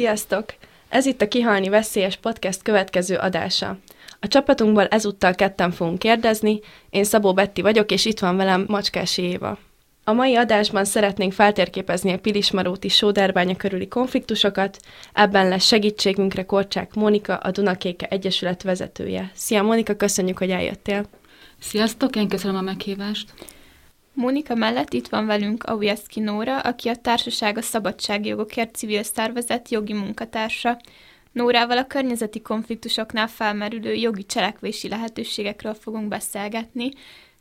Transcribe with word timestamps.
Sziasztok! 0.00 0.54
Ez 0.88 1.06
itt 1.06 1.20
a 1.20 1.28
Kihalni 1.28 1.68
Veszélyes 1.68 2.16
Podcast 2.16 2.62
következő 2.62 3.16
adása. 3.16 3.78
A 4.20 4.28
csapatunkból 4.28 4.86
ezúttal 4.86 5.34
ketten 5.34 5.70
fogunk 5.70 5.98
kérdezni, 5.98 6.60
én 6.90 7.04
Szabó 7.04 7.34
Betti 7.34 7.62
vagyok, 7.62 7.90
és 7.90 8.04
itt 8.04 8.18
van 8.18 8.36
velem 8.36 8.64
Macskási 8.68 9.22
Éva. 9.22 9.58
A 10.04 10.12
mai 10.12 10.36
adásban 10.36 10.84
szeretnénk 10.84 11.32
feltérképezni 11.32 12.12
a 12.12 12.18
Pilismaróti 12.18 12.88
sóderbánya 12.88 13.56
körüli 13.56 13.88
konfliktusokat, 13.88 14.78
ebben 15.12 15.48
lesz 15.48 15.64
segítségünkre 15.66 16.44
Korcsák 16.44 16.94
Mónika, 16.94 17.36
a 17.36 17.50
Dunakéke 17.50 18.06
Egyesület 18.06 18.62
vezetője. 18.62 19.30
Szia 19.34 19.62
Mónika, 19.62 19.94
köszönjük, 19.94 20.38
hogy 20.38 20.50
eljöttél! 20.50 21.06
Sziasztok, 21.58 22.16
én 22.16 22.28
köszönöm 22.28 22.56
a 22.56 22.60
meghívást! 22.60 23.32
Mónika 24.12 24.54
mellett 24.54 24.92
itt 24.92 25.08
van 25.08 25.26
velünk 25.26 25.64
Aujeszki 25.64 26.20
Nóra, 26.20 26.60
aki 26.60 26.88
a 26.88 26.96
Társaság 26.96 27.58
a 27.58 27.62
Szabadságjogokért 27.62 28.74
civil 28.74 29.02
szervezet 29.02 29.70
jogi 29.70 29.92
munkatársa. 29.92 30.78
Nórával 31.32 31.78
a 31.78 31.86
környezeti 31.86 32.40
konfliktusoknál 32.40 33.26
felmerülő 33.28 33.94
jogi 33.94 34.24
cselekvési 34.24 34.88
lehetőségekről 34.88 35.74
fogunk 35.74 36.08
beszélgetni. 36.08 36.90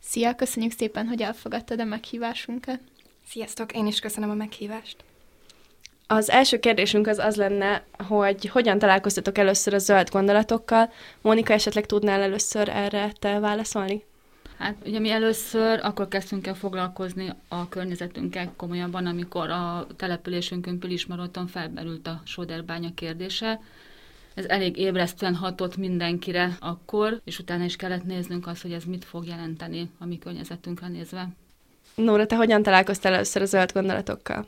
Szia, 0.02 0.36
köszönjük 0.36 0.72
szépen, 0.72 1.08
hogy 1.08 1.22
elfogadtad 1.22 1.80
a 1.80 1.84
meghívásunkat. 1.84 2.80
Sziasztok, 3.28 3.74
én 3.74 3.88
is 3.88 4.00
köszönöm 4.00 4.30
a 4.30 4.34
meghívást. 4.34 4.98
Az 6.08 6.30
első 6.30 6.60
kérdésünk 6.60 7.08
az 7.08 7.18
az 7.18 7.36
lenne, 7.36 7.84
hogy 8.08 8.46
hogyan 8.46 8.80
találkoztatok 8.80 9.38
először 9.38 9.74
a 9.74 9.78
zöld 9.78 10.10
gondolatokkal. 10.10 10.92
Mónika, 11.22 11.54
esetleg 11.54 11.86
tudnál 11.86 12.22
először 12.22 12.70
erre 12.70 13.12
te 13.20 13.40
válaszolni? 13.40 14.04
Hát 14.60 14.76
ugye 14.86 15.00
mi 15.00 15.10
először 15.10 15.80
akkor 15.84 16.08
kezdtünk 16.08 16.48
el 16.48 16.54
foglalkozni 16.54 17.34
a 17.48 17.70
környezetünkkel 17.70 18.52
komolyabban, 18.56 19.06
amikor 19.06 19.50
a 19.50 19.88
településünkön 19.96 20.80
Pilismaroton 20.80 21.48
felmerült 21.48 22.08
a 22.08 22.22
sóderbánya 22.26 22.90
kérdése. 22.96 23.60
Ez 24.34 24.46
elég 24.46 24.78
ébresztően 24.78 25.36
hatott 25.36 25.78
mindenkire 25.78 26.58
akkor, 26.60 27.22
és 27.24 27.40
utána 27.40 27.64
is 27.64 27.76
kellett 27.76 28.04
néznünk 28.04 28.48
azt, 28.48 28.62
hogy 28.62 28.72
ez 28.72 28.84
mit 28.84 29.06
fog 29.06 29.26
jelenteni 29.26 29.90
a 29.98 30.06
mi 30.06 30.18
környezetünkre 30.18 30.88
nézve. 30.88 31.28
Nóra, 31.96 32.26
te 32.26 32.36
hogyan 32.36 32.64
találkoztál 32.64 33.14
először 33.14 33.42
a 33.42 33.46
zöld 33.46 33.72
gondolatokkal? 33.72 34.48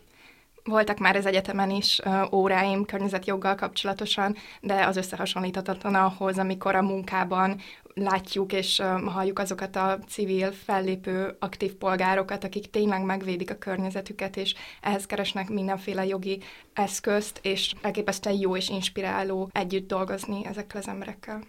Voltak 0.64 0.98
már 0.98 1.16
az 1.16 1.26
egyetemen 1.26 1.70
is 1.70 2.00
óráim 2.32 2.86
környezetjoggal 2.86 3.56
kapcsolatosan, 3.56 4.36
de 4.62 4.86
az 4.86 4.98
összehasonlíthatatlan 4.98 5.96
ahhoz, 5.96 6.38
amikor 6.38 6.76
a 6.76 6.82
munkában 6.82 7.62
látjuk 7.94 8.54
és 8.54 8.82
halljuk 9.06 9.40
azokat 9.40 9.76
a 9.76 10.00
civil, 10.08 10.52
fellépő, 10.52 11.36
aktív 11.40 11.74
polgárokat, 11.74 12.44
akik 12.44 12.70
tényleg 12.70 13.04
megvédik 13.04 13.52
a 13.52 13.58
környezetüket, 13.58 14.38
és 14.38 14.56
ehhez 14.82 15.06
keresnek 15.06 15.50
mindenféle 15.50 16.06
jogi 16.06 16.40
eszközt, 16.74 17.40
és 17.42 17.74
elképesztően 17.82 18.38
jó 18.40 18.56
és 18.56 18.70
inspiráló 18.70 19.50
együtt 19.52 19.88
dolgozni 19.88 20.46
ezekkel 20.46 20.80
az 20.82 20.88
emberekkel. 20.88 21.42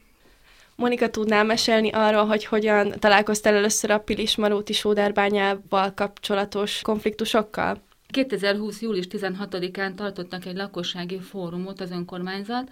Monika, 0.77 1.11
tudnál 1.11 1.45
mesélni 1.45 1.91
arról, 1.91 2.27
hogy 2.27 2.45
hogyan 2.45 2.95
találkoztál 2.99 3.55
először 3.55 3.91
a 3.91 3.99
Pilis 3.99 4.37
Maróti 4.37 4.73
sóderbányával 4.73 5.95
kapcsolatos 5.95 6.81
konfliktusokkal? 6.83 7.83
2020. 8.13 8.81
július 8.81 9.07
16-án 9.11 9.95
tartottak 9.95 10.45
egy 10.45 10.57
lakossági 10.57 11.21
fórumot 11.21 11.81
az 11.81 11.91
önkormányzat, 11.91 12.71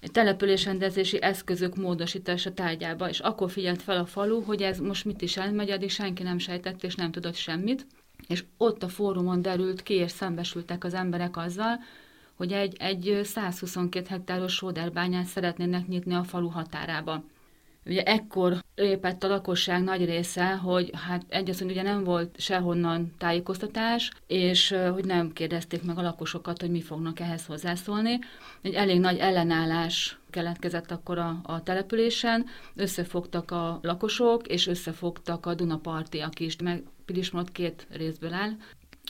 egy 0.00 0.10
településrendezési 0.10 1.22
eszközök 1.22 1.76
módosítása 1.76 2.54
tárgyába, 2.54 3.08
és 3.08 3.20
akkor 3.20 3.50
figyelt 3.50 3.82
fel 3.82 3.96
a 3.96 4.06
falu, 4.06 4.42
hogy 4.42 4.62
ez 4.62 4.78
most 4.78 5.04
mit 5.04 5.22
is 5.22 5.36
elmegy, 5.36 5.70
addig 5.70 5.90
senki 5.90 6.22
nem 6.22 6.38
sejtett 6.38 6.82
és 6.84 6.94
nem 6.94 7.10
tudott 7.10 7.34
semmit, 7.34 7.86
és 8.28 8.44
ott 8.56 8.82
a 8.82 8.88
fórumon 8.88 9.42
derült 9.42 9.82
ki, 9.82 9.94
és 9.94 10.10
szembesültek 10.10 10.84
az 10.84 10.94
emberek 10.94 11.36
azzal, 11.36 11.78
hogy 12.34 12.52
egy, 12.52 12.76
egy 12.78 13.20
122 13.24 14.06
hektáros 14.08 14.54
sóderbányát 14.54 15.26
szeretnének 15.26 15.86
nyitni 15.86 16.14
a 16.14 16.24
falu 16.24 16.48
határába. 16.48 17.24
Ugye 17.86 18.02
ekkor 18.02 18.62
lépett 18.74 19.24
a 19.24 19.28
lakosság 19.28 19.82
nagy 19.82 20.04
része, 20.04 20.52
hogy 20.52 20.90
hát 20.92 21.24
egyszerűen 21.28 21.70
ugye 21.70 21.82
nem 21.82 22.04
volt 22.04 22.40
sehonnan 22.40 23.14
tájékoztatás, 23.18 24.10
és 24.26 24.74
hogy 24.92 25.04
nem 25.04 25.32
kérdezték 25.32 25.82
meg 25.82 25.98
a 25.98 26.02
lakosokat, 26.02 26.60
hogy 26.60 26.70
mi 26.70 26.80
fognak 26.80 27.20
ehhez 27.20 27.46
hozzászólni. 27.46 28.18
Egy 28.62 28.74
elég 28.74 29.00
nagy 29.00 29.18
ellenállás 29.18 30.18
keletkezett 30.30 30.90
akkor 30.90 31.18
a, 31.18 31.40
a 31.42 31.62
településen, 31.62 32.46
összefogtak 32.74 33.50
a 33.50 33.78
lakosok, 33.82 34.46
és 34.46 34.66
összefogtak 34.66 35.46
a 35.46 35.54
Dunapartiak 35.54 36.40
is, 36.40 36.56
meg 36.56 36.82
Pilismot 37.04 37.50
két 37.50 37.86
részből 37.90 38.32
áll. 38.32 38.50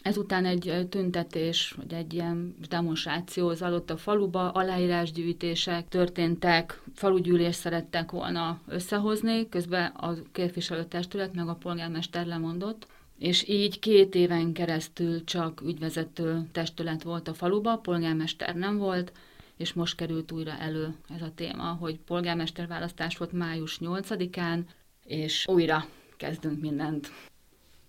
Ezután 0.03 0.45
egy 0.45 0.87
tüntetés, 0.89 1.75
vagy 1.77 1.93
egy 1.93 2.15
ilyen 2.15 2.57
demonstráció 2.69 3.53
zajlott 3.53 3.91
a 3.91 3.97
faluba, 3.97 4.51
aláírásgyűjtések 4.51 5.89
történtek, 5.89 6.83
falugyűlés 6.95 7.55
szerettek 7.55 8.11
volna 8.11 8.61
összehozni, 8.69 9.49
közben 9.49 9.87
a 9.87 10.15
képviselőtestület 10.33 11.35
meg 11.35 11.49
a 11.49 11.55
polgármester 11.55 12.27
lemondott, 12.27 12.87
és 13.19 13.49
így 13.49 13.79
két 13.79 14.15
éven 14.15 14.53
keresztül 14.53 15.25
csak 15.25 15.61
ügyvezető 15.61 16.49
testület 16.53 17.03
volt 17.03 17.29
a 17.29 17.35
faluba, 17.35 17.77
polgármester 17.77 18.55
nem 18.55 18.77
volt, 18.79 19.13
és 19.57 19.73
most 19.73 19.97
került 19.97 20.33
újra 20.33 20.53
elő 20.59 20.95
ez 21.15 21.23
a 21.23 21.33
téma, 21.35 21.77
hogy 21.81 21.99
polgármester 21.99 22.67
választás 22.67 23.17
volt 23.17 23.33
május 23.33 23.79
8-án, 23.81 24.61
és 25.05 25.47
újra 25.49 25.85
kezdünk 26.17 26.61
mindent. 26.61 27.11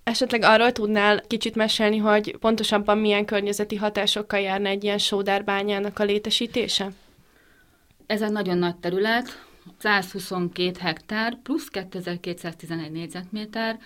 Esetleg 0.03 0.44
arról 0.44 0.72
tudnál 0.72 1.22
kicsit 1.28 1.56
mesélni, 1.56 1.97
hogy 1.97 2.38
pontosabban 2.40 2.97
milyen 2.97 3.25
környezeti 3.25 3.75
hatásokkal 3.75 4.40
járna 4.40 4.68
egy 4.68 4.84
ilyen 4.84 4.97
sódárbányának 4.97 6.00
a 6.00 6.03
létesítése? 6.03 6.91
Ez 8.06 8.22
egy 8.22 8.31
nagyon 8.31 8.58
nagy 8.58 8.75
terület, 8.75 9.46
122 9.78 10.80
hektár 10.80 11.38
plusz 11.44 11.68
2211 11.68 12.91
négyzetméter, 12.91 13.80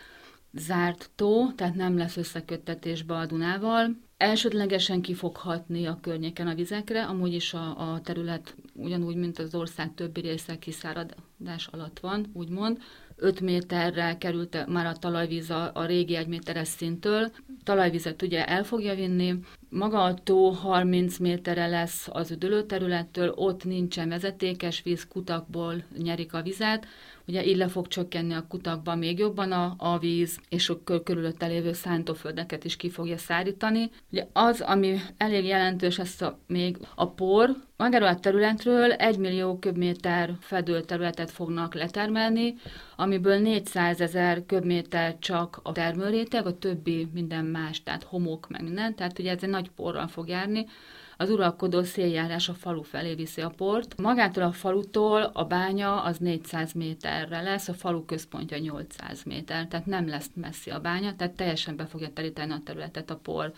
zárt 0.53 1.09
tó, 1.15 1.51
tehát 1.51 1.75
nem 1.75 1.97
lesz 1.97 2.17
összeköttetésbe 2.17 3.15
a 3.15 3.25
Dunával. 3.25 3.97
Elsődlegesen 4.17 5.01
ki 5.01 5.13
fog 5.13 5.35
hatni 5.35 5.85
a 5.85 5.97
környéken 6.01 6.47
a 6.47 6.55
vizekre, 6.55 7.03
amúgy 7.03 7.33
is 7.33 7.53
a, 7.53 7.93
a 7.93 8.01
terület 8.01 8.55
ugyanúgy, 8.73 9.15
mint 9.15 9.39
az 9.39 9.55
ország 9.55 9.93
többi 9.93 10.21
része 10.21 10.59
kiszáradás 10.59 11.67
alatt 11.71 11.99
van, 11.99 12.25
úgymond. 12.33 12.77
5 13.17 13.41
méterre 13.41 14.17
került 14.17 14.65
már 14.67 14.85
a 14.85 14.95
talajvíz 14.95 15.49
a, 15.49 15.71
a 15.73 15.85
régi 15.85 16.15
1 16.15 16.27
méteres 16.27 16.67
szintől. 16.67 17.31
Talajvizet 17.63 18.21
ugye 18.21 18.45
el 18.45 18.63
fogja 18.63 18.95
vinni. 18.95 19.35
Maga 19.69 20.03
a 20.03 20.13
tó 20.13 20.49
30 20.49 21.17
méterre 21.17 21.67
lesz 21.67 22.07
az 22.11 22.31
üdülőterülettől, 22.31 23.29
ott 23.35 23.63
nincsen 23.63 24.09
vezetékes 24.09 24.81
víz, 24.83 25.07
kutakból 25.07 25.83
nyerik 25.97 26.33
a 26.33 26.41
vizet, 26.41 26.87
ugye 27.27 27.45
így 27.45 27.57
le 27.57 27.67
fog 27.67 27.87
csökkenni 27.87 28.33
a 28.33 28.45
kutakban 28.47 28.97
még 28.97 29.19
jobban 29.19 29.51
a, 29.51 29.73
a 29.77 29.97
víz, 29.97 30.39
és 30.49 30.69
a 30.69 30.83
körülötte 31.03 31.45
lévő 31.45 31.73
szántóföldeket 31.73 32.63
is 32.63 32.75
ki 32.75 32.89
fogja 32.89 33.17
szárítani. 33.17 33.89
Ugye 34.11 34.27
az, 34.33 34.61
ami 34.61 34.99
elég 35.17 35.45
jelentős, 35.45 35.99
ez 35.99 36.21
a, 36.21 36.39
még 36.47 36.77
a 36.95 37.09
por, 37.09 37.49
magáról 37.77 38.07
a 38.07 38.19
területről 38.19 38.91
1 38.91 39.17
millió 39.17 39.59
köbméter 39.59 40.31
fedőterületet 40.39 41.31
fognak 41.31 41.73
letermelni, 41.73 42.55
amiből 42.95 43.37
400 43.39 44.01
ezer 44.01 44.45
köbméter 44.45 45.19
csak 45.19 45.59
a 45.63 45.71
termőréteg, 45.71 46.45
a 46.45 46.57
többi 46.57 47.07
minden 47.13 47.45
más, 47.45 47.83
tehát 47.83 48.03
homok, 48.03 48.49
meg 48.49 48.63
minden, 48.63 48.95
tehát 48.95 49.19
ugye 49.19 49.31
ez 49.31 49.43
egy 49.43 49.49
nagy 49.49 49.66
porral 49.75 50.07
fog 50.07 50.27
járni, 50.27 50.65
az 51.17 51.29
uralkodó 51.29 51.83
széljárás 51.83 52.49
a 52.49 52.53
falu 52.53 52.81
felé 52.81 53.15
viszi 53.15 53.41
a 53.41 53.49
port. 53.49 54.01
Magától 54.01 54.43
a 54.43 54.51
falutól 54.51 55.21
a 55.33 55.43
bánya 55.43 56.01
az 56.01 56.17
400 56.17 56.73
méterre 56.73 57.41
lesz, 57.41 57.67
a 57.67 57.73
falu 57.73 58.05
központja 58.05 58.57
800 58.57 59.23
méter, 59.23 59.67
tehát 59.67 59.85
nem 59.85 60.07
lesz 60.07 60.29
messzi 60.33 60.69
a 60.69 60.79
bánya, 60.79 61.15
tehát 61.15 61.35
teljesen 61.35 61.75
be 61.75 61.85
fogja 61.85 62.13
teríteni 62.13 62.51
a 62.51 62.61
területet 62.65 63.09
a 63.09 63.15
por. 63.15 63.53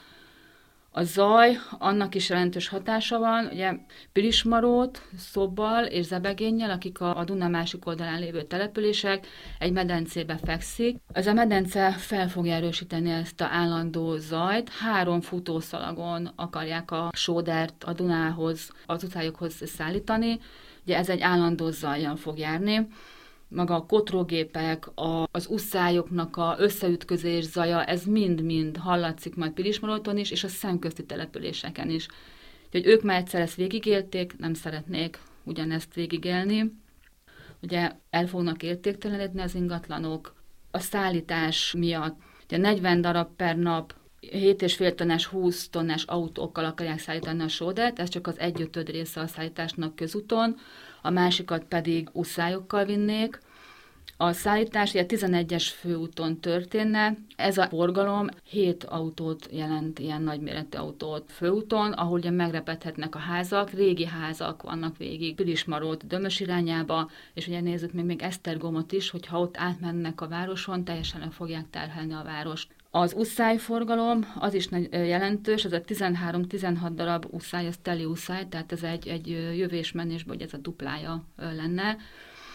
A 0.92 1.04
zaj, 1.04 1.58
annak 1.78 2.16
is 2.16 2.30
jelentős 2.30 2.68
hatása 2.68 3.20
van, 3.20 3.50
ugye 3.52 3.74
Pirismarót, 4.12 5.02
Szobbal 5.18 5.86
és 5.86 6.06
Zebegénnyel, 6.06 6.70
akik 6.70 7.02
a, 7.02 7.18
a 7.18 7.24
Duna 7.24 7.48
másik 7.48 7.86
oldalán 7.86 8.20
lévő 8.20 8.44
települések, 8.44 9.28
egy 9.60 9.72
medencébe 9.72 10.40
fekszik. 10.44 10.98
Ez 11.14 11.28
a 11.28 11.34
medence 11.34 11.92
fel 11.92 12.30
fogja 12.30 12.54
erősíteni 12.54 13.10
ezt 13.10 13.42
a 13.42 13.48
állandó 13.52 14.16
zajt. 14.16 14.70
Három 14.70 15.22
futószalagon 15.22 16.32
akarják 16.36 16.92
a 16.92 17.10
sódert 17.14 17.84
a 17.84 17.94
Dunához, 17.94 18.72
az 18.86 19.04
utcájukhoz 19.04 19.54
szállítani. 19.66 20.40
Ugye 20.84 20.98
ez 20.98 21.10
egy 21.10 21.22
állandó 21.22 21.70
zajjal 21.70 22.16
fog 22.16 22.38
járni 22.38 22.88
maga 23.50 23.76
a 23.76 23.86
kotrógépek, 23.86 24.98
a, 24.98 25.28
az 25.32 25.48
uszályoknak 25.50 26.38
a 26.38 26.56
összeütközés 26.60 27.44
zaja, 27.44 27.84
ez 27.84 28.06
mind-mind 28.06 28.78
hallatszik 28.78 29.36
majd 29.36 29.52
Pilismaroton 29.52 30.18
is, 30.18 30.32
és 30.32 30.44
a 30.44 30.48
szemközti 30.48 31.06
településeken 31.06 31.90
is. 31.90 32.08
Úgyhogy 32.66 32.86
ők 32.86 33.02
már 33.02 33.18
egyszer 33.18 33.42
ezt 33.42 33.56
végigélték, 33.56 34.38
nem 34.38 34.54
szeretnék 34.54 35.20
ugyanezt 35.44 35.94
végigélni. 35.94 36.74
Ugye 37.62 37.92
el 38.10 38.28
fognak 38.28 38.64
értéktelenedni 38.64 39.42
az 39.42 39.56
ingatlanok, 39.56 40.36
a 40.72 40.80
szállítás 40.80 41.74
miatt. 41.78 42.18
Ugye 42.46 42.58
40 42.58 43.02
darab 43.02 43.36
per 43.36 43.58
nap 43.58 43.94
7,5 44.22 44.96
tonnás, 44.96 45.26
20 45.26 45.70
tonnás 45.70 46.04
autókkal 46.04 46.66
akarják 46.66 47.00
szállítani 47.00 47.42
a 47.44 47.48
sódert, 47.48 48.00
ez 48.00 48.10
csak 48.10 48.28
az 48.28 48.40
egyötöd 48.40 48.90
része 48.90 49.22
a 49.22 49.28
szállításnak 49.28 49.96
közúton, 49.96 50.56
a 51.02 51.10
másikat 51.10 51.64
pedig 51.64 52.10
uszályokkal 52.12 52.86
vinnék. 52.86 53.40
A 54.22 54.32
szállítás 54.32 54.94
ugye 54.94 55.06
11-es 55.08 55.68
főúton 55.80 56.40
történne, 56.40 57.18
ez 57.36 57.58
a 57.58 57.68
forgalom 57.68 58.28
7 58.44 58.84
autót 58.84 59.50
jelent, 59.52 60.00
ilyen 60.00 60.22
nagyméretű 60.22 60.78
autót 60.78 61.32
főúton, 61.32 61.92
ahol 61.92 62.18
ugye 62.18 62.30
megrepedhetnek 62.30 63.16
a 63.16 63.20
házak, 63.20 63.70
régi 63.70 64.06
házak 64.06 64.62
vannak 64.62 64.98
végig, 64.98 65.36
Pilismarót, 65.36 66.08
Dömös 66.08 66.40
irányába, 66.40 67.10
és 67.34 67.48
ugye 67.48 67.62
nézzük 67.62 67.94
még, 67.94 68.06
még 68.06 68.22
Esztergomot 68.22 68.92
is, 68.92 69.10
hogyha 69.10 69.40
ott 69.40 69.58
átmennek 69.58 70.22
a 70.22 70.28
városon, 70.28 70.84
teljesen 70.84 71.20
le 71.20 71.30
fogják 71.30 71.70
terhelni 71.70 72.14
a 72.14 72.24
várost. 72.24 72.68
Az 72.92 73.42
forgalom 73.58 74.34
az 74.40 74.54
is 74.54 74.70
jelentős, 74.92 75.66
ez 75.66 75.74
a 75.74 75.82
13-16 75.82 76.92
darab 76.94 77.26
uszály, 77.30 77.66
ez 77.66 77.76
teli 77.82 78.06
uszály, 78.06 78.48
tehát 78.48 78.72
ez 78.72 78.84
egy, 78.84 79.08
egy 79.08 79.28
jövésmenésből, 79.58 80.36
hogy 80.36 80.46
ez 80.46 80.54
a 80.54 80.58
duplája 80.58 81.24
lenne. 81.36 81.98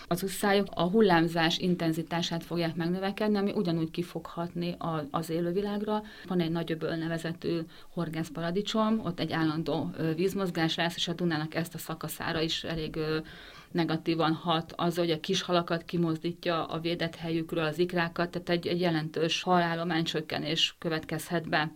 Az 0.09 0.23
uszályok 0.23 0.67
a 0.75 0.83
hullámzás 0.83 1.59
intenzitását 1.59 2.45
fogják 2.45 2.75
megnövekedni, 2.75 3.37
ami 3.37 3.53
ugyanúgy 3.53 3.91
ki 3.91 4.03
fog 4.03 4.27
hatni 4.27 4.77
az 5.11 5.31
élővilágra. 5.31 6.03
Van 6.27 6.41
egy 6.41 6.51
nagyöböl 6.51 6.95
nevezetű 6.95 7.59
horgászparadicsom, 7.89 9.01
ott 9.05 9.21
egy 9.21 9.33
állandó 9.33 9.91
vízmozgás 10.17 10.77
lesz, 10.77 10.97
és 10.97 11.09
a 11.09 11.13
Dunának 11.13 11.55
ezt 11.55 11.75
a 11.75 11.79
szakaszára 11.79 12.41
is 12.41 12.65
elég 12.65 12.99
negatívan 13.75 14.32
hat 14.32 14.73
az, 14.76 14.97
hogy 14.97 15.11
a 15.11 15.21
kis 15.21 15.43
halakat 15.43 15.85
kimozdítja 15.85 16.65
a 16.65 16.81
védett 16.81 17.17
helyükről 17.17 17.65
az 17.65 17.79
ikrákat, 17.79 18.31
tehát 18.31 18.49
egy, 18.49 18.67
egy 18.67 18.81
jelentős 18.81 19.43
halállomány 19.43 20.05
csökkenés 20.05 20.76
következhet 20.79 21.49
be. 21.49 21.73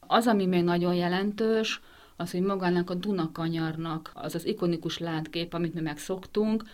Az, 0.00 0.26
ami 0.26 0.46
még 0.46 0.62
nagyon 0.62 0.94
jelentős, 0.94 1.80
az, 2.16 2.30
hogy 2.30 2.40
magának 2.40 2.90
a 2.90 2.94
Dunakanyarnak 2.94 4.10
az 4.14 4.34
az 4.34 4.46
ikonikus 4.46 4.98
látkép, 4.98 5.54
amit 5.54 5.74
mi 5.74 5.80
megszoktunk, 5.80 6.64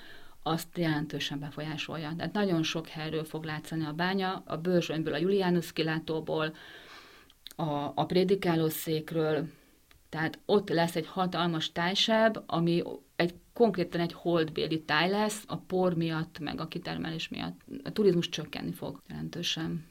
azt 0.43 0.79
jelentősen 0.79 1.39
befolyásolja. 1.39 2.13
Tehát 2.17 2.33
nagyon 2.33 2.63
sok 2.63 2.89
helyről 2.89 3.25
fog 3.25 3.45
látszani 3.45 3.85
a 3.85 3.93
bánya, 3.93 4.43
a 4.47 4.57
Bőrzsönyből, 4.57 5.15
a 5.15 5.19
Julianus 5.19 5.73
kilátóból, 5.73 6.55
a, 7.57 7.93
a 7.95 8.07
prédikálószékről, 8.07 9.49
tehát 10.09 10.39
ott 10.47 10.69
lesz 10.69 10.97
egy 10.97 11.07
hatalmas 11.07 11.73
tájseb, 11.73 12.39
ami 12.47 12.83
egy 13.17 13.35
konkrétan 13.53 14.01
egy 14.01 14.13
holdbéli 14.13 14.83
táj 14.83 15.11
lesz, 15.11 15.43
a 15.47 15.57
por 15.57 15.95
miatt, 15.95 16.39
meg 16.39 16.61
a 16.61 16.69
kitermelés 16.69 17.29
miatt. 17.29 17.61
A 17.85 17.93
turizmus 17.93 18.29
csökkenni 18.29 18.73
fog 18.73 19.03
jelentősen. 19.09 19.85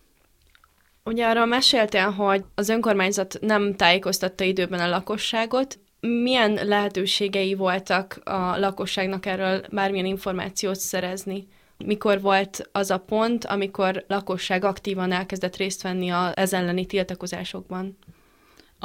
Ugye 1.03 1.27
arra 1.27 1.45
meséltél, 1.45 2.09
hogy 2.09 2.43
az 2.55 2.69
önkormányzat 2.69 3.37
nem 3.41 3.75
tájékoztatta 3.75 4.43
időben 4.43 4.79
a 4.79 4.89
lakosságot. 4.89 5.79
Milyen 5.99 6.53
lehetőségei 6.53 7.53
voltak 7.53 8.21
a 8.23 8.57
lakosságnak 8.57 9.25
erről 9.25 9.61
bármilyen 9.71 10.05
információt 10.05 10.79
szerezni? 10.79 11.47
Mikor 11.77 12.21
volt 12.21 12.69
az 12.71 12.91
a 12.91 12.97
pont, 12.97 13.45
amikor 13.45 14.03
lakosság 14.07 14.63
aktívan 14.63 15.11
elkezdett 15.11 15.55
részt 15.55 15.81
venni 15.81 16.09
a 16.09 16.31
ez 16.35 16.53
elleni 16.53 16.85
tiltakozásokban? 16.85 17.97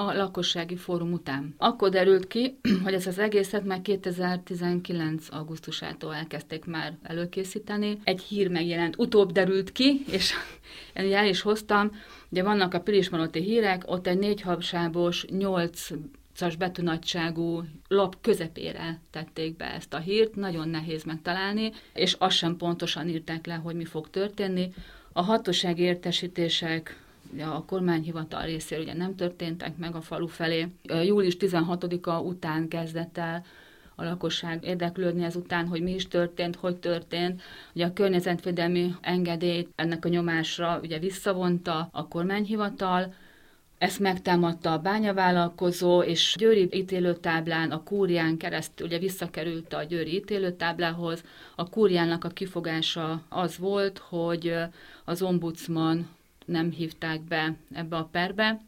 A 0.06 0.12
lakossági 0.12 0.76
fórum 0.76 1.12
után. 1.12 1.55
Akkor 1.58 1.91
derült 1.91 2.26
ki, 2.26 2.58
hogy 2.85 2.94
ez 2.94 3.06
az 3.06 3.19
egészet 3.19 3.64
már 3.64 3.82
2019. 3.82 5.26
augusztusától 5.31 6.14
elkezdték 6.14 6.64
már 6.64 6.99
előkészíteni. 7.02 7.99
Egy 8.05 8.20
hír 8.20 8.49
megjelent, 8.49 8.99
utóbb 8.99 9.32
derült 9.32 9.73
ki, 9.73 10.05
és 10.11 10.32
én 10.94 11.12
el 11.14 11.26
is 11.26 11.41
hoztam, 11.41 11.91
ugye 12.31 12.43
vannak 12.43 12.75
a 12.75 12.81
Pilismaroti 12.81 13.41
hírek, 13.41 13.82
ott 13.87 14.06
egy 14.06 14.19
négy 14.19 14.41
habsábos, 14.41 15.25
nyolc 15.25 15.88
szas 16.32 16.56
betűnagyságú 16.56 17.64
lap 17.88 18.17
közepére 18.20 19.00
tették 19.11 19.56
be 19.56 19.64
ezt 19.64 19.94
a 19.94 19.99
hírt, 19.99 20.35
nagyon 20.35 20.69
nehéz 20.69 21.05
megtalálni, 21.05 21.73
és 21.94 22.17
azt 22.19 22.37
sem 22.37 22.56
pontosan 22.56 23.08
írták 23.08 23.47
le, 23.47 23.55
hogy 23.55 23.75
mi 23.75 23.85
fog 23.85 24.11
történni. 24.11 24.73
A 25.12 25.23
hatósági 25.23 25.82
értesítések 25.82 27.09
a 27.38 27.64
kormányhivatal 27.64 28.42
részéről 28.42 28.84
ugye 28.84 28.94
nem 28.94 29.16
történtek 29.16 29.76
meg 29.76 29.94
a 29.94 30.00
falu 30.00 30.26
felé. 30.26 30.68
Július 30.82 31.36
16-a 31.38 32.20
után 32.20 32.68
kezdett 32.68 33.18
el 33.18 33.44
a 33.94 34.04
lakosság 34.04 34.64
érdeklődni 34.64 35.24
ezután, 35.24 35.66
hogy 35.66 35.82
mi 35.82 35.94
is 35.94 36.08
történt, 36.08 36.56
hogy 36.56 36.76
történt. 36.76 37.42
Ugye 37.74 37.86
a 37.86 37.92
környezetvédelmi 37.92 38.94
engedélyt 39.00 39.68
ennek 39.74 40.04
a 40.04 40.08
nyomásra 40.08 40.78
ugye 40.82 40.98
visszavonta 40.98 41.88
a 41.92 42.08
kormányhivatal, 42.08 43.14
ezt 43.78 43.98
megtámadta 43.98 44.72
a 44.72 44.78
bányavállalkozó, 44.78 46.02
és 46.02 46.34
Győri 46.38 46.68
ítélőtáblán, 46.72 47.70
a 47.70 47.82
kúrián 47.82 48.36
keresztül 48.36 48.86
ugye 48.86 48.98
visszakerült 48.98 49.72
a 49.72 49.82
Győri 49.82 50.14
ítélőtáblához. 50.14 51.24
A 51.56 51.68
kúriának 51.68 52.24
a 52.24 52.28
kifogása 52.28 53.22
az 53.28 53.58
volt, 53.58 53.98
hogy 53.98 54.54
az 55.04 55.22
ombudsman 55.22 56.08
nem 56.50 56.70
hívták 56.70 57.20
be 57.20 57.56
ebbe 57.73 57.97
a 57.97 58.05
perbe. 58.05 58.61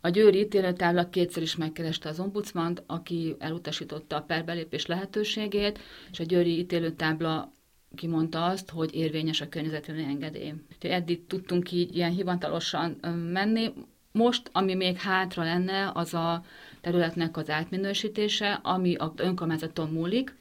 A 0.00 0.08
győri 0.08 0.38
ítéletábla 0.38 1.08
kétszer 1.08 1.42
is 1.42 1.56
megkereste 1.56 2.08
az 2.08 2.20
ombudsmant, 2.20 2.82
aki 2.86 3.36
elutasította 3.38 4.16
a 4.16 4.22
perbelépés 4.22 4.86
lehetőségét, 4.86 5.78
és 6.10 6.20
a 6.20 6.24
győri 6.24 6.58
ítélőtábla 6.58 7.52
kimondta 7.94 8.44
azt, 8.44 8.70
hogy 8.70 8.94
érvényes 8.94 9.40
a 9.40 9.48
környezetvédelmi 9.48 10.10
engedély. 10.10 10.52
Úgyhogy 10.72 10.90
eddig 10.90 11.26
tudtunk 11.26 11.72
így 11.72 11.96
ilyen 11.96 12.10
hivatalosan 12.10 12.90
menni. 13.32 13.72
Most, 14.12 14.50
ami 14.52 14.74
még 14.74 14.96
hátra 14.96 15.42
lenne, 15.42 15.90
az 15.94 16.14
a 16.14 16.44
területnek 16.80 17.36
az 17.36 17.50
átminősítése, 17.50 18.52
ami 18.52 18.94
a 18.94 19.12
önkormányzaton 19.16 19.90
múlik. 19.90 20.36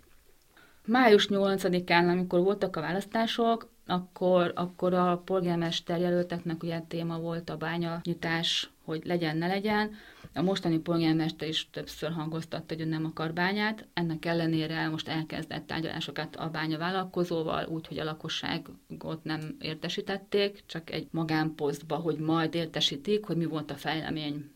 Május 0.86 1.28
8-án, 1.30 2.10
amikor 2.10 2.40
voltak 2.40 2.76
a 2.76 2.82
választások, 2.82 3.70
akkor, 3.88 4.51
akkor 4.56 4.94
a 4.94 5.22
polgármester 5.25 6.00
jelölteknek 6.00 6.63
ugye 6.63 6.79
téma 6.79 7.20
volt 7.20 7.50
a 7.50 7.58
bánya 7.58 8.00
nyitás, 8.03 8.70
hogy 8.84 9.06
legyen, 9.06 9.38
ne 9.38 9.48
legyen. 9.48 9.91
A 10.34 10.41
mostani 10.41 10.79
polgármester 10.79 11.48
is 11.48 11.70
többször 11.70 12.12
hangoztatta, 12.12 12.74
hogy 12.74 12.82
ő 12.82 12.86
nem 12.86 13.06
akar 13.06 13.34
bányát. 13.34 13.88
Ennek 13.94 14.25
ellenére 14.25 14.89
most 14.89 15.08
elkezdett 15.08 15.67
tárgyalásokat 15.67 16.36
a 16.36 16.50
bánya 16.50 16.77
vállalkozóval, 16.77 17.65
úgyhogy 17.65 18.00
a 18.00 18.03
lakosságot 18.03 19.24
nem 19.24 19.56
értesítették, 19.60 20.63
csak 20.65 20.91
egy 20.91 21.08
magánposztba, 21.12 21.96
hogy 21.96 22.17
majd 22.17 22.56
értesítik, 22.56 23.25
hogy 23.25 23.38
mi 23.38 23.46
volt 23.46 23.72
a 23.72 23.75
fejlemény. 23.75 24.51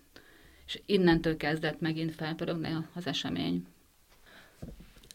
És 0.65 0.81
innentől 0.85 1.37
kezdett 1.37 1.79
megint 1.79 2.15
felpörögni 2.15 2.77
az 2.93 3.07
esemény. 3.07 3.65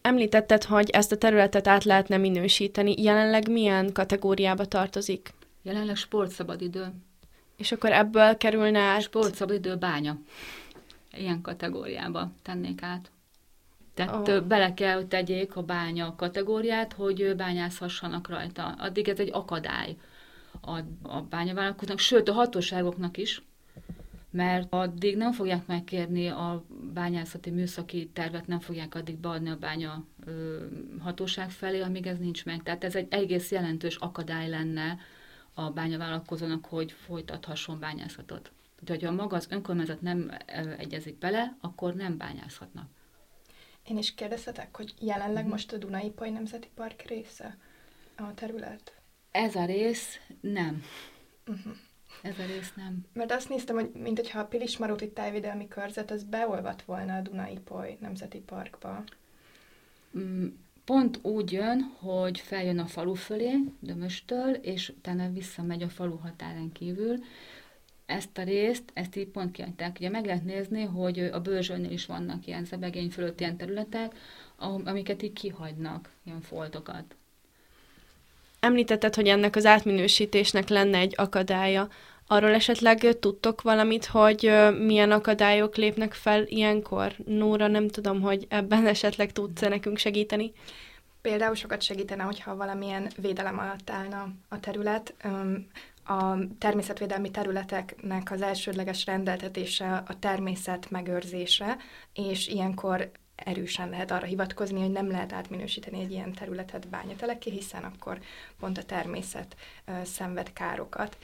Említetted, 0.06 0.64
hogy 0.64 0.90
ezt 0.90 1.12
a 1.12 1.16
területet 1.16 1.68
át 1.68 1.84
lehetne 1.84 2.16
minősíteni. 2.16 3.02
Jelenleg 3.02 3.50
milyen 3.50 3.92
kategóriába 3.92 4.64
tartozik? 4.64 5.30
Jelenleg 5.62 5.96
sportszabadidő. 5.96 6.92
És 7.56 7.72
akkor 7.72 7.92
ebből 7.92 8.36
kerülne 8.36 8.78
át... 8.78 9.02
Sportszabadidő 9.02 9.76
bánya. 9.76 10.18
Ilyen 11.12 11.40
kategóriába 11.40 12.30
tennék 12.42 12.82
át. 12.82 13.10
Tehát 13.94 14.28
oh. 14.28 14.40
bele 14.40 14.74
kell, 14.74 14.94
hogy 14.94 15.06
tegyék 15.06 15.56
a 15.56 15.62
bánya 15.62 16.14
kategóriát, 16.16 16.92
hogy 16.92 17.36
bányázhassanak 17.36 18.28
rajta. 18.28 18.74
Addig 18.78 19.08
ez 19.08 19.18
egy 19.18 19.30
akadály 19.32 19.96
a, 20.60 20.78
a 21.02 21.20
bányavállalkozóknak, 21.20 21.98
sőt 21.98 22.28
a 22.28 22.32
hatóságoknak 22.32 23.16
is, 23.16 23.42
mert 24.30 24.72
addig 24.72 25.16
nem 25.16 25.32
fogják 25.32 25.66
megkérni 25.66 26.26
a 26.28 26.64
bányászati 26.92 27.50
műszaki 27.50 28.10
tervet, 28.12 28.46
nem 28.46 28.60
fogják 28.60 28.94
addig 28.94 29.16
beadni 29.16 29.50
a 29.50 29.56
bánya 29.56 30.04
ö, 30.24 30.64
hatóság 31.00 31.50
felé, 31.50 31.80
amíg 31.80 32.06
ez 32.06 32.18
nincs 32.18 32.44
meg. 32.44 32.62
Tehát 32.62 32.84
ez 32.84 32.94
egy 32.94 33.06
egész 33.10 33.50
jelentős 33.50 33.96
akadály 33.96 34.48
lenne 34.48 34.98
a 35.54 35.70
bányavállalkozónak, 35.70 36.66
hogy 36.66 36.92
folytathasson 36.92 37.78
bányászatot. 37.78 38.52
Tehát, 38.84 39.02
ha 39.02 39.10
maga 39.10 39.36
az 39.36 39.46
önkormányzat 39.50 40.00
nem 40.00 40.32
egyezik 40.78 41.18
bele, 41.18 41.56
akkor 41.60 41.94
nem 41.94 42.16
bányázhatnak. 42.16 42.90
Én 43.88 43.98
is 43.98 44.14
kérdezhetek, 44.14 44.76
hogy 44.76 44.94
jelenleg 45.00 45.46
mm. 45.46 45.48
most 45.48 45.72
a 45.72 45.76
Dunai 45.76 46.10
Paj 46.10 46.30
Nemzeti 46.30 46.68
Park 46.74 47.02
része 47.02 47.58
a 48.16 48.34
terület? 48.34 49.00
Ez 49.30 49.54
a 49.54 49.64
rész 49.64 50.20
nem. 50.40 50.82
Uh-huh. 51.46 51.72
Ez 52.28 52.38
a 52.38 52.46
rész 52.46 52.72
nem. 52.76 53.06
Mert 53.12 53.32
azt 53.32 53.48
néztem, 53.48 53.74
hogy 53.74 53.90
mint 54.02 54.18
hogyha 54.18 54.38
a 54.38 54.44
Pilismaróti 54.44 55.10
tájvédelmi 55.10 55.68
körzet, 55.68 56.10
az 56.10 56.22
beolvat 56.22 56.82
volna 56.82 57.16
a 57.16 57.20
Dunai 57.20 57.58
Poly 57.64 57.96
Nemzeti 58.00 58.38
Parkba. 58.38 59.04
Mm, 60.18 60.46
pont 60.84 61.18
úgy 61.22 61.52
jön, 61.52 61.80
hogy 61.98 62.40
feljön 62.40 62.78
a 62.78 62.86
falu 62.86 63.14
fölé, 63.14 63.52
Dömöstől, 63.80 64.54
és 64.54 64.88
utána 64.88 65.32
visszamegy 65.32 65.82
a 65.82 65.88
falu 65.88 66.16
határen 66.16 66.72
kívül. 66.72 67.16
Ezt 68.06 68.38
a 68.38 68.42
részt, 68.42 68.84
ezt 68.92 69.16
így 69.16 69.28
pont 69.28 69.50
kiadták. 69.50 69.96
Ugye 69.98 70.08
meg 70.08 70.24
lehet 70.24 70.44
nézni, 70.44 70.82
hogy 70.82 71.18
a 71.18 71.40
bőrzsönynél 71.40 71.90
is 71.90 72.06
vannak 72.06 72.46
ilyen 72.46 72.64
zebegény 72.64 73.10
fölött 73.10 73.40
ilyen 73.40 73.56
területek, 73.56 74.14
amiket 74.84 75.22
így 75.22 75.32
kihagynak, 75.32 76.10
ilyen 76.24 76.40
foltokat. 76.40 77.16
Említetted, 78.60 79.14
hogy 79.14 79.28
ennek 79.28 79.56
az 79.56 79.66
átminősítésnek 79.66 80.68
lenne 80.68 80.98
egy 80.98 81.14
akadálya. 81.16 81.88
Arról 82.26 82.54
esetleg 82.54 83.18
tudtok 83.20 83.62
valamit, 83.62 84.06
hogy 84.06 84.52
milyen 84.78 85.10
akadályok 85.10 85.76
lépnek 85.76 86.12
fel 86.12 86.42
ilyenkor? 86.46 87.12
Nóra, 87.24 87.66
nem 87.66 87.88
tudom, 87.88 88.20
hogy 88.20 88.46
ebben 88.48 88.86
esetleg 88.94 89.32
tudsz-e 89.32 89.68
nekünk 89.68 89.98
segíteni? 89.98 90.52
Például 91.20 91.54
sokat 91.54 91.82
segítene, 91.82 92.22
hogyha 92.22 92.56
valamilyen 92.56 93.10
védelem 93.16 93.58
alatt 93.58 93.90
állna 93.90 94.28
a 94.48 94.60
terület. 94.60 95.14
A 96.04 96.36
természetvédelmi 96.58 97.30
területeknek 97.30 98.30
az 98.30 98.42
elsődleges 98.42 99.06
rendeltetése 99.06 100.02
a 100.06 100.18
természet 100.18 100.90
megőrzése, 100.90 101.76
és 102.12 102.48
ilyenkor 102.48 103.10
erősen 103.36 103.88
lehet 103.88 104.10
arra 104.10 104.26
hivatkozni, 104.26 104.80
hogy 104.80 104.90
nem 104.90 105.10
lehet 105.10 105.32
átminősíteni 105.32 106.00
egy 106.00 106.10
ilyen 106.10 106.32
területet 106.32 106.88
bányateleké, 106.88 107.50
hiszen 107.50 107.82
akkor 107.84 108.18
pont 108.58 108.78
a 108.78 108.82
természet 108.82 109.56
szenved 110.04 110.52
károkat 110.52 111.16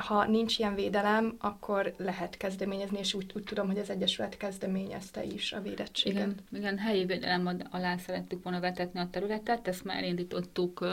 ha 0.00 0.26
nincs 0.26 0.58
ilyen 0.58 0.74
védelem, 0.74 1.34
akkor 1.38 1.94
lehet 1.96 2.36
kezdeményezni, 2.36 2.98
és 2.98 3.14
úgy, 3.14 3.32
úgy 3.34 3.42
tudom, 3.42 3.66
hogy 3.66 3.78
az 3.78 3.90
Egyesület 3.90 4.36
kezdeményezte 4.36 5.24
is 5.24 5.52
a 5.52 5.60
védettséget. 5.60 6.22
Igen, 6.22 6.36
igen 6.52 6.78
helyi 6.78 7.04
védelem 7.04 7.60
alá 7.70 7.96
szerettük 7.96 8.42
volna 8.42 8.60
vetetni 8.60 9.00
a 9.00 9.08
területet, 9.10 9.68
ezt 9.68 9.84
már 9.84 10.04
indítottuk 10.04 10.86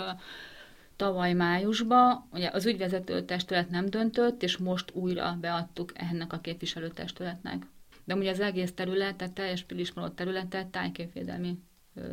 tavaly 0.96 1.34
májusban. 1.34 2.28
Ugye 2.32 2.50
az 2.54 2.66
ügyvezető 2.66 3.26
testület 3.26 3.70
nem 3.70 3.86
döntött, 3.86 4.44
és 4.44 4.58
most 4.58 4.92
újra 4.94 5.38
beadtuk 5.42 5.92
ennek 5.96 6.34
a 6.34 6.40
képviselőtestületnek. 6.40 7.66
De 8.04 8.16
ugye 8.16 8.32
az 8.32 8.40
egész 8.40 8.74
terület, 8.74 9.16
tehát 9.16 9.34
teljes 9.34 9.64
Pilismarott 9.64 10.16
területet 10.16 10.68
tájképvédelmi 10.68 11.60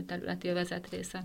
területi 0.07 0.49
vezet 0.49 0.91
része. 0.91 1.25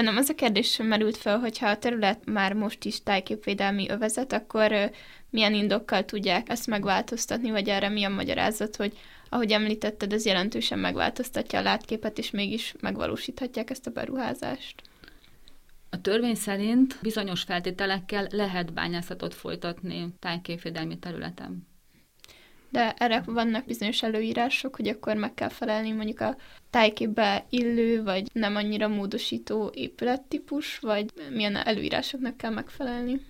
Bennem 0.00 0.16
az 0.16 0.28
a 0.28 0.34
kérdés 0.34 0.76
merült 0.76 1.16
fel, 1.16 1.38
hogyha 1.38 1.68
a 1.68 1.78
terület 1.78 2.24
már 2.24 2.52
most 2.52 2.84
is 2.84 3.02
tájképvédelmi 3.02 3.88
övezet, 3.88 4.32
akkor 4.32 4.90
milyen 5.30 5.54
indokkal 5.54 6.04
tudják 6.04 6.48
ezt 6.48 6.66
megváltoztatni, 6.66 7.50
vagy 7.50 7.68
erre 7.68 7.88
milyen 7.88 8.12
magyarázat, 8.12 8.76
hogy 8.76 8.98
ahogy 9.28 9.52
említetted, 9.52 10.12
ez 10.12 10.24
jelentősen 10.24 10.78
megváltoztatja 10.78 11.58
a 11.58 11.62
látképet, 11.62 12.18
és 12.18 12.30
mégis 12.30 12.74
megvalósíthatják 12.80 13.70
ezt 13.70 13.86
a 13.86 13.90
beruházást? 13.90 14.82
A 15.90 16.00
törvény 16.00 16.34
szerint 16.34 16.98
bizonyos 17.02 17.42
feltételekkel 17.42 18.26
lehet 18.30 18.72
bányászatot 18.72 19.34
folytatni 19.34 20.14
tájképvédelmi 20.18 20.98
területen 20.98 21.68
de 22.70 22.94
erre 22.98 23.22
vannak 23.26 23.64
bizonyos 23.64 24.02
előírások, 24.02 24.76
hogy 24.76 24.88
akkor 24.88 25.16
meg 25.16 25.34
kell 25.34 25.48
felelni 25.48 25.92
mondjuk 25.92 26.20
a 26.20 26.36
tájképbe 26.70 27.44
illő, 27.48 28.02
vagy 28.02 28.28
nem 28.32 28.56
annyira 28.56 28.88
módosító 28.88 29.70
épülettípus, 29.74 30.78
vagy 30.78 31.10
milyen 31.30 31.56
előírásoknak 31.56 32.36
kell 32.36 32.50
megfelelni? 32.50 33.20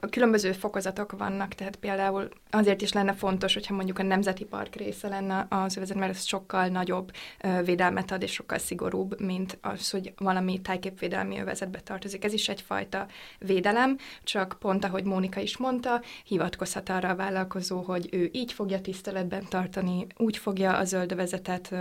A 0.00 0.06
különböző 0.06 0.52
fokozatok 0.52 1.12
vannak, 1.12 1.54
tehát 1.54 1.76
például 1.76 2.28
azért 2.56 2.82
is 2.82 2.92
lenne 2.92 3.12
fontos, 3.12 3.54
hogyha 3.54 3.74
mondjuk 3.74 3.98
a 3.98 4.02
Nemzeti 4.02 4.44
Park 4.44 4.74
része 4.74 5.08
lenne 5.08 5.46
az 5.48 5.76
övezet, 5.76 5.96
mert 5.96 6.14
ez 6.14 6.24
sokkal 6.24 6.66
nagyobb 6.66 7.12
védelmet 7.64 8.10
ad, 8.10 8.22
és 8.22 8.32
sokkal 8.32 8.58
szigorúbb, 8.58 9.20
mint 9.20 9.58
az, 9.60 9.90
hogy 9.90 10.12
valami 10.16 10.60
tájképvédelmi 10.60 11.40
övezetbe 11.40 11.80
tartozik. 11.80 12.24
Ez 12.24 12.32
is 12.32 12.48
egyfajta 12.48 13.06
védelem, 13.38 13.98
csak 14.24 14.56
pont 14.60 14.84
ahogy 14.84 15.04
Mónika 15.04 15.40
is 15.40 15.56
mondta, 15.56 16.02
hivatkozhat 16.24 16.88
arra 16.88 17.08
a 17.08 17.16
vállalkozó, 17.16 17.80
hogy 17.80 18.08
ő 18.12 18.30
így 18.32 18.52
fogja 18.52 18.80
tiszteletben 18.80 19.44
tartani, 19.48 20.06
úgy 20.16 20.36
fogja 20.36 20.76
a 20.76 20.84
zöld 20.84 21.12
övezetet 21.12 21.74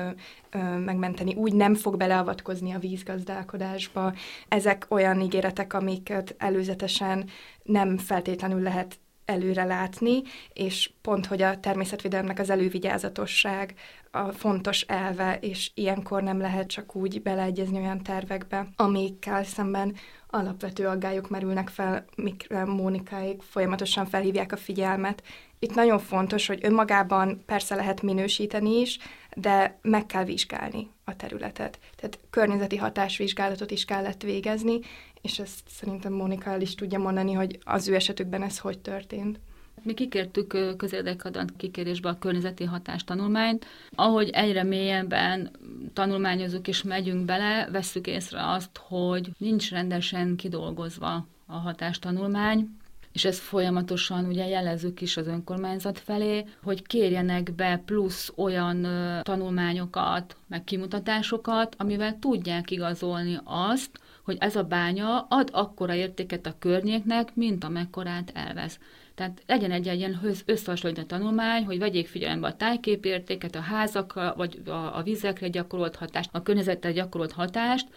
megmenteni, 0.86 1.34
úgy 1.34 1.54
nem 1.54 1.76
fog 1.76 1.98
beleavatkozni 1.98 2.72
a 2.72 2.80
vízgazdálkodásba. 2.80 4.14
Ezek 4.48 4.86
olyan 4.90 5.22
ígéretek, 5.22 5.74
amiket 5.74 6.36
előzetesen 6.38 7.30
nem 7.64 7.98
feltétlenül 7.98 8.62
lehet 8.62 9.00
előre 9.26 9.64
látni, 9.64 10.22
és 10.54 10.92
pont, 11.02 11.26
hogy 11.26 11.42
a 11.42 11.60
természetvédelemnek 11.60 12.40
az 12.40 12.50
elővigyázatosság 12.50 13.74
a 14.12 14.32
fontos 14.32 14.82
elve, 14.82 15.38
és 15.42 15.72
ilyenkor 15.74 16.24
nem 16.24 16.40
lehet 16.40 16.68
csak 16.68 16.96
úgy 16.96 17.22
beleegyezni 17.22 17.80
olyan 17.80 18.04
tervekbe, 18.04 18.68
amikkel 18.76 19.44
szemben 19.44 19.96
alapvető 20.28 20.88
aggályok 20.88 21.30
merülnek 21.30 21.70
fel, 21.70 22.06
mikre 22.16 22.66
Mónikáig 22.66 23.42
folyamatosan 23.42 24.06
felhívják 24.06 24.52
a 24.52 24.58
figyelmet. 24.58 25.24
Itt 25.60 25.76
nagyon 25.76 26.00
fontos, 26.00 26.48
hogy 26.48 26.60
önmagában 26.62 27.44
persze 27.46 27.76
lehet 27.76 28.02
minősíteni 28.02 28.80
is, 28.80 29.00
de 29.36 29.80
meg 29.82 30.06
kell 30.06 30.24
vizsgálni 30.24 30.94
a 31.06 31.16
területet. 31.16 31.80
Tehát 31.96 32.20
környezeti 32.30 32.78
hatásvizsgálatot 32.78 33.72
is 33.72 33.86
kellett 33.86 34.22
végezni, 34.22 34.80
és 35.22 35.40
ezt 35.40 35.60
szerintem 35.68 36.14
Mónika 36.14 36.50
el 36.50 36.62
is 36.62 36.76
tudja 36.76 37.00
mondani, 37.00 37.34
hogy 37.34 37.60
az 37.64 37.88
ő 37.88 37.96
esetükben 37.96 38.44
ez 38.44 38.58
hogy 38.58 38.80
történt. 38.80 39.40
Mi 39.82 39.94
kikértük 39.94 40.76
közérdekadant 40.78 41.56
kikérésbe 41.58 42.10
a 42.10 42.18
környezeti 42.18 42.64
hatástanulmányt. 42.64 43.66
Ahogy 43.96 44.30
egyre 44.30 44.64
mélyebben 44.64 45.52
tanulmányozunk 45.94 46.68
és 46.68 46.84
megyünk 46.84 47.26
bele, 47.26 47.68
vesszük 47.72 48.08
észre 48.08 48.52
azt, 48.52 48.78
hogy 48.78 49.30
nincs 49.38 49.70
rendesen 49.70 50.36
kidolgozva 50.36 51.28
a 51.46 51.56
hatástanulmány, 51.56 52.70
és 53.16 53.26
ezt 53.26 53.40
folyamatosan 53.40 54.26
ugye 54.26 54.48
jelezzük 54.48 55.02
is 55.02 55.18
az 55.18 55.28
önkormányzat 55.28 56.00
felé, 56.00 56.46
hogy 56.64 56.88
kérjenek 56.88 57.54
be 57.54 57.82
plusz 57.86 58.32
olyan 58.36 58.88
tanulmányokat, 59.24 60.38
meg 60.48 60.64
kimutatásokat, 60.64 61.76
amivel 61.78 62.20
tudják 62.20 62.72
igazolni 62.72 63.40
azt, 63.44 63.90
hogy 64.24 64.38
ez 64.40 64.56
a 64.56 64.64
bánya 64.64 65.26
ad 65.30 65.50
akkora 65.52 65.94
értéket 65.94 66.46
a 66.46 66.56
környéknek, 66.60 67.36
mint 67.36 67.64
amekkorát 67.64 68.32
elvesz. 68.34 68.80
Tehát 69.14 69.42
legyen 69.48 69.72
egy 69.72 69.86
ilyen 69.86 70.20
összehasonlító 70.46 71.04
tanulmány, 71.04 71.66
hogy 71.66 71.80
vegyék 71.80 72.08
figyelembe 72.08 72.48
a 72.48 72.56
tájképértéket, 72.56 73.56
a 73.56 73.60
házakra, 73.60 74.34
vagy 74.38 74.62
a, 74.66 74.98
a 74.98 75.02
vizekre 75.04 75.48
gyakorolt 75.48 75.96
hatást, 75.96 76.30
a 76.34 76.42
környezetre 76.42 76.92
gyakorolt 76.92 77.32
hatást, 77.32 77.88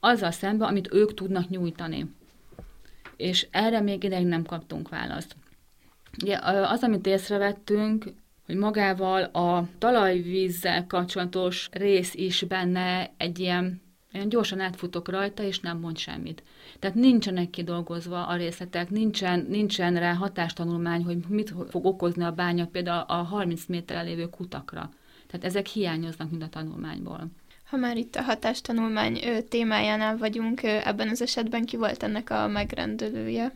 azzal 0.00 0.30
szemben, 0.30 0.68
amit 0.68 0.94
ők 0.94 1.14
tudnak 1.14 1.48
nyújtani. 1.48 2.10
És 3.16 3.46
erre 3.50 3.80
még 3.80 4.04
ideig 4.04 4.26
nem 4.26 4.44
kaptunk 4.44 4.88
választ. 4.88 5.36
Ugye, 6.22 6.38
az, 6.42 6.82
amit 6.82 7.06
észrevettünk, 7.06 8.04
hogy 8.46 8.56
magával 8.56 9.22
a 9.22 9.68
talajvízzel 9.78 10.86
kapcsolatos 10.86 11.68
rész 11.72 12.14
is 12.14 12.42
benne 12.42 13.10
egy 13.16 13.38
ilyen 13.38 13.82
olyan 14.14 14.28
gyorsan 14.28 14.60
átfutok 14.60 15.08
rajta, 15.08 15.42
és 15.42 15.60
nem 15.60 15.78
mond 15.78 15.98
semmit. 15.98 16.42
Tehát 16.78 16.96
nincsenek 16.96 17.50
kidolgozva 17.50 18.26
a 18.26 18.36
részletek, 18.36 18.90
nincsen, 18.90 19.46
nincsen 19.48 19.98
rá 19.98 20.14
hatástanulmány, 20.14 21.04
hogy 21.04 21.18
mit 21.28 21.54
fog 21.68 21.84
okozni 21.84 22.24
a 22.24 22.32
bánya 22.32 22.66
például 22.66 23.04
a 23.06 23.14
30 23.14 23.66
méterre 23.66 24.02
lévő 24.02 24.28
kutakra. 24.28 24.90
Tehát 25.26 25.46
ezek 25.46 25.66
hiányoznak 25.66 26.30
mind 26.30 26.42
a 26.42 26.48
tanulmányból. 26.48 27.30
Ha 27.72 27.78
már 27.78 27.96
itt 27.96 28.16
a 28.16 28.22
hatástanulmány 28.22 29.20
témájánál 29.48 30.16
vagyunk, 30.16 30.62
ebben 30.62 31.08
az 31.08 31.22
esetben 31.22 31.64
ki 31.64 31.76
volt 31.76 32.02
ennek 32.02 32.30
a 32.30 32.48
megrendelője? 32.48 33.54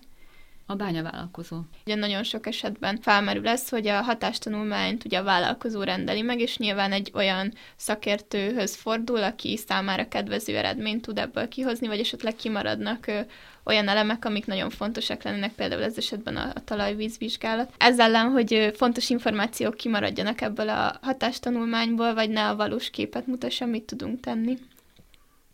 A 0.67 0.75
bányavállalkozó. 0.75 1.61
Ugye 1.85 1.95
nagyon 1.95 2.23
sok 2.23 2.47
esetben 2.47 2.99
felmerül 3.01 3.49
ez, 3.49 3.69
hogy 3.69 3.87
a 3.87 4.03
hatástanulmányt 4.03 5.05
ugye 5.05 5.19
a 5.19 5.23
vállalkozó 5.23 5.83
rendeli 5.83 6.23
meg, 6.23 6.41
és 6.41 6.59
nyilván 6.59 6.93
egy 6.93 7.11
olyan 7.15 7.53
szakértőhöz 7.77 8.75
fordul, 8.75 9.23
aki 9.23 9.57
számára 9.57 10.09
kedvező 10.09 10.57
eredményt 10.57 11.03
tud 11.03 11.19
ebből 11.19 11.49
kihozni, 11.49 11.87
vagy 11.87 12.01
esetleg 12.01 12.35
kimaradnak 12.35 13.11
olyan 13.65 13.89
elemek, 13.89 14.25
amik 14.25 14.47
nagyon 14.47 14.71
fontosak 14.71 15.23
lennének, 15.23 15.53
például 15.53 15.83
ez 15.83 15.97
esetben 15.97 16.37
a, 16.37 16.51
a 16.55 16.65
talajvízvizsgálat. 16.65 17.73
Ez 17.79 17.99
ellen, 17.99 18.31
hogy 18.31 18.73
fontos 18.77 19.11
információk 19.11 19.75
kimaradjanak 19.75 20.41
ebből 20.41 20.69
a 20.69 20.99
hatástanulmányból, 21.03 22.15
vagy 22.15 22.31
ne 22.31 22.49
a 22.49 22.57
valós 22.57 22.91
képet 22.91 23.27
mutassa, 23.27 23.67
mit 23.67 23.83
tudunk 23.83 24.21
tenni. 24.21 24.59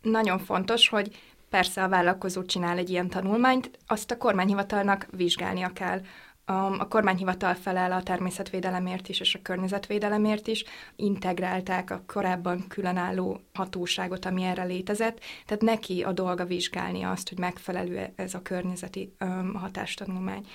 Nagyon 0.01 0.39
fontos, 0.39 0.89
hogy 0.89 1.07
persze 1.53 1.83
a 1.83 1.87
vállalkozó 1.89 2.43
csinál 2.43 2.77
egy 2.77 2.89
ilyen 2.89 3.09
tanulmányt, 3.09 3.71
azt 3.87 4.11
a 4.11 4.17
kormányhivatalnak 4.17 5.07
vizsgálnia 5.11 5.69
kell. 5.73 6.01
A 6.45 6.87
kormányhivatal 6.87 7.53
felel 7.53 7.91
a 7.91 8.03
természetvédelemért 8.03 9.09
is, 9.09 9.19
és 9.19 9.35
a 9.35 9.39
környezetvédelemért 9.41 10.47
is. 10.47 10.63
Integrálták 10.95 11.91
a 11.91 12.03
korábban 12.07 12.67
különálló 12.67 13.39
hatóságot, 13.53 14.25
ami 14.25 14.43
erre 14.43 14.63
létezett, 14.63 15.19
tehát 15.45 15.61
neki 15.61 16.03
a 16.03 16.11
dolga 16.11 16.45
vizsgálni 16.45 17.03
azt, 17.03 17.29
hogy 17.29 17.37
megfelelő 17.37 18.13
ez 18.15 18.33
a 18.33 18.41
környezeti 18.41 19.13
hatástanulmány. 19.53 20.47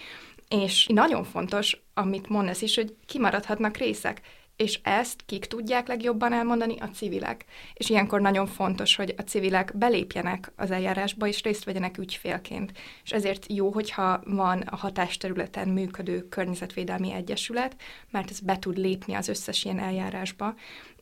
És 0.49 0.87
nagyon 0.87 1.25
fontos, 1.25 1.81
amit 1.95 2.29
mondasz 2.29 2.63
is, 2.63 2.75
hogy 2.75 2.97
kimaradhatnak 3.07 3.77
részek 3.77 4.21
és 4.59 4.81
ezt 4.83 5.23
kik 5.27 5.45
tudják 5.45 5.89
legjobban 5.89 6.33
elmondani? 6.33 6.77
A 6.79 6.87
civilek. 6.87 7.45
És 7.75 7.89
ilyenkor 7.89 8.21
nagyon 8.21 8.47
fontos, 8.47 8.97
hogy 8.97 9.15
a 9.17 9.23
civilek 9.23 9.77
belépjenek 9.77 10.53
az 10.57 10.71
eljárásba, 10.71 11.27
és 11.27 11.43
részt 11.43 11.65
vegyenek 11.65 11.99
ügyfélként. 11.99 12.73
És 13.05 13.11
ezért 13.11 13.53
jó, 13.53 13.71
hogyha 13.71 14.21
van 14.25 14.61
a 14.61 14.77
hatásterületen 14.77 15.69
működő 15.69 16.29
környezetvédelmi 16.29 17.13
egyesület, 17.13 17.77
mert 18.11 18.31
ez 18.31 18.41
be 18.41 18.59
tud 18.59 18.77
lépni 18.79 19.15
az 19.15 19.29
összes 19.29 19.65
ilyen 19.65 19.79
eljárásba, 19.79 20.55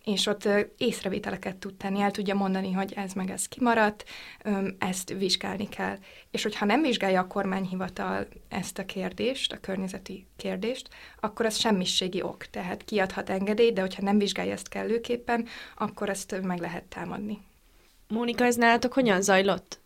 és 0.07 0.27
ott 0.27 0.49
észrevételeket 0.77 1.57
tud 1.57 1.75
tenni, 1.75 2.01
el 2.01 2.11
tudja 2.11 2.35
mondani, 2.35 2.73
hogy 2.73 2.93
ez 2.97 3.13
meg 3.13 3.31
ez 3.31 3.49
kimaradt, 3.49 4.05
ezt 4.79 5.09
vizsgálni 5.19 5.69
kell. 5.69 5.99
És 6.31 6.43
hogyha 6.43 6.65
nem 6.65 6.83
vizsgálja 6.83 7.21
a 7.21 7.27
kormányhivatal 7.27 8.27
ezt 8.49 8.79
a 8.79 8.85
kérdést, 8.85 9.53
a 9.53 9.61
környezeti 9.61 10.27
kérdést, 10.37 10.89
akkor 11.21 11.47
az 11.47 11.57
semmiségi 11.59 12.23
ok. 12.23 12.47
Tehát 12.47 12.85
kiadhat 12.85 13.31
engedélyt, 13.31 13.75
de 13.75 13.81
hogyha 13.81 14.03
nem 14.03 14.19
vizsgálja 14.19 14.53
ezt 14.53 14.69
kellőképpen, 14.69 15.47
akkor 15.77 16.09
ezt 16.09 16.41
meg 16.43 16.61
lehet 16.61 16.85
támadni. 16.85 17.39
Mónika, 18.09 18.45
ez 18.45 18.57
nálatok 18.57 18.93
hogyan 18.93 19.23
zajlott? 19.23 19.79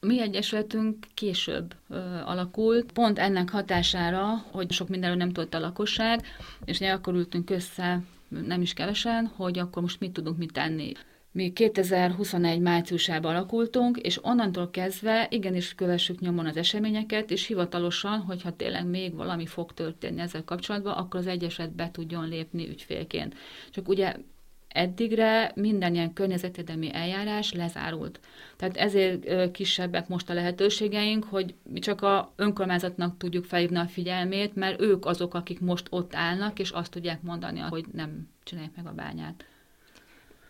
Mi 0.00 0.20
egyesületünk 0.20 1.06
később 1.14 1.74
ö, 1.88 1.96
alakult, 2.24 2.92
pont 2.92 3.18
ennek 3.18 3.50
hatására, 3.50 4.44
hogy 4.50 4.72
sok 4.72 4.88
mindenről 4.88 5.16
nem 5.16 5.32
tudott 5.32 5.54
a 5.54 5.58
lakosság, 5.58 6.26
és 6.64 6.80
akkor 6.80 7.14
ültünk 7.14 7.50
össze 7.50 8.02
nem 8.30 8.60
is 8.60 8.72
kevesen, 8.72 9.26
hogy 9.26 9.58
akkor 9.58 9.82
most 9.82 10.00
mit 10.00 10.12
tudunk 10.12 10.38
mit 10.38 10.52
tenni. 10.52 10.92
Mi 11.32 11.52
2021 11.52 12.60
márciusában 12.60 13.34
alakultunk, 13.34 13.96
és 13.96 14.24
onnantól 14.24 14.70
kezdve 14.70 15.26
igenis 15.30 15.74
kövessük 15.74 16.20
nyomon 16.20 16.46
az 16.46 16.56
eseményeket, 16.56 17.30
és 17.30 17.46
hivatalosan, 17.46 18.20
hogyha 18.20 18.56
tényleg 18.56 18.86
még 18.86 19.14
valami 19.14 19.46
fog 19.46 19.72
történni 19.74 20.20
ezzel 20.20 20.44
kapcsolatban, 20.44 20.92
akkor 20.92 21.20
az 21.20 21.26
Egyesület 21.26 21.74
be 21.74 21.90
tudjon 21.90 22.28
lépni 22.28 22.68
ügyfélként. 22.68 23.34
Csak 23.70 23.88
ugye 23.88 24.16
eddigre 24.74 25.52
minden 25.54 25.94
ilyen 25.94 26.12
környezetvédelmi 26.12 26.94
eljárás 26.94 27.52
lezárult. 27.52 28.20
Tehát 28.56 28.76
ezért 28.76 29.50
kisebbek 29.50 30.08
most 30.08 30.30
a 30.30 30.34
lehetőségeink, 30.34 31.24
hogy 31.24 31.54
mi 31.62 31.78
csak 31.78 32.02
a 32.02 32.32
önkormányzatnak 32.36 33.16
tudjuk 33.16 33.44
felhívni 33.44 33.78
a 33.78 33.86
figyelmét, 33.86 34.54
mert 34.54 34.80
ők 34.80 35.06
azok, 35.06 35.34
akik 35.34 35.60
most 35.60 35.86
ott 35.90 36.14
állnak, 36.14 36.58
és 36.58 36.70
azt 36.70 36.90
tudják 36.90 37.22
mondani, 37.22 37.58
hogy 37.58 37.84
nem 37.92 38.28
csinálják 38.42 38.76
meg 38.76 38.86
a 38.86 38.92
bányát. 38.92 39.44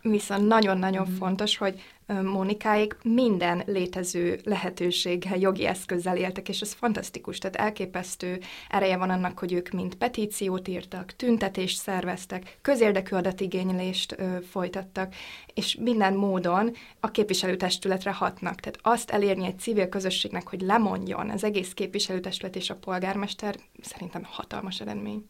Viszont 0.03 0.47
nagyon-nagyon 0.47 1.09
mm. 1.11 1.17
fontos, 1.17 1.57
hogy 1.57 1.83
Mónikáig 2.23 2.97
minden 3.03 3.63
létező 3.67 4.41
lehetőséggel, 4.45 5.37
jogi 5.37 5.67
eszközzel 5.67 6.17
éltek, 6.17 6.49
és 6.49 6.61
ez 6.61 6.73
fantasztikus, 6.73 7.39
tehát 7.39 7.57
elképesztő 7.57 8.41
ereje 8.69 8.97
van 8.97 9.11
annak, 9.11 9.39
hogy 9.39 9.53
ők 9.53 9.71
mind 9.71 9.95
petíciót 9.95 10.69
írtak, 10.69 11.17
tüntetést 11.17 11.79
szerveztek, 11.79 12.59
közérdekű 12.63 13.17
adatigénylést 13.17 14.15
ö, 14.19 14.37
folytattak, 14.51 15.15
és 15.55 15.77
minden 15.81 16.15
módon 16.15 16.73
a 17.01 17.11
képviselőtestületre 17.11 18.13
hatnak. 18.13 18.61
Tehát 18.61 18.79
azt 18.83 19.11
elérni 19.11 19.47
egy 19.47 19.59
civil 19.59 19.89
közösségnek, 19.89 20.49
hogy 20.49 20.61
lemondjon 20.61 21.31
az 21.31 21.45
egész 21.45 21.75
képviselőtestület 21.75 22.57
és 22.57 22.71
a 22.71 22.77
polgármester, 22.77 23.55
szerintem 23.81 24.23
hatalmas 24.25 24.81
eredmény. 24.81 25.25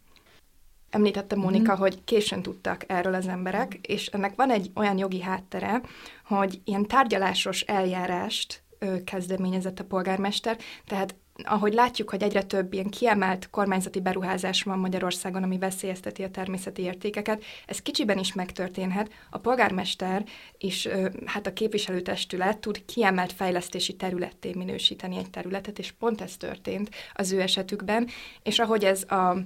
Említette 0.91 1.37
Mónika, 1.37 1.75
mm. 1.75 1.79
hogy 1.79 2.05
későn 2.05 2.43
tudtak 2.43 2.85
erről 2.87 3.15
az 3.15 3.27
emberek, 3.29 3.79
és 3.83 4.07
ennek 4.07 4.35
van 4.35 4.51
egy 4.51 4.71
olyan 4.75 4.99
jogi 4.99 5.21
háttere, 5.21 5.81
hogy 6.25 6.61
ilyen 6.65 6.87
tárgyalásos 6.87 7.61
eljárást 7.61 8.63
ö, 8.79 9.05
kezdeményezett 9.05 9.79
a 9.81 9.85
polgármester, 9.85 10.59
tehát 10.87 11.15
ahogy 11.45 11.73
látjuk, 11.73 12.11
hogy 12.11 12.23
egyre 12.23 12.43
több 12.43 12.73
ilyen 12.73 12.91
kiemelt 12.91 13.51
kormányzati 13.51 14.01
beruházás 14.01 14.63
van 14.63 14.79
Magyarországon, 14.79 15.43
ami 15.43 15.59
veszélyezteti 15.59 16.23
a 16.23 16.31
természeti 16.31 16.83
értékeket, 16.83 17.45
ez 17.67 17.83
kicsiben 17.83 18.19
is 18.19 18.33
megtörténhet. 18.33 19.11
A 19.31 19.39
polgármester 19.39 20.25
és 20.59 20.89
hát 21.25 21.47
a 21.47 21.53
képviselőtestület 21.53 22.59
tud 22.59 22.85
kiemelt 22.85 23.33
fejlesztési 23.33 23.97
területté 23.97 24.53
minősíteni 24.55 25.17
egy 25.17 25.31
területet, 25.31 25.79
és 25.79 25.93
pont 25.93 26.21
ez 26.21 26.37
történt 26.37 26.91
az 27.15 27.33
ő 27.33 27.41
esetükben, 27.41 28.09
és 28.43 28.59
ahogy 28.59 28.85
ez 28.85 29.03
a 29.03 29.37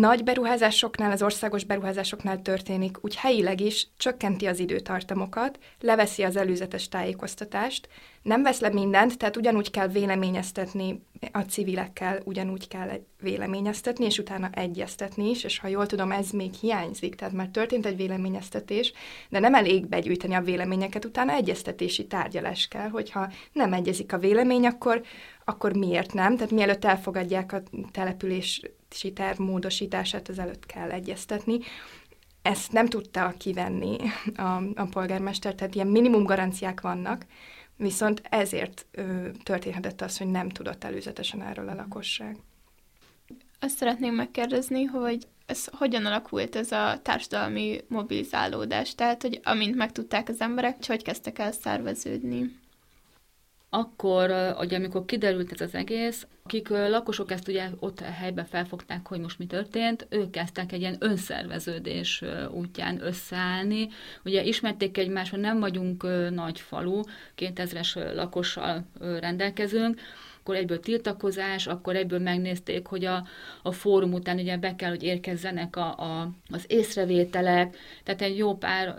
nagy 0.00 0.24
beruházásoknál, 0.24 1.10
az 1.10 1.22
országos 1.22 1.64
beruházásoknál 1.64 2.42
történik, 2.42 2.96
úgy 3.00 3.14
helyileg 3.14 3.60
is 3.60 3.88
csökkenti 3.96 4.46
az 4.46 4.58
időtartamokat, 4.58 5.58
leveszi 5.80 6.22
az 6.22 6.36
előzetes 6.36 6.88
tájékoztatást, 6.88 7.88
nem 8.22 8.42
vesz 8.42 8.60
le 8.60 8.68
mindent, 8.68 9.18
tehát 9.18 9.36
ugyanúgy 9.36 9.70
kell 9.70 9.88
véleményeztetni 9.88 11.02
a 11.32 11.40
civilekkel, 11.40 12.20
ugyanúgy 12.24 12.68
kell 12.68 12.88
véleményeztetni, 13.20 14.04
és 14.04 14.18
utána 14.18 14.50
egyeztetni 14.52 15.30
is, 15.30 15.44
és 15.44 15.58
ha 15.58 15.68
jól 15.68 15.86
tudom, 15.86 16.12
ez 16.12 16.30
még 16.30 16.54
hiányzik, 16.54 17.14
tehát 17.14 17.34
már 17.34 17.48
történt 17.48 17.86
egy 17.86 17.96
véleményeztetés, 17.96 18.92
de 19.28 19.38
nem 19.38 19.54
elég 19.54 19.86
begyűjteni 19.86 20.34
a 20.34 20.40
véleményeket, 20.40 21.04
utána 21.04 21.32
egyeztetési 21.32 22.06
tárgyalás 22.06 22.68
kell, 22.68 22.88
hogyha 22.88 23.32
nem 23.52 23.72
egyezik 23.72 24.12
a 24.12 24.18
vélemény, 24.18 24.66
akkor, 24.66 25.02
akkor 25.48 25.76
miért 25.76 26.12
nem? 26.12 26.36
Tehát 26.36 26.50
mielőtt 26.50 26.84
elfogadják 26.84 27.52
a 27.52 27.62
települési 27.90 29.12
terv 29.14 29.38
módosítását, 29.38 30.38
előtt 30.38 30.66
kell 30.66 30.90
egyeztetni. 30.90 31.58
Ezt 32.42 32.72
nem 32.72 32.86
tudta 32.86 33.34
kivenni 33.38 33.96
a, 34.36 34.62
a 34.74 34.86
polgármester, 34.90 35.54
tehát 35.54 35.74
ilyen 35.74 35.86
minimum 35.86 36.24
garanciák 36.24 36.80
vannak, 36.80 37.26
viszont 37.76 38.22
ezért 38.30 38.86
ö, 38.90 39.28
történhetett 39.42 40.00
az, 40.00 40.18
hogy 40.18 40.26
nem 40.26 40.48
tudott 40.48 40.84
előzetesen 40.84 41.42
erről 41.42 41.68
a 41.68 41.74
lakosság. 41.74 42.36
Azt 43.60 43.76
szeretném 43.76 44.14
megkérdezni, 44.14 44.84
hogy 44.84 45.26
ez 45.46 45.66
hogyan 45.72 46.06
alakult 46.06 46.56
ez 46.56 46.72
a 46.72 47.00
társadalmi 47.02 47.80
mobilizálódás? 47.88 48.94
Tehát, 48.94 49.22
hogy 49.22 49.40
amint 49.44 49.76
megtudták 49.76 50.28
az 50.28 50.40
emberek, 50.40 50.86
hogy 50.86 51.02
kezdtek 51.02 51.38
el 51.38 51.52
szerveződni? 51.52 52.64
Akkor, 53.70 54.54
hogy 54.56 54.74
amikor 54.74 55.04
kiderült 55.04 55.52
ez 55.52 55.60
az 55.60 55.74
egész, 55.74 56.26
akik 56.42 56.68
lakosok 56.68 57.30
ezt 57.30 57.48
ugye 57.48 57.68
ott 57.78 58.00
helyben 58.00 58.44
felfogták, 58.44 59.06
hogy 59.06 59.20
most 59.20 59.38
mi 59.38 59.46
történt, 59.46 60.06
ők 60.10 60.30
kezdtek 60.30 60.72
egy 60.72 60.80
ilyen 60.80 60.96
önszerveződés 60.98 62.22
útján 62.50 63.04
összeállni. 63.04 63.88
Ugye 64.24 64.42
ismerték 64.42 64.98
egymást, 64.98 65.30
hogy 65.30 65.40
nem 65.40 65.60
vagyunk 65.60 66.06
nagy 66.30 66.60
falu, 66.60 67.00
2000-es 67.36 68.14
lakossal 68.14 68.86
rendelkezünk, 69.00 70.00
akkor 70.46 70.58
egyből 70.58 70.80
tiltakozás, 70.80 71.66
akkor 71.66 71.96
egyből 71.96 72.18
megnézték, 72.18 72.86
hogy 72.86 73.04
a, 73.04 73.26
a 73.62 73.72
fórum 73.72 74.12
után 74.12 74.38
ugye 74.38 74.56
be 74.56 74.76
kell, 74.76 74.88
hogy 74.88 75.02
érkezzenek 75.02 75.76
a, 75.76 75.98
a, 75.98 76.30
az 76.48 76.64
észrevételek, 76.66 77.76
tehát 78.02 78.22
egy 78.22 78.36
jó 78.36 78.54
pár, 78.56 78.94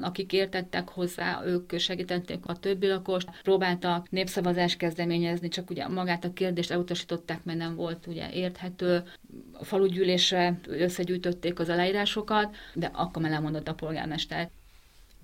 akik 0.00 0.32
értettek 0.32 0.88
hozzá, 0.88 1.42
ők 1.46 1.78
segítették 1.78 2.46
a 2.46 2.56
többi 2.56 2.86
lakost, 2.86 3.28
próbáltak 3.42 4.10
népszavazást 4.10 4.76
kezdeményezni, 4.76 5.48
csak 5.48 5.70
ugye 5.70 5.88
magát 5.88 6.24
a 6.24 6.32
kérdést 6.32 6.70
elutasították, 6.70 7.44
mert 7.44 7.58
nem 7.58 7.74
volt 7.74 8.06
ugye 8.06 8.30
érthető. 8.32 9.02
A 9.52 9.64
falugyűlésre 9.64 10.60
összegyűjtötték 10.68 11.58
az 11.58 11.68
aláírásokat, 11.68 12.56
de 12.74 12.90
akkor 12.92 13.22
már 13.22 13.30
lemondott 13.30 13.68
a 13.68 13.74
polgármester. 13.74 14.50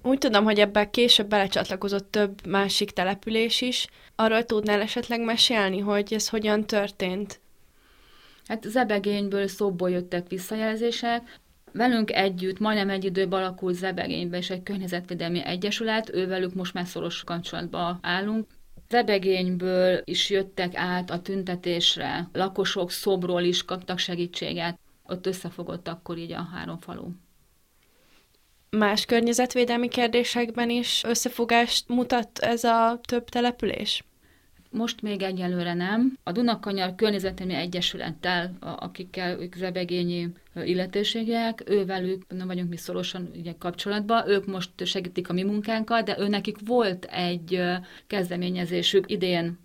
Úgy 0.06 0.18
tudom, 0.18 0.44
hogy 0.44 0.58
ebben 0.58 0.90
később 0.90 1.28
belecsatlakozott 1.28 2.10
több 2.10 2.46
másik 2.46 2.90
település 2.90 3.60
is. 3.60 3.86
Arról 4.14 4.44
tudnál 4.44 4.80
esetleg 4.80 5.20
mesélni, 5.20 5.78
hogy 5.78 6.14
ez 6.14 6.28
hogyan 6.28 6.66
történt? 6.66 7.40
Hát 8.46 8.64
Zebegényből 8.64 9.48
szóból 9.48 9.90
jöttek 9.90 10.28
visszajelzések. 10.28 11.38
Velünk 11.72 12.12
együtt, 12.12 12.58
majdnem 12.58 12.90
egy 12.90 13.04
időben 13.04 13.40
alakult 13.40 13.74
Zebegénybe 13.74 14.36
és 14.36 14.50
egy 14.50 14.62
környezetvédelmi 14.62 15.44
egyesület, 15.44 16.14
ővelük 16.14 16.54
most 16.54 16.74
már 16.74 16.86
szoros 16.86 17.24
kapcsolatban 17.24 17.98
állunk. 18.02 18.46
Zebegényből 18.88 20.00
is 20.04 20.30
jöttek 20.30 20.74
át 20.74 21.10
a 21.10 21.20
tüntetésre, 21.20 22.28
lakosok 22.32 22.90
szobról 22.90 23.42
is 23.42 23.64
kaptak 23.64 23.98
segítséget. 23.98 24.78
Ott 25.06 25.26
összefogott 25.26 25.88
akkor 25.88 26.18
így 26.18 26.32
a 26.32 26.48
három 26.52 26.78
falu 26.78 27.06
más 28.76 29.04
környezetvédelmi 29.04 29.88
kérdésekben 29.88 30.70
is 30.70 31.02
összefogást 31.04 31.88
mutat 31.88 32.38
ez 32.38 32.64
a 32.64 33.00
több 33.02 33.28
település? 33.28 34.04
Most 34.70 35.02
még 35.02 35.22
egyelőre 35.22 35.74
nem. 35.74 36.18
A 36.22 36.32
Dunakanyar 36.32 36.94
Környezetemi 36.94 37.54
Egyesülettel, 37.54 38.56
akikkel 38.60 39.40
ők 39.40 39.54
zebegényi 39.54 40.32
illetőségek, 40.54 41.62
ővelük 41.66 42.22
nem 42.28 42.46
vagyunk 42.46 42.68
mi 42.68 42.76
szorosan 42.76 43.30
ugye, 43.38 43.52
kapcsolatban, 43.58 44.28
ők 44.28 44.46
most 44.46 44.70
segítik 44.84 45.28
a 45.28 45.32
mi 45.32 45.42
munkánkat, 45.42 46.04
de 46.04 46.18
ő 46.18 46.28
nekik 46.28 46.56
volt 46.64 47.04
egy 47.04 47.62
kezdeményezésük 48.06 49.10
idén 49.10 49.58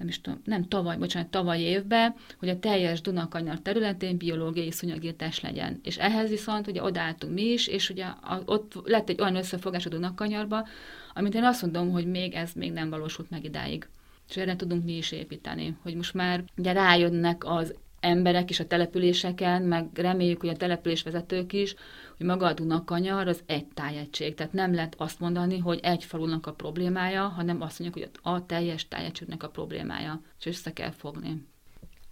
nem 0.00 0.08
is 0.08 0.20
tudom, 0.20 0.40
nem 0.44 0.68
tavaly, 0.68 0.96
bocsánat, 0.96 1.30
tavaly 1.30 1.60
évben, 1.60 2.14
hogy 2.38 2.48
a 2.48 2.58
teljes 2.58 3.00
Dunakanyar 3.00 3.58
területén 3.60 4.16
biológiai 4.16 4.70
szúnyogírtás 4.70 5.40
legyen. 5.40 5.80
És 5.82 5.98
ehhez 5.98 6.30
viszont 6.30 6.66
ugye 6.66 6.82
odálltunk 6.82 7.34
mi 7.34 7.42
is, 7.42 7.66
és 7.66 7.90
ugye 7.90 8.04
a, 8.04 8.42
ott 8.44 8.72
lett 8.84 9.08
egy 9.08 9.20
olyan 9.20 9.36
összefogás 9.36 9.86
a 9.86 9.88
Dunakanyarba, 9.88 10.66
amit 11.14 11.34
én 11.34 11.44
azt 11.44 11.62
mondom, 11.62 11.90
hogy 11.90 12.06
még 12.06 12.34
ez 12.34 12.52
még 12.52 12.72
nem 12.72 12.90
valósult 12.90 13.30
meg 13.30 13.44
idáig. 13.44 13.88
És 14.28 14.36
erre 14.36 14.56
tudunk 14.56 14.84
mi 14.84 14.96
is 14.96 15.12
építeni, 15.12 15.76
hogy 15.82 15.94
most 15.94 16.14
már 16.14 16.44
ugye 16.56 16.72
rájönnek 16.72 17.44
az 17.44 17.74
emberek 18.00 18.50
is 18.50 18.60
a 18.60 18.66
településeken, 18.66 19.62
meg 19.62 19.88
reméljük, 19.94 20.40
hogy 20.40 20.48
a 20.48 20.56
településvezetők 20.56 21.52
is, 21.52 21.74
hogy 22.16 22.26
maga 22.26 22.46
a 22.46 22.52
Dunakanyar 22.52 23.28
az 23.28 23.42
egy 23.46 23.66
tájegység. 23.66 24.34
Tehát 24.34 24.52
nem 24.52 24.74
lehet 24.74 24.94
azt 24.98 25.20
mondani, 25.20 25.58
hogy 25.58 25.78
egy 25.82 26.04
falunak 26.04 26.46
a 26.46 26.52
problémája, 26.52 27.28
hanem 27.28 27.62
azt 27.62 27.78
mondjuk, 27.78 28.04
hogy 28.04 28.34
a 28.34 28.46
teljes 28.46 28.88
tájegységnek 28.88 29.42
a 29.42 29.48
problémája, 29.48 30.20
és 30.38 30.46
össze 30.46 30.72
kell 30.72 30.90
fogni. 30.90 31.48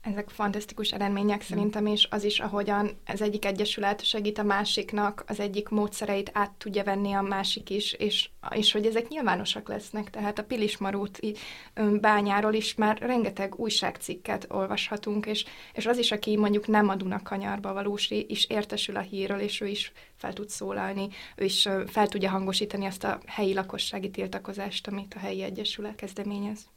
Ezek 0.01 0.29
fantasztikus 0.29 0.91
eredmények 0.91 1.43
szerintem, 1.43 1.87
és 1.87 2.07
az 2.11 2.25
is, 2.25 2.41
ahogyan 2.41 2.91
az 3.07 3.23
egyik 3.23 3.45
egyesület 3.45 4.05
segít 4.05 4.39
a 4.39 4.43
másiknak, 4.43 5.25
az 5.27 5.41
egyik 5.41 5.69
módszereit 5.69 6.31
át 6.33 6.51
tudja 6.51 6.85
venni 6.85 7.13
a 7.13 7.21
másik 7.21 7.71
is, 7.71 7.93
és, 7.93 8.31
és 8.51 8.73
hogy 8.73 8.87
ezek 8.87 9.09
nyilvánosak 9.09 9.69
lesznek. 9.69 10.11
Tehát 10.11 10.39
a 10.39 10.45
Pilismarúti 10.45 11.35
bányáról 12.01 12.55
is 12.55 12.75
már 12.75 12.99
rengeteg 12.99 13.59
újságcikket 13.59 14.47
olvashatunk, 14.49 15.27
és, 15.27 15.45
és 15.73 15.87
az 15.87 15.99
is, 15.99 16.13
aki 16.13 16.37
mondjuk 16.37 16.67
nem 16.67 16.89
a 16.89 16.97
Dunakanyarba 16.97 17.73
valós, 17.73 18.11
is 18.11 18.45
értesül 18.45 18.97
a 18.97 19.01
hírről, 19.01 19.41
és 19.41 19.61
ő 19.61 19.67
is 19.67 19.93
fel 20.17 20.33
tud 20.33 20.49
szólalni, 20.49 21.09
ő 21.37 21.45
is 21.45 21.69
fel 21.87 22.09
tudja 22.09 22.31
hangosítani 22.31 22.87
azt 22.87 23.05
a 23.05 23.21
helyi 23.27 23.55
lakossági 23.55 24.11
tiltakozást, 24.11 24.87
amit 24.87 25.15
a 25.15 25.19
helyi 25.19 25.43
egyesület 25.43 25.95
kezdeményez. 25.95 26.69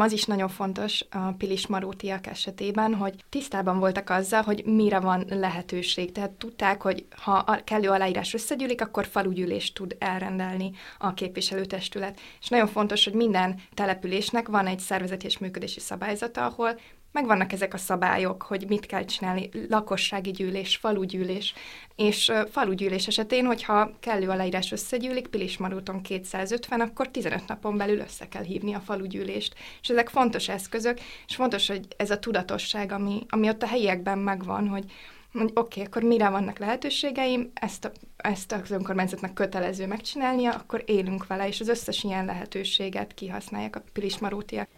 Az 0.00 0.12
is 0.12 0.24
nagyon 0.24 0.48
fontos 0.48 1.04
a 1.10 1.32
Pilis 1.32 1.66
Marótiak 1.66 2.26
esetében, 2.26 2.94
hogy 2.94 3.24
tisztában 3.28 3.78
voltak 3.78 4.10
azzal, 4.10 4.42
hogy 4.42 4.64
mire 4.64 5.00
van 5.00 5.24
lehetőség. 5.28 6.12
Tehát 6.12 6.30
tudták, 6.30 6.82
hogy 6.82 7.06
ha 7.16 7.32
a 7.32 7.64
kellő 7.64 7.88
aláírás 7.88 8.34
összegyűlik, 8.34 8.80
akkor 8.80 9.06
falugyűlést 9.06 9.74
tud 9.74 9.96
elrendelni 9.98 10.70
a 10.98 11.14
képviselőtestület. 11.14 12.20
És 12.40 12.48
nagyon 12.48 12.66
fontos, 12.66 13.04
hogy 13.04 13.14
minden 13.14 13.60
településnek 13.74 14.48
van 14.48 14.66
egy 14.66 14.78
szervezeti 14.78 15.26
és 15.26 15.38
működési 15.38 15.80
szabályzata, 15.80 16.44
ahol 16.44 16.78
megvannak 17.12 17.52
ezek 17.52 17.74
a 17.74 17.78
szabályok, 17.78 18.42
hogy 18.42 18.64
mit 18.68 18.86
kell 18.86 19.04
csinálni, 19.04 19.48
lakossági 19.68 20.30
gyűlés, 20.30 20.76
falugyűlés, 20.76 21.54
és 21.96 22.32
falugyűlés 22.50 23.06
esetén, 23.06 23.46
hogyha 23.46 23.90
kellő 24.00 24.28
aláírás 24.28 24.72
összegyűlik, 24.72 25.28
Pilismarúton 25.28 26.02
250, 26.02 26.80
akkor 26.80 27.08
15 27.08 27.48
napon 27.48 27.76
belül 27.76 27.98
össze 27.98 28.28
kell 28.28 28.42
hívni 28.42 28.74
a 28.74 28.80
falugyűlést. 28.80 29.54
És 29.82 29.88
ezek 29.88 30.08
fontos 30.08 30.48
eszközök, 30.48 30.98
és 31.26 31.34
fontos, 31.34 31.66
hogy 31.66 31.86
ez 31.96 32.10
a 32.10 32.18
tudatosság, 32.18 32.92
ami, 32.92 33.26
ami 33.28 33.48
ott 33.48 33.62
a 33.62 33.66
helyiekben 33.66 34.18
megvan, 34.18 34.68
hogy 34.68 34.84
hogy 35.32 35.42
oké, 35.42 35.58
okay, 35.60 35.82
akkor 35.84 36.02
mire 36.02 36.28
vannak 36.28 36.58
lehetőségeim, 36.58 37.50
ezt, 37.54 37.84
a, 37.84 37.92
ezt 38.16 38.52
az 38.52 38.70
önkormányzatnak 38.70 39.34
kötelező 39.34 39.86
megcsinálnia, 39.86 40.52
akkor 40.52 40.82
élünk 40.86 41.26
vele, 41.26 41.48
és 41.48 41.60
az 41.60 41.68
összes 41.68 42.04
ilyen 42.04 42.24
lehetőséget 42.24 43.14
kihasználják 43.14 43.76
a 43.76 43.82
pilismarótiak. 43.92 44.68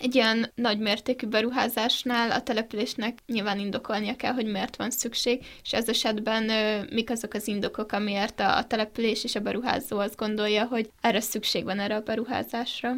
Egy 0.00 0.14
ilyen 0.14 0.50
nagymértékű 0.54 1.26
beruházásnál 1.26 2.30
a 2.30 2.42
településnek 2.42 3.18
nyilván 3.26 3.58
indokolnia 3.58 4.16
kell, 4.16 4.32
hogy 4.32 4.46
miért 4.46 4.76
van 4.76 4.90
szükség, 4.90 5.46
és 5.62 5.72
ez 5.72 5.88
esetben 5.88 6.42
mik 6.90 7.10
azok 7.10 7.34
az 7.34 7.48
indokok, 7.48 7.92
amiért 7.92 8.40
a, 8.40 8.64
település 8.68 9.24
és 9.24 9.34
a 9.34 9.40
beruházó 9.40 9.98
azt 9.98 10.16
gondolja, 10.16 10.64
hogy 10.64 10.90
erre 11.00 11.20
szükség 11.20 11.64
van 11.64 11.78
erre 11.78 11.94
a 11.94 12.00
beruházásra. 12.00 12.92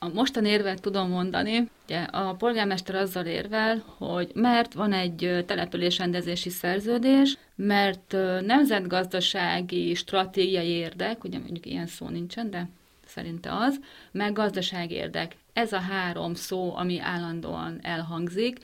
A 0.00 0.08
mostan 0.08 0.44
érvet 0.44 0.80
tudom 0.80 1.08
mondani, 1.08 1.70
ugye 1.84 1.98
a 1.98 2.34
polgármester 2.34 2.94
azzal 2.94 3.26
érvel, 3.26 3.84
hogy 3.96 4.30
mert 4.34 4.72
van 4.72 4.92
egy 4.92 5.44
településrendezési 5.46 6.50
szerződés, 6.50 7.38
mert 7.54 8.12
nemzetgazdasági, 8.40 9.94
stratégiai 9.94 10.68
érdek, 10.68 11.24
ugye 11.24 11.38
mondjuk 11.38 11.66
ilyen 11.66 11.86
szó 11.86 12.08
nincsen, 12.08 12.50
de 12.50 12.68
szerinte 13.18 13.52
az, 13.52 13.80
meg 14.12 14.32
gazdaság 14.32 14.90
érdek. 14.90 15.36
Ez 15.52 15.72
a 15.72 15.78
három 15.78 16.34
szó, 16.34 16.76
ami 16.76 17.00
állandóan 17.00 17.78
elhangzik. 17.82 18.58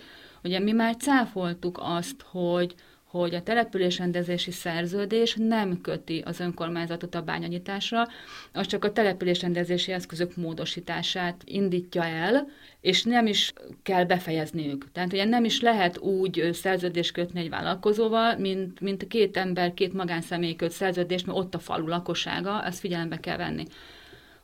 Ugye 0.44 0.58
mi 0.58 0.72
már 0.72 0.96
cáfoltuk 0.96 1.78
azt, 1.82 2.24
hogy 2.30 2.74
hogy 3.18 3.34
a 3.34 3.42
településrendezési 3.42 4.50
szerződés 4.50 5.34
nem 5.38 5.80
köti 5.80 6.22
az 6.24 6.40
önkormányzatot 6.40 7.14
a 7.14 7.22
bányanyításra, 7.22 8.08
az 8.52 8.66
csak 8.66 8.84
a 8.84 8.92
településrendezési 8.92 9.92
eszközök 9.92 10.36
módosítását 10.36 11.42
indítja 11.44 12.04
el, 12.04 12.48
és 12.80 13.02
nem 13.02 13.26
is 13.26 13.52
kell 13.82 14.04
befejezniük. 14.04 14.92
Tehát 14.92 15.12
ugye 15.12 15.24
nem 15.24 15.44
is 15.44 15.60
lehet 15.60 15.98
úgy 15.98 16.48
szerződést 16.52 17.12
kötni 17.12 17.40
egy 17.40 17.48
vállalkozóval, 17.48 18.36
mint, 18.38 18.80
mint 18.80 19.06
két 19.06 19.36
ember, 19.36 19.74
két 19.74 19.92
magánszemély 19.92 20.56
köt 20.56 20.70
szerződést, 20.70 21.26
mert 21.26 21.38
ott 21.38 21.54
a 21.54 21.58
falu 21.58 21.86
lakossága, 21.86 22.64
ezt 22.64 22.78
figyelembe 22.78 23.20
kell 23.20 23.36
venni. 23.36 23.64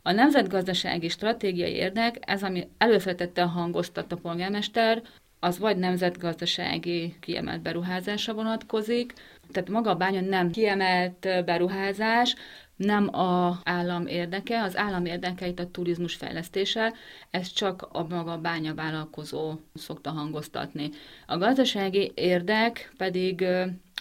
A 0.02 0.12
nemzetgazdasági 0.12 1.08
stratégiai 1.08 1.72
érdek, 1.72 2.16
ez, 2.20 2.42
ami 2.42 2.68
előszeretettel 2.78 3.46
hangoztat 3.46 4.12
a 4.12 4.16
polgármester, 4.16 5.02
az 5.40 5.58
vagy 5.58 5.76
nemzetgazdasági 5.76 7.16
kiemelt 7.20 7.62
beruházásra 7.62 8.34
vonatkozik, 8.34 9.12
tehát 9.52 9.68
maga 9.68 9.90
a 9.90 9.94
bánya 9.94 10.20
nem 10.20 10.50
kiemelt 10.50 11.28
beruházás, 11.44 12.34
nem 12.76 13.14
a 13.14 13.60
állam 13.64 14.06
érdeke, 14.06 14.62
az 14.62 14.76
állam 14.76 15.04
érdeke 15.04 15.46
itt 15.46 15.58
a 15.58 15.70
turizmus 15.70 16.14
fejlesztése, 16.14 16.92
ez 17.30 17.52
csak 17.52 17.88
a 17.92 18.06
maga 18.08 18.38
bánya 18.38 18.74
vállalkozó 18.74 19.52
szokta 19.74 20.10
hangoztatni. 20.10 20.90
A 21.26 21.38
gazdasági 21.38 22.12
érdek 22.14 22.92
pedig, 22.96 23.44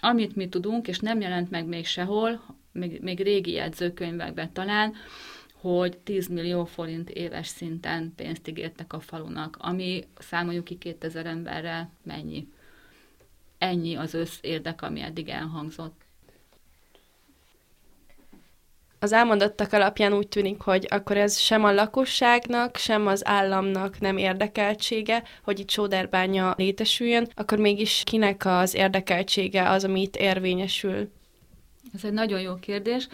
amit 0.01 0.35
mi 0.35 0.47
tudunk, 0.49 0.87
és 0.87 0.99
nem 0.99 1.21
jelent 1.21 1.49
meg 1.49 1.65
még 1.65 1.85
sehol, 1.85 2.41
még, 2.71 3.01
még 3.01 3.23
régi 3.23 3.51
jegyzőkönyvekben 3.51 4.53
talán, 4.53 4.93
hogy 5.61 5.97
10 5.97 6.27
millió 6.27 6.65
forint 6.65 7.09
éves 7.09 7.47
szinten 7.47 8.13
pénzt 8.15 8.47
ígértek 8.47 8.93
a 8.93 8.99
falunak, 8.99 9.57
ami 9.59 10.07
számoljuk 10.19 10.63
ki 10.63 10.77
2000 10.77 11.25
emberre 11.25 11.89
mennyi. 12.03 12.47
Ennyi 13.57 13.95
az 13.95 14.13
összérdek, 14.13 14.81
ami 14.81 15.01
eddig 15.01 15.29
elhangzott. 15.29 16.01
Az 19.01 19.11
elmondottak 19.11 19.73
alapján 19.73 20.13
úgy 20.13 20.27
tűnik, 20.27 20.61
hogy 20.61 20.87
akkor 20.89 21.17
ez 21.17 21.37
sem 21.37 21.63
a 21.63 21.71
lakosságnak, 21.71 22.75
sem 22.75 23.07
az 23.07 23.27
államnak 23.27 23.99
nem 23.99 24.17
érdekeltsége, 24.17 25.23
hogy 25.43 25.59
itt 25.59 25.69
sóderbánya 25.69 26.53
létesüljön, 26.57 27.27
akkor 27.35 27.57
mégis 27.57 28.01
kinek 28.05 28.45
az 28.45 28.73
érdekeltsége 28.73 29.69
az, 29.69 29.83
ami 29.83 30.01
itt 30.01 30.15
érvényesül? 30.15 31.09
Ez 31.93 32.03
egy 32.05 32.13
nagyon 32.13 32.41
jó 32.41 32.55
kérdés 32.55 33.07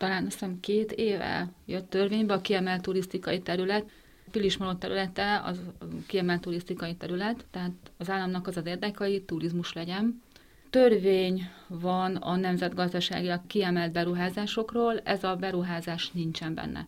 talán 0.00 0.24
azt 0.24 0.32
hiszem 0.32 0.60
két 0.60 0.92
éve 0.92 1.48
jött 1.66 1.90
törvénybe 1.90 2.34
a 2.34 2.40
kiemelt 2.40 2.82
turisztikai 2.82 3.40
terület. 3.40 3.90
Pilismalot 4.30 4.78
területe 4.78 5.40
az 5.44 5.60
kiemelt 6.06 6.40
turisztikai 6.40 6.94
terület, 6.94 7.46
tehát 7.50 7.72
az 7.96 8.10
államnak 8.10 8.46
az 8.46 8.56
az 8.56 8.66
érdeke, 8.66 9.04
hogy 9.04 9.22
turizmus 9.22 9.72
legyen. 9.72 10.22
Törvény 10.70 11.50
van 11.66 12.16
a 12.16 12.36
nemzetgazdasági 12.36 13.28
a 13.28 13.42
kiemelt 13.46 13.92
beruházásokról, 13.92 14.98
ez 14.98 15.24
a 15.24 15.36
beruházás 15.36 16.10
nincsen 16.10 16.54
benne. 16.54 16.86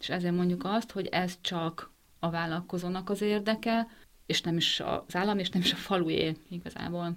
És 0.00 0.08
ezért 0.08 0.34
mondjuk 0.34 0.64
azt, 0.64 0.90
hogy 0.90 1.06
ez 1.06 1.38
csak 1.40 1.90
a 2.18 2.30
vállalkozónak 2.30 3.10
az 3.10 3.22
érdeke, 3.22 3.88
és 4.26 4.40
nem 4.40 4.56
is 4.56 4.80
az 4.80 5.16
állam, 5.16 5.38
és 5.38 5.50
nem 5.50 5.62
is 5.62 5.72
a 5.72 5.76
falué 5.76 6.36
igazából. 6.48 7.12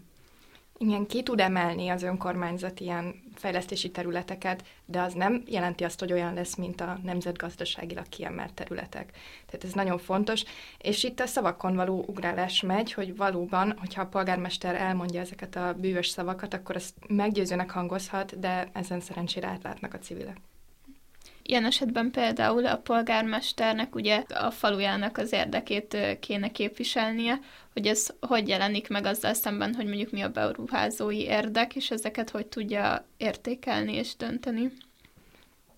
Igen, 0.78 1.06
ki 1.06 1.24
tud 1.24 1.40
emelni 1.40 1.90
az 1.90 2.04
önkormányzat 2.04 2.80
ilyen 2.80 3.24
fejlesztési 3.36 3.92
területeket, 3.92 4.64
de 4.86 5.02
az 5.02 5.14
nem 5.14 5.44
jelenti 5.46 5.84
azt, 5.84 6.00
hogy 6.00 6.12
olyan 6.12 6.34
lesz, 6.34 6.56
mint 6.56 6.82
a 6.82 7.00
nemzetgazdaságilag 7.04 8.10
kiemelt 8.10 8.54
területek. 8.54 9.12
Tehát 9.46 9.64
ez 9.64 9.74
nagyon 9.74 9.98
fontos, 9.98 10.44
és 10.78 11.04
itt 11.04 11.20
a 11.20 11.26
szavakon 11.26 11.76
való 11.76 12.04
ugrálás 12.08 12.62
megy, 12.62 12.94
hogy 12.94 13.16
valóban, 13.16 13.78
hogyha 13.80 14.02
a 14.02 14.08
polgármester 14.08 14.76
elmondja 14.76 15.22
ezeket 15.22 15.56
a 15.56 15.74
bűvös 15.78 16.08
szavakat, 16.08 16.54
akkor 16.54 16.76
az 16.76 16.94
meggyőzőnek 17.08 17.72
hangozhat, 17.72 18.40
de 18.40 18.70
ezen 18.74 19.00
szerencsére 19.00 19.48
átlátnak 19.48 19.94
a 19.94 20.00
civilek. 20.00 20.38
Ilyen 21.46 21.66
esetben 21.66 22.12
például 22.12 22.66
a 22.66 22.78
polgármesternek 22.78 23.96
ugye 23.96 24.24
a 24.34 24.52
falujának 24.52 25.18
az 25.18 25.32
érdekét 25.32 26.18
kéne 26.20 26.52
képviselnie, 26.52 27.40
hogy 27.74 27.88
ez 27.88 28.08
hogy 28.20 28.48
jelenik 28.48 28.90
meg 28.90 29.06
azzal 29.06 29.34
szemben, 29.34 29.74
hogy 29.74 29.86
mondjuk 29.86 30.12
mi 30.12 30.22
a 30.22 30.30
beruházói 30.30 31.22
érdek, 31.22 31.76
és 31.76 31.92
ezeket 31.92 32.30
hogy 32.30 32.46
tudja 32.46 33.06
értékelni 33.18 33.94
és 33.94 34.16
dönteni. 34.16 34.72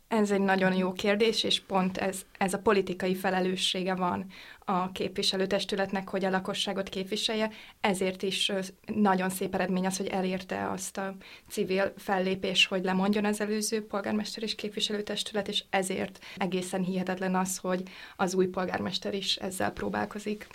Ez 0.08 0.32
egy 0.32 0.40
nagyon 0.40 0.74
jó 0.74 0.94
kérdés, 0.94 1.44
és 1.44 1.60
pont 1.60 1.98
ez, 1.98 2.22
ez 2.38 2.54
a 2.54 2.60
politikai 2.60 3.16
felelőssége 3.16 3.96
van 3.96 4.26
a 4.66 4.92
képviselőtestületnek, 4.92 6.10
hogy 6.10 6.26
a 6.26 6.30
lakosságot 6.30 6.90
képviselje. 6.90 7.50
Ezért 7.82 8.24
is 8.24 8.52
nagyon 8.96 9.30
szép 9.30 9.54
eredmény 9.54 9.86
az, 9.86 9.98
hogy 9.98 10.08
elérte 10.08 10.70
azt 10.70 10.98
a 10.98 11.16
civil 11.50 11.94
fellépés, 11.98 12.66
hogy 12.66 12.84
lemondjon 12.84 13.26
az 13.26 13.42
előző 13.42 13.86
polgármester 13.86 14.44
és 14.44 14.56
képviselőtestület, 14.56 15.48
és 15.48 15.64
ezért 15.70 16.20
egészen 16.38 16.84
hihetetlen 16.84 17.36
az, 17.36 17.58
hogy 17.58 17.84
az 18.16 18.34
új 18.34 18.48
polgármester 18.48 19.14
is 19.14 19.36
ezzel 19.36 19.72
próbálkozik. 19.72 20.48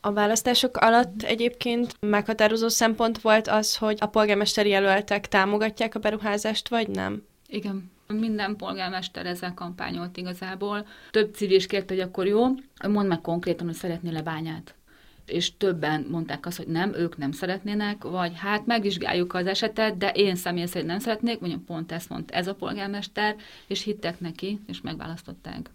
A 0.00 0.12
választások 0.12 0.76
alatt 0.76 1.22
egyébként 1.22 1.96
meghatározó 2.00 2.68
szempont 2.68 3.20
volt 3.20 3.48
az, 3.48 3.76
hogy 3.76 3.98
a 4.00 4.06
polgármesteri 4.06 4.68
jelöltek 4.68 5.28
támogatják 5.28 5.94
a 5.94 5.98
beruházást, 5.98 6.68
vagy 6.68 6.88
nem? 6.88 7.26
Igen. 7.48 7.94
Minden 8.06 8.56
polgármester 8.56 9.26
ezzel 9.26 9.54
kampányolt 9.54 10.16
igazából. 10.16 10.86
Több 11.10 11.34
civil 11.34 11.56
is 11.56 11.66
kérte, 11.66 11.94
hogy 11.94 12.02
akkor 12.02 12.26
jó, 12.26 12.46
mondd 12.88 13.08
meg 13.08 13.20
konkrétan, 13.20 13.66
hogy 13.66 13.74
szeretnél-e 13.74 14.22
bányát 14.22 14.74
és 15.26 15.56
többen 15.56 16.06
mondták 16.10 16.46
azt, 16.46 16.56
hogy 16.56 16.66
nem, 16.66 16.94
ők 16.94 17.16
nem 17.16 17.32
szeretnének, 17.32 18.04
vagy 18.04 18.32
hát 18.34 18.66
megvizsgáljuk 18.66 19.34
az 19.34 19.46
esetet, 19.46 19.96
de 19.96 20.10
én 20.10 20.36
személy 20.36 20.66
szerint 20.66 20.90
nem 20.90 20.98
szeretnék, 20.98 21.40
mondjuk 21.40 21.64
pont 21.64 21.92
ezt 21.92 22.08
mondta 22.08 22.34
ez 22.34 22.46
a 22.46 22.54
polgármester, 22.54 23.36
és 23.66 23.82
hittek 23.82 24.20
neki, 24.20 24.60
és 24.66 24.80
megválasztották 24.80 25.70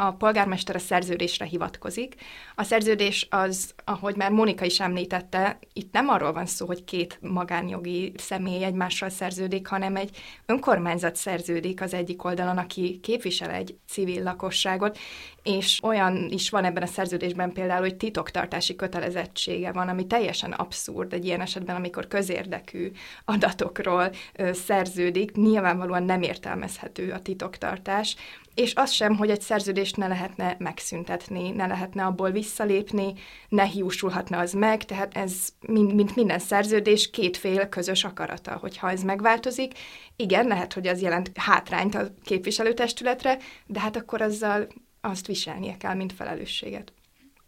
a 0.00 0.12
polgármester 0.12 0.74
a 0.74 0.78
szerződésre 0.78 1.44
hivatkozik. 1.44 2.14
A 2.54 2.62
szerződés 2.62 3.26
az, 3.30 3.74
ahogy 3.84 4.16
már 4.16 4.30
Monika 4.30 4.64
is 4.64 4.80
említette, 4.80 5.58
itt 5.72 5.92
nem 5.92 6.08
arról 6.08 6.32
van 6.32 6.46
szó, 6.46 6.66
hogy 6.66 6.84
két 6.84 7.18
magánjogi 7.22 8.12
személy 8.16 8.64
egymással 8.64 9.08
szerződik, 9.08 9.66
hanem 9.66 9.96
egy 9.96 10.16
önkormányzat 10.46 11.16
szerződik 11.16 11.80
az 11.80 11.94
egyik 11.94 12.24
oldalon, 12.24 12.58
aki 12.58 13.00
képvisel 13.02 13.50
egy 13.50 13.76
civil 13.88 14.22
lakosságot, 14.22 14.98
és 15.42 15.80
olyan 15.82 16.28
is 16.30 16.50
van 16.50 16.64
ebben 16.64 16.82
a 16.82 16.86
szerződésben 16.86 17.52
például, 17.52 17.80
hogy 17.80 17.96
titoktartási 17.96 18.76
kötelezettsége 18.76 19.72
van, 19.72 19.88
ami 19.88 20.06
teljesen 20.06 20.52
abszurd 20.52 21.12
egy 21.12 21.24
ilyen 21.24 21.40
esetben, 21.40 21.76
amikor 21.76 22.08
közérdekű 22.08 22.90
adatokról 23.24 24.10
ö, 24.34 24.52
szerződik, 24.52 25.32
nyilvánvalóan 25.32 26.02
nem 26.02 26.22
értelmezhető 26.22 27.12
a 27.12 27.22
titoktartás, 27.22 28.16
és 28.58 28.74
az 28.74 28.90
sem, 28.90 29.16
hogy 29.16 29.30
egy 29.30 29.40
szerződést 29.40 29.96
ne 29.96 30.06
lehetne 30.06 30.56
megszüntetni, 30.58 31.50
ne 31.50 31.66
lehetne 31.66 32.04
abból 32.04 32.30
visszalépni, 32.30 33.14
ne 33.48 33.64
hiúsulhatna 33.64 34.38
az 34.38 34.52
meg, 34.52 34.84
tehát 34.84 35.16
ez, 35.16 35.48
mint 35.66 36.16
minden 36.16 36.38
szerződés, 36.38 37.10
két 37.10 37.36
fél 37.36 37.68
közös 37.68 38.04
akarata, 38.04 38.56
hogyha 38.56 38.90
ez 38.90 39.02
megváltozik. 39.02 39.72
Igen, 40.16 40.46
lehet, 40.46 40.72
hogy 40.72 40.86
az 40.86 41.02
jelent 41.02 41.30
hátrányt 41.34 41.94
a 41.94 42.08
képviselőtestületre, 42.24 43.38
de 43.66 43.80
hát 43.80 43.96
akkor 43.96 44.22
azzal 44.22 44.66
azt 45.00 45.26
viselnie 45.26 45.76
kell, 45.76 45.94
mint 45.94 46.12
felelősséget. 46.12 46.92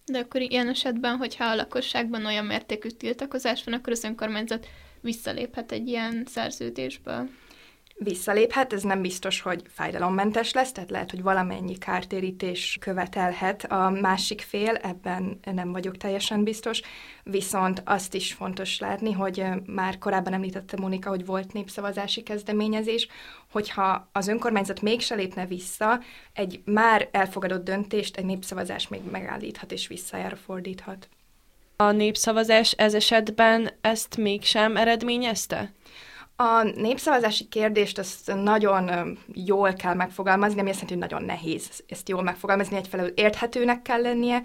De 0.04 0.18
akkor 0.18 0.40
ilyen 0.40 0.68
esetben, 0.68 1.16
hogyha 1.16 1.44
a 1.44 1.54
lakosságban 1.54 2.26
olyan 2.26 2.44
mértékű 2.44 2.88
tiltakozás 2.88 3.64
van, 3.64 3.74
akkor 3.74 3.92
az 3.92 4.04
önkormányzat 4.04 4.66
visszaléphet 5.00 5.72
egy 5.72 5.88
ilyen 5.88 6.24
szerződésből 6.26 7.28
visszaléphet, 8.02 8.72
ez 8.72 8.82
nem 8.82 9.02
biztos, 9.02 9.40
hogy 9.40 9.62
fájdalommentes 9.68 10.52
lesz, 10.52 10.72
tehát 10.72 10.90
lehet, 10.90 11.10
hogy 11.10 11.22
valamennyi 11.22 11.78
kártérítés 11.78 12.76
követelhet 12.80 13.64
a 13.64 13.90
másik 13.90 14.40
fél, 14.40 14.74
ebben 14.74 15.38
nem 15.54 15.72
vagyok 15.72 15.96
teljesen 15.96 16.44
biztos, 16.44 16.80
viszont 17.22 17.82
azt 17.84 18.14
is 18.14 18.32
fontos 18.32 18.78
látni, 18.78 19.12
hogy 19.12 19.44
már 19.66 19.98
korábban 19.98 20.32
említette 20.32 20.76
Monika, 20.76 21.08
hogy 21.08 21.26
volt 21.26 21.52
népszavazási 21.52 22.22
kezdeményezés, 22.22 23.08
hogyha 23.50 24.08
az 24.12 24.28
önkormányzat 24.28 24.82
mégse 24.82 25.14
lépne 25.14 25.46
vissza, 25.46 26.00
egy 26.32 26.60
már 26.64 27.08
elfogadott 27.10 27.64
döntést 27.64 28.16
egy 28.16 28.24
népszavazás 28.24 28.88
még 28.88 29.00
megállíthat 29.10 29.72
és 29.72 29.86
visszajára 29.86 30.36
fordíthat. 30.36 31.08
A 31.76 31.90
népszavazás 31.90 32.72
ez 32.72 32.94
esetben 32.94 33.70
ezt 33.80 34.16
mégsem 34.16 34.76
eredményezte? 34.76 35.72
A 36.42 36.62
népszavazási 36.62 37.44
kérdést 37.44 37.98
azt 37.98 38.34
nagyon 38.34 39.18
jól 39.34 39.72
kell 39.72 39.94
megfogalmazni, 39.94 40.60
ami 40.60 40.70
azt 40.70 40.80
jelenti, 40.80 40.98
hogy 40.98 41.10
nagyon 41.10 41.28
nehéz 41.36 41.82
ezt 41.88 42.08
jól 42.08 42.22
megfogalmazni, 42.22 42.76
egyfelől 42.76 43.06
érthetőnek 43.06 43.82
kell 43.82 44.00
lennie, 44.00 44.42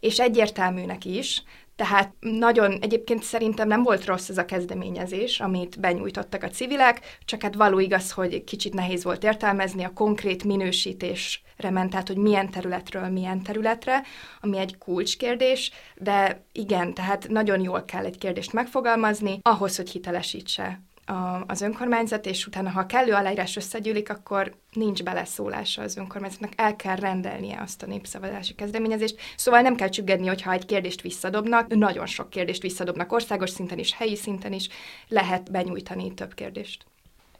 és 0.00 0.18
egyértelműnek 0.18 1.04
is, 1.04 1.42
tehát 1.76 2.12
nagyon, 2.20 2.78
egyébként 2.80 3.22
szerintem 3.22 3.68
nem 3.68 3.82
volt 3.82 4.04
rossz 4.04 4.28
ez 4.28 4.38
a 4.38 4.44
kezdeményezés, 4.44 5.40
amit 5.40 5.80
benyújtottak 5.80 6.42
a 6.42 6.48
civilek, 6.48 7.18
csak 7.24 7.42
hát 7.42 7.54
való 7.54 7.78
igaz, 7.78 8.12
hogy 8.12 8.44
kicsit 8.44 8.74
nehéz 8.74 9.04
volt 9.04 9.24
értelmezni, 9.24 9.84
a 9.84 9.92
konkrét 9.92 10.44
minősítésre 10.44 11.70
ment, 11.70 11.90
tehát 11.90 12.08
hogy 12.08 12.16
milyen 12.16 12.50
területről 12.50 13.08
milyen 13.08 13.42
területre, 13.42 14.02
ami 14.40 14.58
egy 14.58 14.78
kulcskérdés, 14.78 15.72
de 15.96 16.44
igen, 16.52 16.94
tehát 16.94 17.28
nagyon 17.28 17.60
jól 17.60 17.84
kell 17.84 18.04
egy 18.04 18.18
kérdést 18.18 18.52
megfogalmazni, 18.52 19.38
ahhoz, 19.42 19.76
hogy 19.76 19.90
hitelesítse 19.90 20.80
az 21.46 21.60
önkormányzat, 21.60 22.26
és 22.26 22.46
utána, 22.46 22.70
ha 22.70 22.86
kellő 22.86 23.12
aláírás 23.12 23.56
összegyűlik, 23.56 24.10
akkor 24.10 24.54
nincs 24.72 25.02
beleszólása 25.02 25.82
az 25.82 25.96
önkormányzatnak, 25.96 26.52
el 26.56 26.76
kell 26.76 26.96
rendelnie 26.96 27.60
azt 27.60 27.82
a 27.82 27.86
népszavazási 27.86 28.54
kezdeményezést. 28.54 29.20
Szóval 29.36 29.60
nem 29.60 29.74
kell 29.74 29.88
csüggedni, 29.88 30.26
hogyha 30.26 30.52
egy 30.52 30.66
kérdést 30.66 31.00
visszadobnak, 31.00 31.74
nagyon 31.74 32.06
sok 32.06 32.30
kérdést 32.30 32.62
visszadobnak 32.62 33.12
országos 33.12 33.50
szinten 33.50 33.78
is, 33.78 33.94
helyi 33.94 34.16
szinten 34.16 34.52
is, 34.52 34.68
lehet 35.08 35.50
benyújtani 35.50 36.14
több 36.14 36.34
kérdést. 36.34 36.86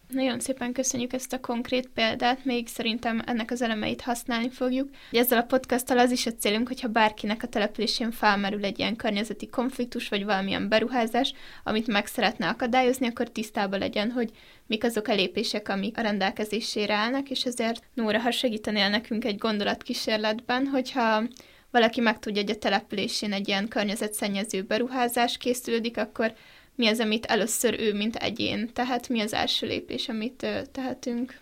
Nagyon 0.08 0.40
szépen 0.40 0.72
köszönjük 0.72 1.12
ezt 1.12 1.32
a 1.32 1.40
konkrét 1.40 1.88
példát, 1.94 2.44
még 2.44 2.68
szerintem 2.68 3.22
ennek 3.26 3.50
az 3.50 3.62
elemeit 3.62 4.00
használni 4.00 4.50
fogjuk. 4.50 4.88
Ezzel 5.10 5.38
a 5.38 5.42
podcasttal 5.42 5.98
az 5.98 6.10
is 6.10 6.26
a 6.26 6.32
célunk, 6.32 6.68
hogyha 6.68 6.88
bárkinek 6.88 7.42
a 7.42 7.46
településén 7.46 8.10
felmerül 8.10 8.64
egy 8.64 8.78
ilyen 8.78 8.96
környezeti 8.96 9.48
konfliktus, 9.48 10.08
vagy 10.08 10.24
valamilyen 10.24 10.68
beruházás, 10.68 11.32
amit 11.64 11.86
meg 11.86 12.06
szeretne 12.06 12.48
akadályozni, 12.48 13.06
akkor 13.06 13.28
tisztában 13.28 13.78
legyen, 13.78 14.10
hogy 14.10 14.30
mik 14.66 14.84
azok 14.84 15.08
a 15.08 15.14
lépések, 15.14 15.68
amik 15.68 15.98
a 15.98 16.02
rendelkezésére 16.02 16.94
állnak, 16.94 17.30
és 17.30 17.44
ezért 17.44 17.82
Nóra, 17.94 18.20
ha 18.20 18.30
segítenél 18.30 18.88
nekünk 18.88 19.24
egy 19.24 19.38
gondolatkísérletben, 19.38 20.66
hogyha 20.66 21.22
valaki 21.70 22.00
megtudja, 22.00 22.42
hogy 22.42 22.50
a 22.50 22.58
településén 22.58 23.32
egy 23.32 23.48
ilyen 23.48 23.68
környezetszennyező 23.68 24.62
beruházás 24.62 25.36
készülődik, 25.36 25.96
akkor 25.96 26.34
mi 26.78 26.86
az, 26.86 27.00
amit 27.00 27.26
először 27.26 27.80
ő, 27.80 27.94
mint 27.94 28.16
egyén 28.16 28.70
tehát 28.72 29.08
mi 29.08 29.20
az 29.20 29.32
első 29.32 29.66
lépés, 29.66 30.08
amit 30.08 30.46
tehetünk. 30.72 31.40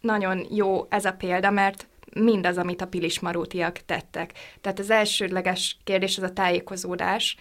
Nagyon 0.00 0.46
jó 0.50 0.86
ez 0.88 1.04
a 1.04 1.12
példa, 1.12 1.50
mert 1.50 1.86
mindaz, 2.14 2.58
amit 2.58 2.80
a 2.80 2.86
pilismarótiak 2.86 3.78
tettek. 3.86 4.32
Tehát 4.60 4.78
az 4.78 4.90
elsődleges 4.90 5.76
kérdés 5.84 6.16
az 6.16 6.22
a 6.22 6.32
tájékozódás. 6.32 7.36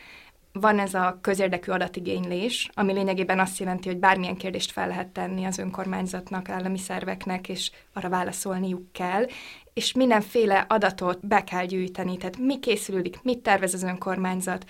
Van 0.52 0.80
ez 0.80 0.94
a 0.94 1.20
közérdekű 1.22 1.72
adatigénylés, 1.72 2.70
ami 2.74 2.94
lényegében 2.94 3.40
azt 3.40 3.60
jelenti, 3.60 3.88
hogy 3.88 3.98
bármilyen 3.98 4.38
kérdést 4.38 4.72
fel 4.72 4.88
lehet 4.88 5.08
tenni 5.08 5.46
az 5.46 5.58
önkormányzatnak, 5.58 6.50
állami 6.50 6.78
szerveknek, 6.78 7.50
és 7.50 7.72
arra 7.94 8.10
válaszolniuk 8.10 8.92
kell, 8.92 9.26
és 9.74 9.94
mindenféle 9.94 10.66
adatot 10.70 11.28
be 11.28 11.44
kell 11.44 11.66
gyűjteni, 11.66 12.18
tehát 12.18 12.38
mi 12.38 12.60
készülődik, 12.60 13.22
mit 13.22 13.40
tervez 13.40 13.74
az 13.74 13.84
önkormányzat, 13.84 14.66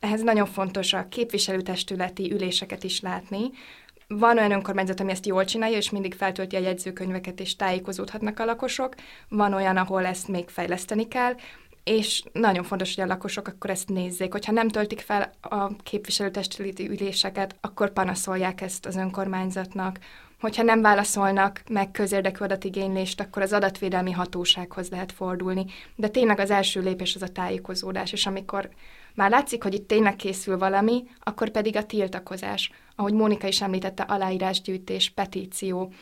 ehhez 0.00 0.22
nagyon 0.22 0.46
fontos 0.46 0.92
a 0.92 1.08
képviselőtestületi 1.08 2.32
üléseket 2.32 2.84
is 2.84 3.00
látni. 3.00 3.50
Van 4.08 4.38
olyan 4.38 4.52
önkormányzat, 4.52 5.00
ami 5.00 5.10
ezt 5.10 5.26
jól 5.26 5.44
csinálja, 5.44 5.76
és 5.76 5.90
mindig 5.90 6.14
feltölti 6.14 6.56
a 6.56 6.60
jegyzőkönyveket, 6.60 7.40
és 7.40 7.56
tájékozódhatnak 7.56 8.38
a 8.38 8.44
lakosok. 8.44 8.94
Van 9.28 9.54
olyan, 9.54 9.76
ahol 9.76 10.06
ezt 10.06 10.28
még 10.28 10.48
fejleszteni 10.48 11.08
kell, 11.08 11.34
és 11.84 12.22
nagyon 12.32 12.64
fontos, 12.64 12.94
hogy 12.94 13.04
a 13.04 13.06
lakosok 13.06 13.48
akkor 13.48 13.70
ezt 13.70 13.88
nézzék. 13.88 14.32
Hogyha 14.32 14.52
nem 14.52 14.68
töltik 14.68 15.00
fel 15.00 15.30
a 15.40 15.76
képviselőtestületi 15.76 16.88
üléseket, 16.88 17.56
akkor 17.60 17.92
panaszolják 17.92 18.60
ezt 18.60 18.86
az 18.86 18.96
önkormányzatnak. 18.96 19.98
Hogyha 20.40 20.62
nem 20.62 20.80
válaszolnak 20.80 21.62
meg 21.68 21.90
közérdekű 21.90 22.44
adatigénylést, 22.44 23.20
akkor 23.20 23.42
az 23.42 23.52
adatvédelmi 23.52 24.10
hatósághoz 24.10 24.88
lehet 24.88 25.12
fordulni. 25.12 25.64
De 25.96 26.08
tényleg 26.08 26.38
az 26.38 26.50
első 26.50 26.80
lépés 26.80 27.14
az 27.14 27.22
a 27.22 27.28
tájékozódás, 27.28 28.12
és 28.12 28.26
amikor 28.26 28.70
már 29.20 29.30
látszik, 29.30 29.62
hogy 29.62 29.74
itt 29.74 29.86
tényleg 29.86 30.16
készül 30.16 30.58
valami, 30.58 31.04
akkor 31.18 31.50
pedig 31.50 31.76
a 31.76 31.86
tiltakozás, 31.86 32.70
ahogy 32.96 33.12
Mónika 33.12 33.46
is 33.46 33.62
említette, 33.62 34.02
aláírásgyűjtés, 34.02 35.10
petíció, 35.10 35.92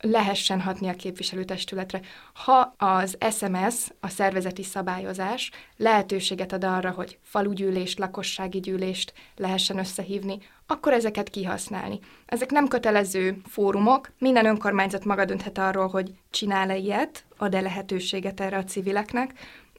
lehessen 0.00 0.60
hatni 0.60 0.88
a 0.88 0.94
képviselőtestületre. 0.94 2.00
Ha 2.32 2.74
az 2.76 3.16
SMS, 3.30 3.88
a 4.00 4.08
szervezeti 4.08 4.62
szabályozás 4.62 5.50
lehetőséget 5.76 6.52
ad 6.52 6.64
arra, 6.64 6.90
hogy 6.90 7.18
falugyűlést, 7.22 7.98
lakossági 7.98 8.60
gyűlést 8.60 9.12
lehessen 9.36 9.78
összehívni, 9.78 10.38
akkor 10.66 10.92
ezeket 10.92 11.30
kihasználni. 11.30 11.98
Ezek 12.26 12.50
nem 12.50 12.68
kötelező 12.68 13.40
fórumok, 13.48 14.12
minden 14.18 14.46
önkormányzat 14.46 15.04
maga 15.04 15.24
dönthet 15.24 15.58
arról, 15.58 15.88
hogy 15.88 16.12
csinál-e 16.30 16.76
ilyet, 16.76 17.24
ad-e 17.36 17.60
lehetőséget 17.60 18.40
erre 18.40 18.56
a 18.56 18.64
civileknek, 18.64 19.32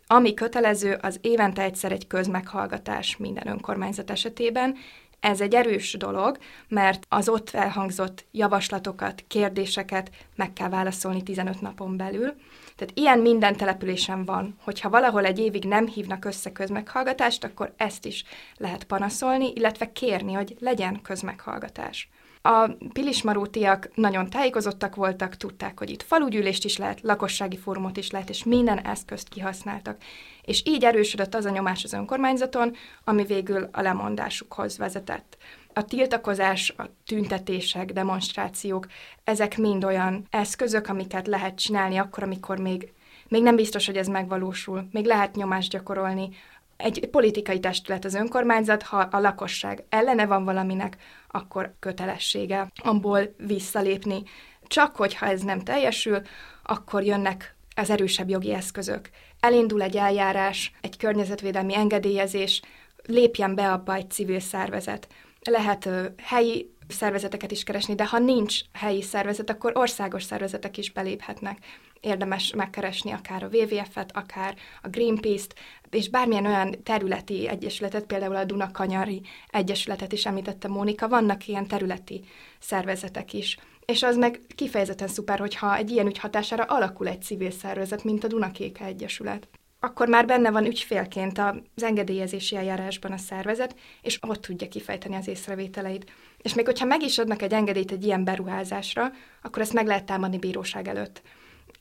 ami 0.08 0.34
kötelező, 0.34 0.98
az 1.02 1.20
évente 1.22 1.62
egyszer 1.62 1.91
egy 1.91 2.08
közmeghallgatás 2.08 3.18
minden 3.18 3.48
önkormányzat 3.48 4.12
esetében. 4.12 4.76
Ez 5.20 5.41
egy 5.41 5.56
erős 5.56 5.94
dolog, 5.94 6.38
mert 6.68 7.06
az 7.10 7.30
ott 7.30 7.50
elhangzott 7.50 8.26
javaslatokat, 8.32 9.24
kérdéseket 9.28 10.10
meg 10.36 10.54
kell 10.54 10.70
válaszolni 10.70 11.24
15 11.24 11.62
napon 11.62 11.98
belül. 11.98 12.34
Tehát 12.76 12.91
ilyen 12.94 13.20
minden 13.20 13.56
településen 13.56 14.26
van, 14.26 14.56
hogyha 14.63 14.89
valahol 14.89 15.26
egy 15.26 15.39
évig 15.39 15.63
nem 15.63 15.88
hívnak 15.88 16.26
össze 16.26 16.52
közmeghallgatást, 16.52 17.44
akkor 17.44 17.74
ezt 17.78 18.06
is 18.06 18.24
lehet 18.58 18.84
panaszolni, 18.84 19.52
illetve 19.56 19.91
kérni, 19.91 20.34
hogy 20.34 20.56
legyen 20.60 21.02
közmeghallgatás. 21.02 22.10
A 22.48 22.70
pilismarótiak 22.94 23.90
nagyon 23.96 24.30
tájékozottak 24.30 24.96
voltak, 24.96 25.36
tudták, 25.36 25.80
hogy 25.80 25.90
itt 25.90 26.04
falugyűlést 26.04 26.66
is 26.66 26.78
lehet, 26.78 27.02
lakossági 27.02 27.58
fórumot 27.58 27.98
is 27.98 28.12
lehet, 28.12 28.30
és 28.30 28.44
minden 28.44 28.80
eszközt 28.80 29.30
kihasználtak. 29.30 29.98
És 30.42 30.64
így 30.66 30.84
erősödött 30.84 31.36
az 31.36 31.46
a 31.46 31.50
nyomás 31.50 31.84
az 31.84 31.94
önkormányzaton, 31.94 32.76
ami 33.04 33.24
végül 33.24 33.70
a 33.72 33.82
lemondásukhoz 33.82 34.78
vezetett. 34.78 35.38
A 35.74 35.86
tiltakozás, 35.86 36.74
a 36.78 36.84
tüntetések, 37.06 37.92
demonstrációk, 37.92 38.88
ezek 39.24 39.58
mind 39.58 39.84
olyan 39.84 40.28
eszközök, 40.30 40.90
amiket 40.90 41.28
lehet 41.28 41.56
csinálni 41.56 41.98
akkor, 41.98 42.24
amikor 42.24 42.60
még, 42.60 42.94
még 43.28 43.44
nem 43.44 43.56
biztos, 43.56 43.86
hogy 43.86 43.98
ez 43.98 44.08
megvalósul. 44.08 44.88
Még 44.92 45.06
lehet 45.06 45.36
nyomást 45.36 45.72
gyakorolni 45.72 46.30
egy 46.78 47.08
politikai 47.12 47.60
testület 47.60 48.06
az 48.06 48.14
önkormányzat, 48.14 48.84
ha 48.84 48.98
a 48.98 49.20
lakosság 49.20 49.84
ellene 49.90 50.26
van 50.26 50.44
valaminek, 50.44 50.98
akkor 51.28 51.76
kötelessége 51.80 52.72
abból 52.84 53.36
visszalépni. 53.38 54.24
Csak 54.68 54.96
hogyha 54.96 55.26
ez 55.26 55.42
nem 55.42 55.60
teljesül, 55.60 56.22
akkor 56.64 57.04
jönnek 57.04 57.56
az 57.76 57.90
erősebb 57.90 58.30
jogi 58.30 58.54
eszközök. 58.54 59.10
Elindul 59.40 59.82
egy 59.82 59.98
eljárás, 59.98 60.72
egy 60.82 60.98
környezetvédelmi 60.98 61.76
engedélyezés, 61.76 62.62
lépjen 63.04 63.56
be 63.56 63.72
abba 63.72 63.94
egy 63.94 64.12
civil 64.12 64.40
szervezet. 64.40 65.08
Lehet 65.42 65.86
ö, 65.86 66.06
helyi 66.18 66.74
szervezeteket 66.88 67.52
is 67.52 67.64
keresni, 67.64 67.96
de 67.96 68.06
ha 68.06 68.20
nincs 68.20 68.60
helyi 68.74 69.02
szervezet, 69.02 69.50
akkor 69.50 69.72
országos 69.76 70.24
szervezetek 70.24 70.78
is 70.78 70.92
beléphetnek. 70.92 71.58
Érdemes 72.06 72.54
megkeresni 72.54 73.12
akár 73.12 73.44
a 73.44 73.48
WWF-et, 73.48 74.12
akár 74.13 74.56
a 74.82 74.88
Greenpeace-t, 74.88 75.56
és 75.89 76.10
bármilyen 76.10 76.46
olyan 76.46 76.76
területi 76.84 77.48
egyesületet, 77.48 78.06
például 78.06 78.36
a 78.36 78.44
Dunakanyari 78.44 79.22
Egyesületet 79.48 80.12
is 80.12 80.26
említette 80.26 80.68
Mónika, 80.68 81.08
vannak 81.08 81.48
ilyen 81.48 81.68
területi 81.68 82.24
szervezetek 82.60 83.34
is. 83.34 83.58
És 83.86 84.04
az 84.04 84.18
meg 84.18 84.41
kifejezetten 84.56 85.08
szuper, 85.08 85.39
hogyha 85.39 85.76
egy 85.76 85.91
ilyen 85.91 86.08
ügy 86.08 86.18
hatására 86.18 86.63
alakul 86.63 87.08
egy 87.08 87.22
civil 87.22 87.52
szervezet, 87.52 88.04
mint 88.04 88.24
a 88.24 88.28
Dunakéka 88.28 88.86
Egyesület 88.86 89.48
akkor 89.80 90.08
már 90.08 90.26
benne 90.26 90.52
van 90.52 90.65
ügyfélként 90.65 91.38
az 91.38 91.84
engedélyezési 91.84 92.56
eljárásban 92.56 93.12
a 93.12 93.18
szervezet, 93.18 93.76
és 94.02 94.20
ott 94.22 94.41
tudja 94.41 94.68
kifejteni 94.68 95.15
az 95.15 95.28
észrevételeit. 95.28 96.12
És 96.38 96.54
még 96.54 96.65
hogyha 96.65 96.86
meg 96.86 97.02
is 97.02 97.18
adnak 97.18 97.41
egy 97.41 97.54
engedélyt 97.54 97.91
egy 97.91 98.06
ilyen 98.06 98.24
beruházásra, 98.24 99.12
akkor 99.41 99.62
ezt 99.62 99.74
meg 99.74 99.88
lehet 99.88 100.06
támadni 100.06 100.38
bíróság 100.38 100.88
előtt. 100.88 101.22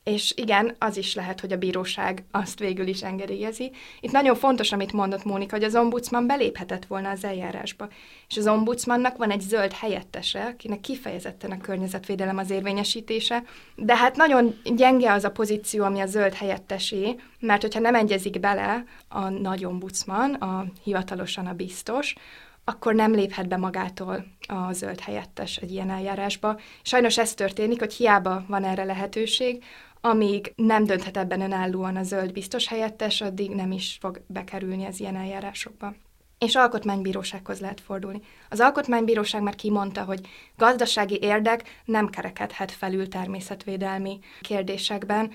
És 0.05 0.33
igen, 0.35 0.75
az 0.79 0.97
is 0.97 1.15
lehet, 1.15 1.39
hogy 1.39 1.51
a 1.51 1.57
bíróság 1.57 2.23
azt 2.31 2.59
végül 2.59 2.87
is 2.87 3.03
engedélyezi. 3.03 3.71
Itt 3.99 4.11
nagyon 4.11 4.35
fontos, 4.35 4.71
amit 4.71 4.93
mondott 4.93 5.23
Mónika, 5.23 5.55
hogy 5.55 5.63
az 5.63 5.75
ombudsman 5.75 6.27
beléphetett 6.27 6.85
volna 6.85 7.09
az 7.09 7.23
eljárásba. 7.23 7.87
És 8.29 8.37
az 8.37 8.47
ombudsmannak 8.47 9.17
van 9.17 9.31
egy 9.31 9.41
zöld 9.41 9.73
helyettese, 9.73 10.45
akinek 10.45 10.79
kifejezetten 10.79 11.51
a 11.51 11.57
környezetvédelem 11.57 12.37
az 12.37 12.49
érvényesítése, 12.49 13.43
de 13.75 13.95
hát 13.95 14.15
nagyon 14.15 14.55
gyenge 14.63 15.11
az 15.11 15.23
a 15.23 15.31
pozíció, 15.31 15.83
ami 15.83 15.99
a 15.99 16.05
zöld 16.05 16.33
helyettesé, 16.33 17.15
mert 17.39 17.61
hogyha 17.61 17.79
nem 17.79 17.95
egyezik 17.95 18.39
bele 18.39 18.83
a 19.07 19.29
nagy 19.29 19.65
ombudsman, 19.65 20.33
a 20.33 20.65
hivatalosan 20.83 21.45
a 21.45 21.53
biztos, 21.53 22.15
akkor 22.63 22.93
nem 22.95 23.11
léphet 23.11 23.47
be 23.47 23.57
magától 23.57 24.25
a 24.47 24.73
zöld 24.73 24.99
helyettes 24.99 25.57
egy 25.57 25.71
ilyen 25.71 25.89
eljárásba. 25.89 26.59
Sajnos 26.81 27.17
ez 27.17 27.33
történik, 27.33 27.79
hogy 27.79 27.93
hiába 27.93 28.43
van 28.47 28.63
erre 28.63 28.83
lehetőség, 28.83 29.63
amíg 30.05 30.53
nem 30.55 30.83
dönthet 30.83 31.17
ebben 31.17 31.41
önállóan 31.41 31.95
a 31.95 32.03
zöld 32.03 32.31
biztos 32.31 32.67
helyettes, 32.67 33.21
addig 33.21 33.51
nem 33.51 33.71
is 33.71 33.97
fog 33.99 34.21
bekerülni 34.27 34.85
az 34.85 34.99
ilyen 34.99 35.15
eljárásokba. 35.15 35.93
És 36.37 36.55
alkotmánybírósághoz 36.55 37.59
lehet 37.59 37.81
fordulni. 37.81 38.21
Az 38.49 38.59
alkotmánybíróság 38.59 39.41
már 39.41 39.55
kimondta, 39.55 40.03
hogy 40.03 40.19
gazdasági 40.57 41.19
érdek 41.21 41.81
nem 41.85 42.09
kerekedhet 42.09 42.71
felül 42.71 43.07
természetvédelmi 43.07 44.19
kérdésekben. 44.41 45.31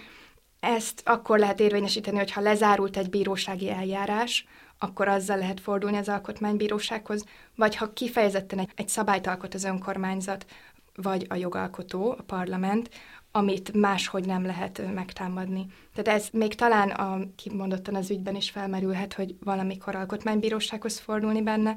Ezt 0.61 1.03
akkor 1.05 1.39
lehet 1.39 1.61
érvényesíteni, 1.61 2.17
hogyha 2.17 2.41
lezárult 2.41 2.97
egy 2.97 3.11
bírósági 3.11 3.71
eljárás, 3.71 4.47
akkor 4.79 5.09
azzal 5.09 5.39
lehet 5.39 5.61
fordulni 5.61 5.97
az 5.97 6.09
alkotmánybírósághoz, 6.09 7.25
vagy 7.57 7.77
ha 7.77 7.93
kifejezetten 7.93 8.59
egy, 8.59 8.71
egy 8.75 8.89
szabályt 8.89 9.27
alkot 9.27 9.55
az 9.55 9.65
önkormányzat, 9.65 10.47
vagy 10.95 11.27
a 11.29 11.35
jogalkotó, 11.35 12.11
a 12.11 12.23
parlament, 12.23 12.91
amit 13.33 13.73
máshogy 13.73 14.27
nem 14.27 14.45
lehet 14.45 14.83
megtámadni. 14.95 15.67
Tehát 15.95 16.21
ez 16.21 16.29
még 16.33 16.55
talán 16.55 16.91
a, 16.91 17.19
kimondottan 17.37 17.95
az 17.95 18.11
ügyben 18.11 18.35
is 18.35 18.51
felmerülhet, 18.51 19.13
hogy 19.13 19.35
valamikor 19.45 19.95
alkotmánybírósághoz 19.95 20.99
fordulni 20.99 21.43
benne, 21.43 21.77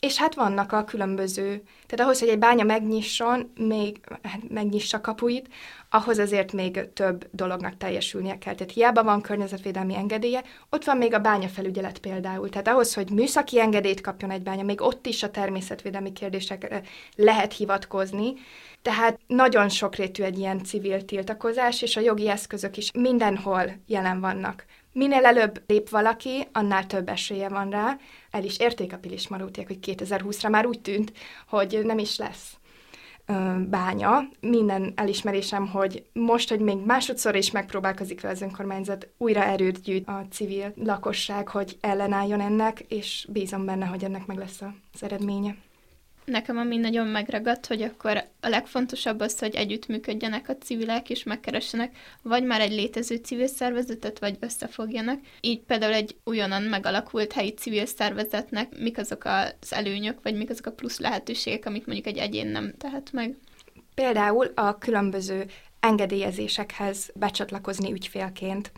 és 0.00 0.16
hát 0.16 0.34
vannak 0.34 0.72
a 0.72 0.84
különböző, 0.84 1.62
tehát 1.86 2.04
ahhoz, 2.04 2.18
hogy 2.18 2.28
egy 2.28 2.38
bánya 2.38 2.64
megnyisson, 2.64 3.52
még 3.56 4.00
hát 4.22 4.40
megnyissa 4.48 5.00
kapuit, 5.00 5.48
ahhoz 5.90 6.18
azért 6.18 6.52
még 6.52 6.92
több 6.92 7.28
dolognak 7.30 7.76
teljesülnie 7.76 8.38
kell. 8.38 8.54
Tehát 8.54 8.72
hiába 8.72 9.04
van 9.04 9.20
környezetvédelmi 9.20 9.96
engedélye, 9.96 10.42
ott 10.70 10.84
van 10.84 10.96
még 10.96 11.14
a 11.14 11.18
bányafelügyelet 11.18 11.98
például. 11.98 12.48
Tehát 12.48 12.68
ahhoz, 12.68 12.94
hogy 12.94 13.10
műszaki 13.10 13.60
engedélyt 13.60 14.00
kapjon 14.00 14.30
egy 14.30 14.42
bánya, 14.42 14.62
még 14.62 14.80
ott 14.80 15.06
is 15.06 15.22
a 15.22 15.30
természetvédelmi 15.30 16.12
kérdésekre 16.12 16.82
lehet 17.16 17.52
hivatkozni, 17.52 18.34
tehát 18.82 19.20
nagyon 19.26 19.68
sokrétű 19.68 20.22
egy 20.22 20.38
ilyen 20.38 20.64
civil 20.64 21.04
tiltakozás, 21.04 21.82
és 21.82 21.96
a 21.96 22.00
jogi 22.00 22.28
eszközök 22.28 22.76
is 22.76 22.90
mindenhol 22.92 23.62
jelen 23.86 24.20
vannak. 24.20 24.64
Minél 24.96 25.24
előbb 25.24 25.62
lép 25.66 25.88
valaki, 25.88 26.48
annál 26.52 26.86
több 26.86 27.08
esélye 27.08 27.48
van 27.48 27.70
rá. 27.70 27.98
El 28.30 28.44
is 28.44 28.58
érték 28.58 28.92
a 28.92 28.98
Pilis 28.98 29.28
Marútiek, 29.28 29.66
hogy 29.66 29.78
2020-ra 29.82 30.50
már 30.50 30.66
úgy 30.66 30.80
tűnt, 30.80 31.12
hogy 31.48 31.80
nem 31.84 31.98
is 31.98 32.16
lesz 32.16 32.56
bánya. 33.68 34.28
Minden 34.40 34.92
elismerésem, 34.94 35.66
hogy 35.66 36.04
most, 36.12 36.48
hogy 36.48 36.60
még 36.60 36.76
másodszor 36.84 37.34
is 37.34 37.50
megpróbálkozik 37.50 38.20
vele 38.20 38.34
az 38.34 38.42
önkormányzat, 38.42 39.08
újra 39.16 39.44
erőt 39.44 39.80
gyűjt 39.80 40.08
a 40.08 40.26
civil 40.30 40.72
lakosság, 40.76 41.48
hogy 41.48 41.76
ellenálljon 41.80 42.40
ennek, 42.40 42.80
és 42.88 43.26
bízom 43.32 43.64
benne, 43.64 43.86
hogy 43.86 44.04
ennek 44.04 44.26
meg 44.26 44.36
lesz 44.36 44.60
az 44.92 45.02
eredménye. 45.02 45.56
Nekem 46.26 46.58
ami 46.58 46.76
nagyon 46.76 47.06
megragadt, 47.06 47.66
hogy 47.66 47.82
akkor 47.82 48.24
a 48.40 48.48
legfontosabb 48.48 49.20
az, 49.20 49.38
hogy 49.38 49.54
együttműködjenek 49.54 50.48
a 50.48 50.56
civilek, 50.56 51.10
és 51.10 51.22
megkeressenek 51.22 51.96
vagy 52.22 52.44
már 52.44 52.60
egy 52.60 52.72
létező 52.72 53.16
civil 53.16 53.46
szervezetet, 53.46 54.18
vagy 54.18 54.36
összefogjanak. 54.40 55.20
Így 55.40 55.60
például 55.60 55.92
egy 55.92 56.16
újonnan 56.24 56.62
megalakult 56.62 57.32
helyi 57.32 57.54
civil 57.54 57.86
szervezetnek 57.86 58.78
mik 58.78 58.98
azok 58.98 59.24
az 59.24 59.72
előnyök, 59.72 60.18
vagy 60.22 60.36
mik 60.36 60.50
azok 60.50 60.66
a 60.66 60.72
plusz 60.72 60.98
lehetőségek, 60.98 61.66
amit 61.66 61.86
mondjuk 61.86 62.06
egy 62.06 62.18
egyén 62.18 62.46
nem 62.46 62.74
tehet 62.78 63.12
meg. 63.12 63.36
Például 63.94 64.52
a 64.54 64.78
különböző 64.78 65.46
engedélyezésekhez 65.80 67.10
becsatlakozni 67.14 67.92
ügyfélként 67.92 68.72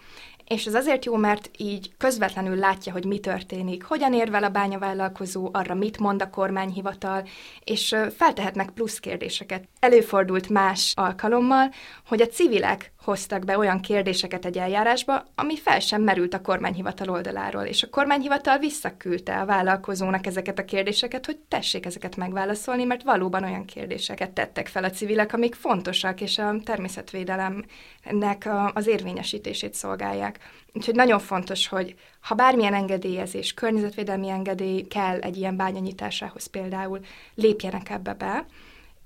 és 0.49 0.67
ez 0.67 0.75
azért 0.75 1.05
jó, 1.05 1.17
mert 1.17 1.51
így 1.57 1.93
közvetlenül 1.97 2.57
látja, 2.57 2.93
hogy 2.93 3.05
mi 3.05 3.19
történik, 3.19 3.85
hogyan 3.85 4.15
érvel 4.15 4.45
a 4.45 4.49
bányavállalkozó, 4.49 5.49
arra 5.53 5.75
mit 5.75 5.99
mond 5.99 6.23
a 6.23 6.31
kormányhivatal, 6.31 7.29
és 7.65 7.97
feltehetnek 8.17 8.71
plusz 8.71 8.99
kérdéseket. 8.99 9.69
Előfordult 9.81 10.49
más 10.49 10.93
alkalommal, 10.97 11.71
hogy 12.07 12.21
a 12.21 12.27
civilek 12.27 12.93
hoztak 13.03 13.45
be 13.45 13.59
olyan 13.59 13.81
kérdéseket 13.81 14.45
egy 14.45 14.59
eljárásba, 14.59 15.25
ami 15.35 15.59
fel 15.59 15.81
sem 15.81 16.03
merült 16.03 16.35
a 16.35 16.41
kormányhivatal 16.41 17.09
oldaláról, 17.09 17.63
és 17.63 17.83
a 17.83 17.91
kormányhivatal 17.91 18.59
visszaküldte 18.59 19.41
a 19.41 19.47
vállalkozónak 19.47 20.27
ezeket 20.27 20.59
a 20.59 20.65
kérdéseket, 20.65 21.27
hogy 21.27 21.37
tessék 21.49 21.87
ezeket 21.87 22.17
megválaszolni, 22.17 22.85
mert 22.85 23.03
valóban 23.03 23.45
olyan 23.45 23.65
kérdéseket 23.65 24.31
tettek 24.31 24.67
fel 24.67 24.85
a 24.85 24.91
civilek, 24.91 25.33
amik 25.33 25.55
fontosak, 25.55 26.21
és 26.21 26.39
a 26.39 26.55
természetvédelemnek 26.65 28.49
az 28.75 28.87
érvényesítését 28.87 29.75
szolgálják. 29.75 30.38
Úgyhogy 30.73 30.95
nagyon 30.95 31.19
fontos, 31.19 31.69
hogy 31.69 31.95
ha 32.21 32.35
bármilyen 32.35 32.75
engedélyezés, 32.75 33.55
környezetvédelmi 33.55 34.29
engedély 34.29 34.83
kell 34.83 35.19
egy 35.19 35.37
ilyen 35.37 35.57
bányanyításához 35.57 36.47
például, 36.47 37.01
lépjenek 37.35 37.91
ebbe 37.91 38.15
be, 38.15 38.47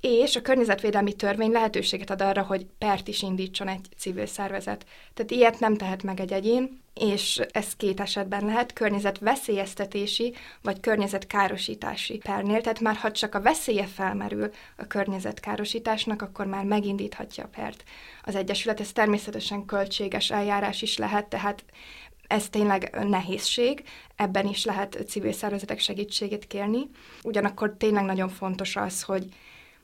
és 0.03 0.37
a 0.37 0.43
környezetvédelmi 0.43 1.13
törvény 1.13 1.51
lehetőséget 1.51 2.11
ad 2.11 2.23
arra, 2.23 2.43
hogy 2.43 2.67
pert 2.79 3.09
is 3.09 3.23
indítson 3.23 3.69
egy 3.69 3.87
civil 3.97 4.27
szervezet. 4.27 4.87
Tehát 5.15 5.31
ilyet 5.31 5.61
nem 5.61 5.77
tehet 5.77 6.03
meg 6.03 6.21
egy 6.21 6.33
egyén, 6.33 6.81
és 6.95 7.41
ez 7.51 7.77
két 7.77 8.01
esetben 8.01 8.45
lehet, 8.45 8.73
környezetveszélyeztetési 8.73 10.35
vagy 10.63 10.81
környezetkárosítási 10.81 12.17
pernél, 12.17 12.61
tehát 12.61 12.81
már 12.81 12.97
ha 12.97 13.11
csak 13.11 13.35
a 13.35 13.41
veszélye 13.41 13.87
felmerül 13.87 14.51
a 14.77 14.87
környezetkárosításnak, 14.87 16.23
akkor 16.23 16.47
már 16.47 16.65
megindíthatja 16.65 17.45
a 17.45 17.51
pert. 17.55 17.85
Az 18.23 18.35
Egyesület 18.35 18.81
ez 18.81 18.93
természetesen 18.93 19.65
költséges 19.65 20.31
eljárás 20.31 20.83
is 20.83 20.97
lehet, 20.97 21.27
tehát 21.27 21.65
ez 22.27 22.49
tényleg 22.49 22.99
nehézség, 23.09 23.85
ebben 24.17 24.47
is 24.47 24.65
lehet 24.65 25.05
civil 25.07 25.33
szervezetek 25.33 25.79
segítségét 25.79 26.47
kérni. 26.47 26.89
Ugyanakkor 27.23 27.75
tényleg 27.79 28.05
nagyon 28.05 28.29
fontos 28.29 28.77
az, 28.77 29.03
hogy 29.03 29.29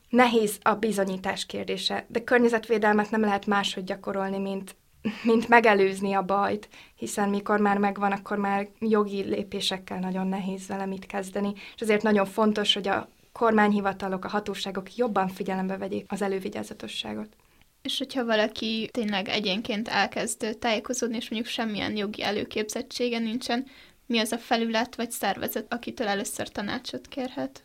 nehéz 0.09 0.57
a 0.61 0.73
bizonyítás 0.73 1.45
kérdése, 1.45 2.05
de 2.07 2.23
környezetvédelmet 2.23 3.11
nem 3.11 3.21
lehet 3.21 3.45
máshogy 3.45 3.83
gyakorolni, 3.83 4.37
mint, 4.37 4.75
mint 5.23 5.47
megelőzni 5.47 6.13
a 6.13 6.21
bajt, 6.21 6.69
hiszen 6.95 7.29
mikor 7.29 7.59
már 7.59 7.77
megvan, 7.77 8.11
akkor 8.11 8.37
már 8.37 8.67
jogi 8.79 9.21
lépésekkel 9.21 9.99
nagyon 9.99 10.27
nehéz 10.27 10.67
vele 10.67 10.85
mit 10.85 11.05
kezdeni, 11.05 11.53
és 11.75 11.81
azért 11.81 12.03
nagyon 12.03 12.25
fontos, 12.25 12.73
hogy 12.73 12.87
a 12.87 13.09
kormányhivatalok, 13.31 14.25
a 14.25 14.29
hatóságok 14.29 14.95
jobban 14.95 15.27
figyelembe 15.27 15.77
vegyék 15.77 16.05
az 16.07 16.21
elővigyázatosságot. 16.21 17.35
És 17.81 17.97
hogyha 17.97 18.25
valaki 18.25 18.89
tényleg 18.91 19.27
egyénként 19.27 19.87
elkezd 19.87 20.57
tájékozódni, 20.59 21.15
és 21.15 21.29
mondjuk 21.29 21.51
semmilyen 21.51 21.95
jogi 21.95 22.23
előképzettsége 22.23 23.19
nincsen, 23.19 23.65
mi 24.05 24.19
az 24.19 24.31
a 24.31 24.37
felület 24.37 24.95
vagy 24.95 25.11
szervezet, 25.11 25.73
akitől 25.73 26.07
először 26.07 26.49
tanácsot 26.49 27.07
kérhet? 27.07 27.63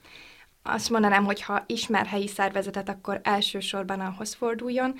Azt 0.66 0.90
mondanám, 0.90 1.24
hogy 1.24 1.42
ha 1.42 1.64
ismer 1.66 2.06
helyi 2.06 2.28
szervezetet, 2.28 2.88
akkor 2.88 3.20
elsősorban 3.22 4.00
ahhoz 4.00 4.34
forduljon. 4.34 4.94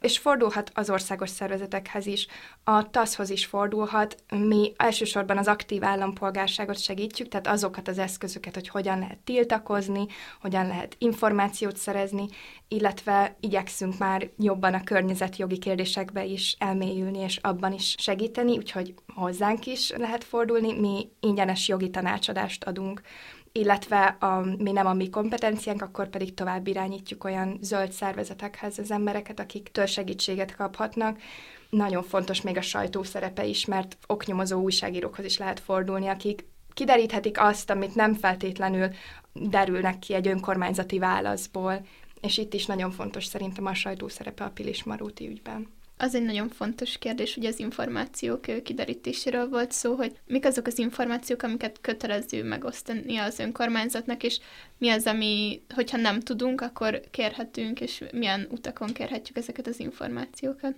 és 0.00 0.18
fordulhat 0.18 0.70
az 0.74 0.90
országos 0.90 1.30
szervezetekhez 1.30 2.06
is. 2.06 2.26
A 2.64 2.90
TASZ-hoz 2.90 3.30
is 3.30 3.46
fordulhat. 3.46 4.16
Mi 4.30 4.72
elsősorban 4.76 5.38
az 5.38 5.46
aktív 5.46 5.84
állampolgárságot 5.84 6.78
segítjük, 6.78 7.28
tehát 7.28 7.46
azokat 7.46 7.88
az 7.88 7.98
eszközöket, 7.98 8.54
hogy 8.54 8.68
hogyan 8.68 8.98
lehet 8.98 9.18
tiltakozni, 9.18 10.06
hogyan 10.40 10.66
lehet 10.66 10.96
információt 10.98 11.76
szerezni, 11.76 12.26
illetve 12.68 13.36
igyekszünk 13.40 13.98
már 13.98 14.30
jobban 14.38 14.74
a 14.74 14.84
környezetjogi 14.84 15.58
kérdésekbe 15.58 16.24
is 16.24 16.56
elmélyülni, 16.58 17.18
és 17.18 17.36
abban 17.36 17.72
is 17.72 17.94
segíteni, 17.98 18.56
úgyhogy 18.56 18.94
hozzánk 19.14 19.66
is 19.66 19.90
lehet 19.90 20.24
fordulni. 20.24 20.80
Mi 20.80 21.08
ingyenes 21.20 21.68
jogi 21.68 21.90
tanácsadást 21.90 22.64
adunk 22.64 23.00
illetve 23.56 24.18
mi 24.58 24.72
nem 24.72 24.86
a 24.86 24.92
mi 24.92 25.10
kompetenciánk, 25.10 25.82
akkor 25.82 26.08
pedig 26.08 26.34
tovább 26.34 26.66
irányítjuk 26.66 27.24
olyan 27.24 27.58
zöld 27.60 27.92
szervezetekhez 27.92 28.78
az 28.78 28.90
embereket, 28.90 29.40
akik 29.40 29.68
től 29.72 29.86
segítséget 29.86 30.56
kaphatnak. 30.56 31.18
Nagyon 31.70 32.02
fontos 32.02 32.40
még 32.40 32.56
a 32.56 32.62
sajtó 32.62 33.02
szerepe 33.02 33.44
is, 33.44 33.64
mert 33.64 33.96
oknyomozó 34.06 34.60
újságírókhoz 34.60 35.24
is 35.24 35.38
lehet 35.38 35.60
fordulni, 35.60 36.06
akik 36.06 36.44
kideríthetik 36.72 37.40
azt, 37.40 37.70
amit 37.70 37.94
nem 37.94 38.14
feltétlenül 38.14 38.88
derülnek 39.32 39.98
ki 39.98 40.14
egy 40.14 40.28
önkormányzati 40.28 40.98
válaszból, 40.98 41.86
és 42.20 42.38
itt 42.38 42.54
is 42.54 42.66
nagyon 42.66 42.90
fontos 42.90 43.24
szerintem 43.24 43.66
a 43.66 43.74
sajtó 43.74 44.08
szerepe 44.08 44.44
a 44.44 44.50
Pilis 44.50 44.84
Maróti 44.84 45.28
ügyben. 45.28 45.75
Az 45.98 46.14
egy 46.14 46.22
nagyon 46.22 46.48
fontos 46.48 46.98
kérdés, 46.98 47.34
hogy 47.34 47.46
az 47.46 47.58
információk 47.58 48.62
kiderítéséről 48.62 49.48
volt 49.48 49.72
szó, 49.72 49.94
hogy 49.94 50.18
mik 50.26 50.44
azok 50.44 50.66
az 50.66 50.78
információk, 50.78 51.42
amiket 51.42 51.80
kötelező 51.80 52.44
megosztani 52.44 53.16
az 53.16 53.38
önkormányzatnak, 53.38 54.22
és 54.22 54.38
mi 54.78 54.88
az, 54.88 55.06
ami, 55.06 55.62
hogyha 55.74 55.96
nem 55.96 56.20
tudunk, 56.20 56.60
akkor 56.60 57.00
kérhetünk, 57.10 57.80
és 57.80 58.04
milyen 58.12 58.46
utakon 58.50 58.92
kérhetjük 58.92 59.36
ezeket 59.36 59.66
az 59.66 59.80
információkat. 59.80 60.74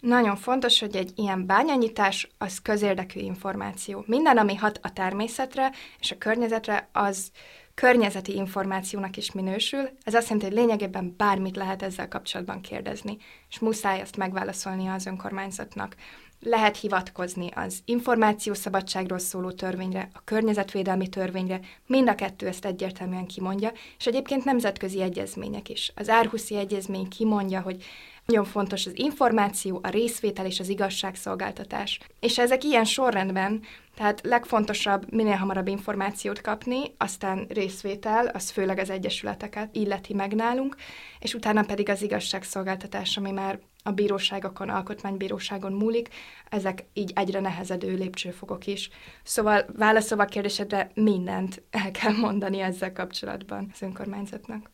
Nagyon 0.00 0.36
fontos, 0.36 0.80
hogy 0.80 0.96
egy 0.96 1.12
ilyen 1.14 1.46
bányanyítás 1.46 2.28
az 2.38 2.62
közérdekű 2.62 3.20
információ. 3.20 4.04
Minden, 4.06 4.38
ami 4.38 4.54
hat 4.54 4.78
a 4.82 4.92
természetre 4.92 5.72
és 6.00 6.10
a 6.10 6.18
környezetre, 6.18 6.88
az 6.92 7.30
környezeti 7.74 8.34
információnak 8.34 9.16
is 9.16 9.32
minősül. 9.32 9.90
Ez 10.02 10.14
azt 10.14 10.28
jelenti, 10.28 10.46
hogy 10.46 10.64
lényegében 10.64 11.14
bármit 11.16 11.56
lehet 11.56 11.82
ezzel 11.82 12.08
kapcsolatban 12.08 12.60
kérdezni, 12.60 13.16
és 13.50 13.58
muszáj 13.58 14.00
azt 14.00 14.16
megválaszolnia 14.16 14.92
az 14.92 15.06
önkormányzatnak. 15.06 15.94
Lehet 16.40 16.76
hivatkozni 16.76 17.48
az 17.54 17.78
információszabadságról 17.84 19.18
szóló 19.18 19.50
törvényre, 19.50 20.08
a 20.12 20.20
környezetvédelmi 20.24 21.08
törvényre, 21.08 21.60
mind 21.86 22.08
a 22.08 22.14
kettő 22.14 22.46
ezt 22.46 22.64
egyértelműen 22.64 23.26
kimondja, 23.26 23.72
és 23.98 24.06
egyébként 24.06 24.44
nemzetközi 24.44 25.02
egyezmények 25.02 25.68
is. 25.68 25.92
Az 25.94 26.08
Árhuszi 26.08 26.56
Egyezmény 26.56 27.08
kimondja, 27.08 27.60
hogy 27.60 27.84
nagyon 28.26 28.44
fontos 28.44 28.86
az 28.86 28.98
információ, 28.98 29.80
a 29.82 29.88
részvétel 29.88 30.46
és 30.46 30.60
az 30.60 30.68
igazságszolgáltatás. 30.68 32.00
És 32.20 32.38
ezek 32.38 32.64
ilyen 32.64 32.84
sorrendben, 32.84 33.62
tehát 33.94 34.20
legfontosabb 34.22 35.12
minél 35.12 35.36
hamarabb 35.36 35.66
információt 35.66 36.40
kapni, 36.40 36.94
aztán 36.98 37.46
részvétel, 37.48 38.26
az 38.26 38.50
főleg 38.50 38.78
az 38.78 38.90
egyesületeket 38.90 39.76
illeti 39.76 40.14
meg 40.14 40.34
nálunk, 40.34 40.76
és 41.18 41.34
utána 41.34 41.62
pedig 41.62 41.88
az 41.88 42.02
igazságszolgáltatás, 42.02 43.16
ami 43.16 43.30
már 43.30 43.58
a 43.82 43.90
bíróságokon, 43.90 44.68
alkotmánybíróságon 44.68 45.72
múlik, 45.72 46.08
ezek 46.48 46.84
így 46.92 47.12
egyre 47.14 47.40
nehezedő 47.40 47.94
lépcsőfokok 47.94 48.66
is. 48.66 48.90
Szóval 49.22 49.64
válaszolva 49.76 50.22
a 50.22 50.26
kérdésedre 50.26 50.90
mindent 50.94 51.62
el 51.70 51.90
kell 51.90 52.16
mondani 52.16 52.60
ezzel 52.60 52.92
kapcsolatban 52.92 53.68
az 53.72 53.82
önkormányzatnak. 53.82 54.73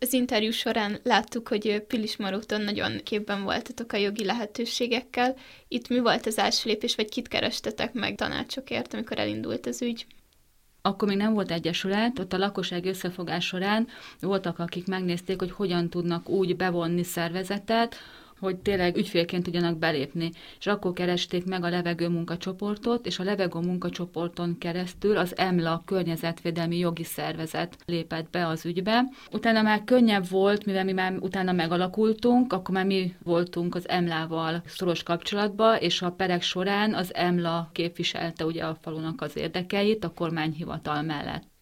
Az 0.00 0.12
interjú 0.12 0.50
során 0.50 0.98
láttuk, 1.02 1.48
hogy 1.48 1.84
Pilis 1.86 2.16
Maróton 2.16 2.60
nagyon 2.60 3.00
képben 3.04 3.42
voltatok 3.42 3.92
a 3.92 3.96
jogi 3.96 4.24
lehetőségekkel. 4.24 5.36
Itt 5.68 5.88
mi 5.88 5.98
volt 5.98 6.26
az 6.26 6.38
első 6.38 6.68
lépés, 6.68 6.94
vagy 6.94 7.08
kit 7.08 7.28
kerestetek 7.28 7.92
meg 7.92 8.14
tanácsokért, 8.14 8.94
amikor 8.94 9.18
elindult 9.18 9.66
az 9.66 9.82
ügy? 9.82 10.06
Akkor 10.82 11.08
még 11.08 11.16
nem 11.16 11.32
volt 11.32 11.50
egyesület, 11.50 12.18
ott 12.18 12.32
a 12.32 12.38
lakosság 12.38 12.84
összefogás 12.84 13.46
során 13.46 13.88
voltak, 14.20 14.58
akik 14.58 14.86
megnézték, 14.86 15.38
hogy 15.38 15.50
hogyan 15.50 15.90
tudnak 15.90 16.28
úgy 16.28 16.56
bevonni 16.56 17.02
szervezetet, 17.02 17.96
hogy 18.44 18.56
tényleg 18.56 18.96
ügyfélként 18.96 19.42
tudjanak 19.42 19.78
belépni. 19.78 20.30
És 20.58 20.66
akkor 20.66 20.92
keresték 20.92 21.44
meg 21.44 21.64
a 21.64 21.68
levegő 21.68 22.08
munkacsoportot, 22.08 23.06
és 23.06 23.18
a 23.18 23.24
levegő 23.24 23.58
munkacsoporton 23.58 24.58
keresztül 24.58 25.16
az 25.16 25.36
EMLA 25.36 25.82
környezetvédelmi 25.86 26.78
jogi 26.78 27.04
szervezet 27.04 27.76
lépett 27.86 28.30
be 28.30 28.46
az 28.46 28.66
ügybe. 28.66 29.04
Utána 29.32 29.62
már 29.62 29.84
könnyebb 29.84 30.28
volt, 30.28 30.64
mivel 30.64 30.84
mi 30.84 30.92
már 30.92 31.16
utána 31.20 31.52
megalakultunk, 31.52 32.52
akkor 32.52 32.74
már 32.74 32.86
mi 32.86 33.14
voltunk 33.22 33.74
az 33.74 33.88
EMLA-val 33.88 34.62
szoros 34.66 35.02
kapcsolatban, 35.02 35.76
és 35.76 36.02
a 36.02 36.10
perek 36.10 36.42
során 36.42 36.94
az 36.94 37.14
EMLA 37.14 37.70
képviselte 37.72 38.44
ugye 38.44 38.64
a 38.64 38.78
falunak 38.80 39.20
az 39.20 39.36
érdekeit 39.36 40.04
a 40.04 40.12
kormányhivatal 40.12 41.02
mellett. 41.02 41.53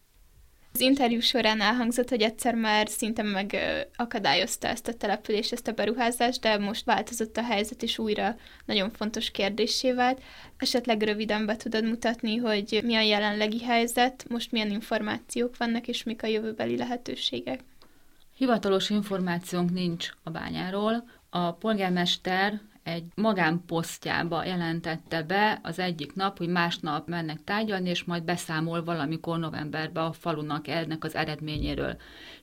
Az 0.75 0.81
interjú 0.81 1.21
során 1.21 1.61
elhangzott, 1.61 2.09
hogy 2.09 2.23
egyszer 2.23 2.55
már 2.55 2.89
szinte 2.89 3.23
megakadályozta 3.23 4.69
ezt 4.69 4.89
a 4.89 4.95
települést, 4.95 5.53
ezt 5.53 5.69
a 5.69 5.73
beruházást, 5.73 6.41
de 6.41 6.59
most 6.59 6.85
változott 6.85 7.37
a 7.37 7.43
helyzet, 7.43 7.83
és 7.83 7.99
újra 7.99 8.37
nagyon 8.65 8.91
fontos 8.91 9.31
kérdésé 9.31 9.93
vált. 9.93 10.23
Esetleg 10.57 11.03
röviden 11.03 11.47
be 11.47 11.57
tudod 11.57 11.85
mutatni, 11.85 12.37
hogy 12.37 12.81
mi 12.85 12.95
a 12.95 13.01
jelenlegi 13.01 13.63
helyzet, 13.63 14.25
most 14.29 14.53
milyen 14.53 14.71
információk 14.71 15.57
vannak, 15.57 15.89
és 15.89 16.03
mik 16.03 16.23
a 16.23 16.27
jövőbeli 16.27 16.77
lehetőségek? 16.77 17.61
Hivatalos 18.37 18.91
információnk 18.91 19.71
nincs 19.71 20.09
a 20.23 20.31
bányáról. 20.31 21.05
A 21.31 21.53
polgármester 21.53 22.61
egy 22.83 23.05
magánposztjába 23.15 24.45
jelentette 24.45 25.23
be 25.23 25.61
az 25.63 25.79
egyik 25.79 26.15
nap, 26.15 26.39
hogy 26.39 26.49
másnap 26.49 27.09
mennek 27.09 27.45
tárgyalni, 27.45 27.89
és 27.89 28.05
majd 28.05 28.23
beszámol 28.23 28.85
valamikor 28.85 29.39
novemberben 29.39 30.05
a 30.05 30.13
falunak 30.13 30.69
ennek 30.69 31.05
az 31.05 31.15
eredményéről. 31.15 31.97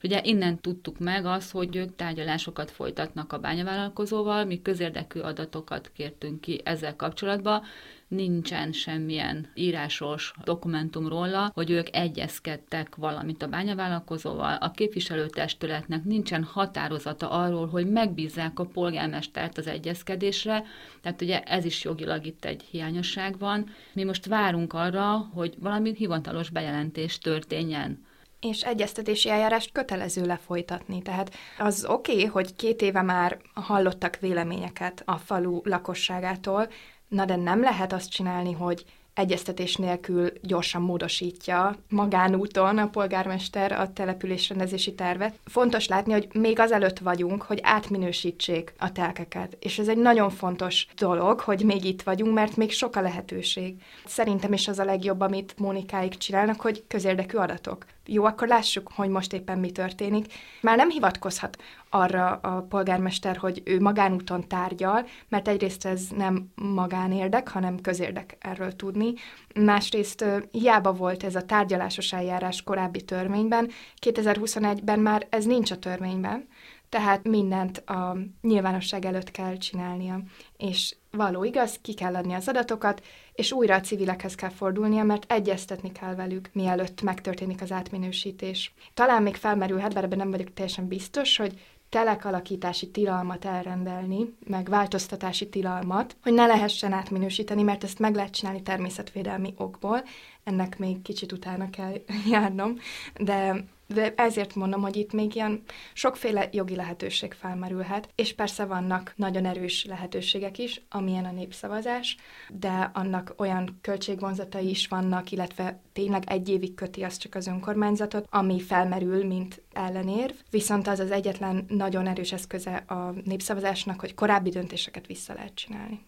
Ugye 0.03 0.21
innen 0.23 0.59
tudtuk 0.59 0.99
meg 0.99 1.25
azt, 1.25 1.51
hogy 1.51 1.75
ők 1.75 1.95
tárgyalásokat 1.95 2.71
folytatnak 2.71 3.33
a 3.33 3.39
bányavállalkozóval, 3.39 4.45
mi 4.45 4.61
közérdekű 4.61 5.19
adatokat 5.19 5.91
kértünk 5.93 6.41
ki 6.41 6.61
ezzel 6.63 6.95
kapcsolatban, 6.95 7.63
nincsen 8.09 8.71
semmilyen 8.71 9.47
írásos 9.53 10.33
dokumentum 10.43 11.07
róla, 11.07 11.51
hogy 11.53 11.69
ők 11.69 11.95
egyezkedtek 11.95 12.95
valamit 12.95 13.43
a 13.43 13.47
bányavállalkozóval. 13.47 14.55
A 14.55 14.71
képviselőtestületnek 14.71 16.03
nincsen 16.03 16.43
határozata 16.43 17.29
arról, 17.29 17.67
hogy 17.67 17.89
megbízzák 17.89 18.59
a 18.59 18.65
polgármestert 18.65 19.57
az 19.57 19.67
egyezkedésre, 19.67 20.63
tehát 21.01 21.21
ugye 21.21 21.41
ez 21.41 21.65
is 21.65 21.83
jogilag 21.83 22.25
itt 22.25 22.45
egy 22.45 22.63
hiányosság 22.71 23.37
van. 23.37 23.69
Mi 23.93 24.03
most 24.03 24.25
várunk 24.25 24.73
arra, 24.73 25.29
hogy 25.33 25.55
valami 25.59 25.93
hivatalos 25.95 26.49
bejelentés 26.49 27.17
történjen 27.17 28.07
és 28.39 28.61
egyeztetési 28.61 29.29
eljárást 29.29 29.71
kötelező 29.71 30.25
lefolytatni. 30.25 31.01
Tehát 31.01 31.35
az 31.57 31.85
oké, 31.85 32.11
okay, 32.11 32.25
hogy 32.25 32.55
két 32.55 32.81
éve 32.81 33.01
már 33.01 33.39
hallottak 33.53 34.17
véleményeket 34.19 35.01
a 35.05 35.17
falu 35.17 35.61
lakosságától, 35.63 36.67
Na 37.09 37.25
de 37.25 37.35
nem 37.35 37.61
lehet 37.61 37.93
azt 37.93 38.09
csinálni, 38.09 38.51
hogy 38.51 38.85
egyeztetés 39.13 39.75
nélkül 39.75 40.31
gyorsan 40.41 40.81
módosítja 40.81 41.75
magánúton 41.89 42.77
a 42.77 42.89
polgármester 42.89 43.71
a 43.71 43.93
településrendezési 43.93 44.93
tervet. 44.93 45.39
Fontos 45.45 45.87
látni, 45.87 46.11
hogy 46.11 46.27
még 46.33 46.59
azelőtt 46.59 46.99
vagyunk, 46.99 47.41
hogy 47.41 47.59
átminősítsék 47.63 48.73
a 48.77 48.91
telkeket. 48.91 49.57
És 49.59 49.79
ez 49.79 49.87
egy 49.87 49.97
nagyon 49.97 50.29
fontos 50.29 50.87
dolog, 50.97 51.39
hogy 51.39 51.63
még 51.63 51.85
itt 51.85 52.01
vagyunk, 52.01 52.33
mert 52.33 52.55
még 52.55 52.71
sok 52.71 52.95
a 52.95 53.01
lehetőség. 53.01 53.75
Szerintem 54.05 54.53
is 54.53 54.67
az 54.67 54.79
a 54.79 54.83
legjobb, 54.83 55.19
amit 55.19 55.53
Mónikáik 55.57 56.17
csinálnak, 56.17 56.61
hogy 56.61 56.83
közérdekű 56.87 57.37
adatok. 57.37 57.85
Jó, 58.11 58.25
akkor 58.25 58.47
lássuk, 58.47 58.91
hogy 58.95 59.09
most 59.09 59.33
éppen 59.33 59.59
mi 59.59 59.71
történik. 59.71 60.33
Már 60.61 60.77
nem 60.77 60.89
hivatkozhat 60.89 61.61
arra 61.89 62.29
a 62.31 62.61
polgármester, 62.61 63.37
hogy 63.37 63.61
ő 63.65 63.79
magánúton 63.79 64.47
tárgyal, 64.47 65.05
mert 65.27 65.47
egyrészt 65.47 65.85
ez 65.85 66.07
nem 66.17 66.51
magánérdek, 66.55 67.47
hanem 67.47 67.81
közérdek 67.81 68.37
erről 68.39 68.75
tudni. 68.75 69.13
Másrészt 69.55 70.25
hiába 70.51 70.93
volt 70.93 71.23
ez 71.23 71.35
a 71.35 71.45
tárgyalásos 71.45 72.13
eljárás 72.13 72.63
korábbi 72.63 73.01
törvényben, 73.01 73.69
2021-ben 74.05 74.99
már 74.99 75.27
ez 75.29 75.45
nincs 75.45 75.71
a 75.71 75.79
törvényben, 75.79 76.47
tehát 76.89 77.27
mindent 77.27 77.77
a 77.77 78.17
nyilvánosság 78.41 79.05
előtt 79.05 79.31
kell 79.31 79.57
csinálnia. 79.57 80.21
És 80.59 80.95
való 81.11 81.43
igaz, 81.43 81.79
ki 81.81 81.93
kell 81.93 82.15
adni 82.15 82.33
az 82.33 82.47
adatokat, 82.47 83.05
és 83.33 83.51
újra 83.51 83.75
a 83.75 83.81
civilekhez 83.81 84.35
kell 84.35 84.49
fordulnia, 84.49 85.03
mert 85.03 85.31
egyeztetni 85.31 85.91
kell 85.91 86.15
velük, 86.15 86.49
mielőtt 86.53 87.01
megtörténik 87.01 87.61
az 87.61 87.71
átminősítés. 87.71 88.73
Talán 88.93 89.23
még 89.23 89.35
felmerülhet, 89.35 89.93
bár 89.93 90.03
ebben 90.03 90.17
nem 90.17 90.31
vagyok 90.31 90.53
teljesen 90.53 90.87
biztos, 90.87 91.37
hogy 91.37 91.61
telekalakítási 91.89 92.89
tilalmat 92.89 93.45
elrendelni, 93.45 94.33
meg 94.45 94.69
változtatási 94.69 95.49
tilalmat, 95.49 96.15
hogy 96.23 96.33
ne 96.33 96.45
lehessen 96.45 96.93
átminősíteni, 96.93 97.63
mert 97.63 97.83
ezt 97.83 97.99
meg 97.99 98.15
lehet 98.15 98.33
csinálni 98.33 98.61
természetvédelmi 98.61 99.53
okból. 99.57 100.03
Ennek 100.43 100.77
még 100.77 101.01
kicsit 101.01 101.31
utána 101.31 101.69
kell 101.69 101.93
járnom, 102.31 102.75
de 103.17 103.63
De 103.93 104.13
ezért 104.15 104.55
mondom, 104.55 104.81
hogy 104.81 104.95
itt 104.95 105.13
még 105.13 105.35
ilyen 105.35 105.61
sokféle 105.93 106.49
jogi 106.51 106.75
lehetőség 106.75 107.33
felmerülhet, 107.33 108.09
és 108.15 108.33
persze 108.33 108.65
vannak 108.65 109.13
nagyon 109.15 109.45
erős 109.45 109.85
lehetőségek 109.85 110.57
is, 110.57 110.81
amilyen 110.89 111.25
a 111.25 111.31
népszavazás, 111.31 112.17
de 112.49 112.91
annak 112.93 113.33
olyan 113.37 113.79
költségvonzatai 113.81 114.69
is 114.69 114.87
vannak, 114.87 115.31
illetve 115.31 115.79
tényleg 115.93 116.23
egy 116.27 116.49
évig 116.49 116.73
köti 116.73 117.03
az 117.03 117.17
csak 117.17 117.35
az 117.35 117.47
önkormányzatot, 117.47 118.27
ami 118.29 118.61
felmerül, 118.61 119.25
mint 119.25 119.61
ellenérv, 119.73 120.33
viszont 120.49 120.87
az 120.87 120.99
az 120.99 121.11
egyetlen 121.11 121.65
nagyon 121.67 122.07
erős 122.07 122.31
eszköze 122.31 122.75
a 122.75 123.13
népszavazásnak, 123.23 123.99
hogy 123.99 124.13
korábbi 124.13 124.49
döntéseket 124.49 125.07
vissza 125.07 125.33
lehet 125.33 125.55
csinálni. 125.55 126.07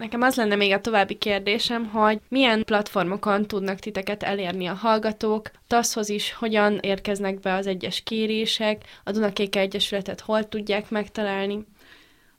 Nekem 0.00 0.22
az 0.22 0.36
lenne 0.36 0.56
még 0.56 0.72
a 0.72 0.80
további 0.80 1.14
kérdésem, 1.14 1.86
hogy 1.86 2.20
milyen 2.28 2.64
platformokon 2.64 3.46
tudnak 3.46 3.78
titeket 3.78 4.22
elérni 4.22 4.66
a 4.66 4.74
hallgatók, 4.74 5.50
TASZ-hoz 5.66 6.08
is 6.08 6.32
hogyan 6.32 6.78
érkeznek 6.82 7.40
be 7.40 7.54
az 7.54 7.66
egyes 7.66 8.02
kérések, 8.02 8.84
a 9.04 9.10
Dunakéke 9.10 9.60
Egyesületet 9.60 10.20
hol 10.20 10.48
tudják 10.48 10.90
megtalálni. 10.90 11.64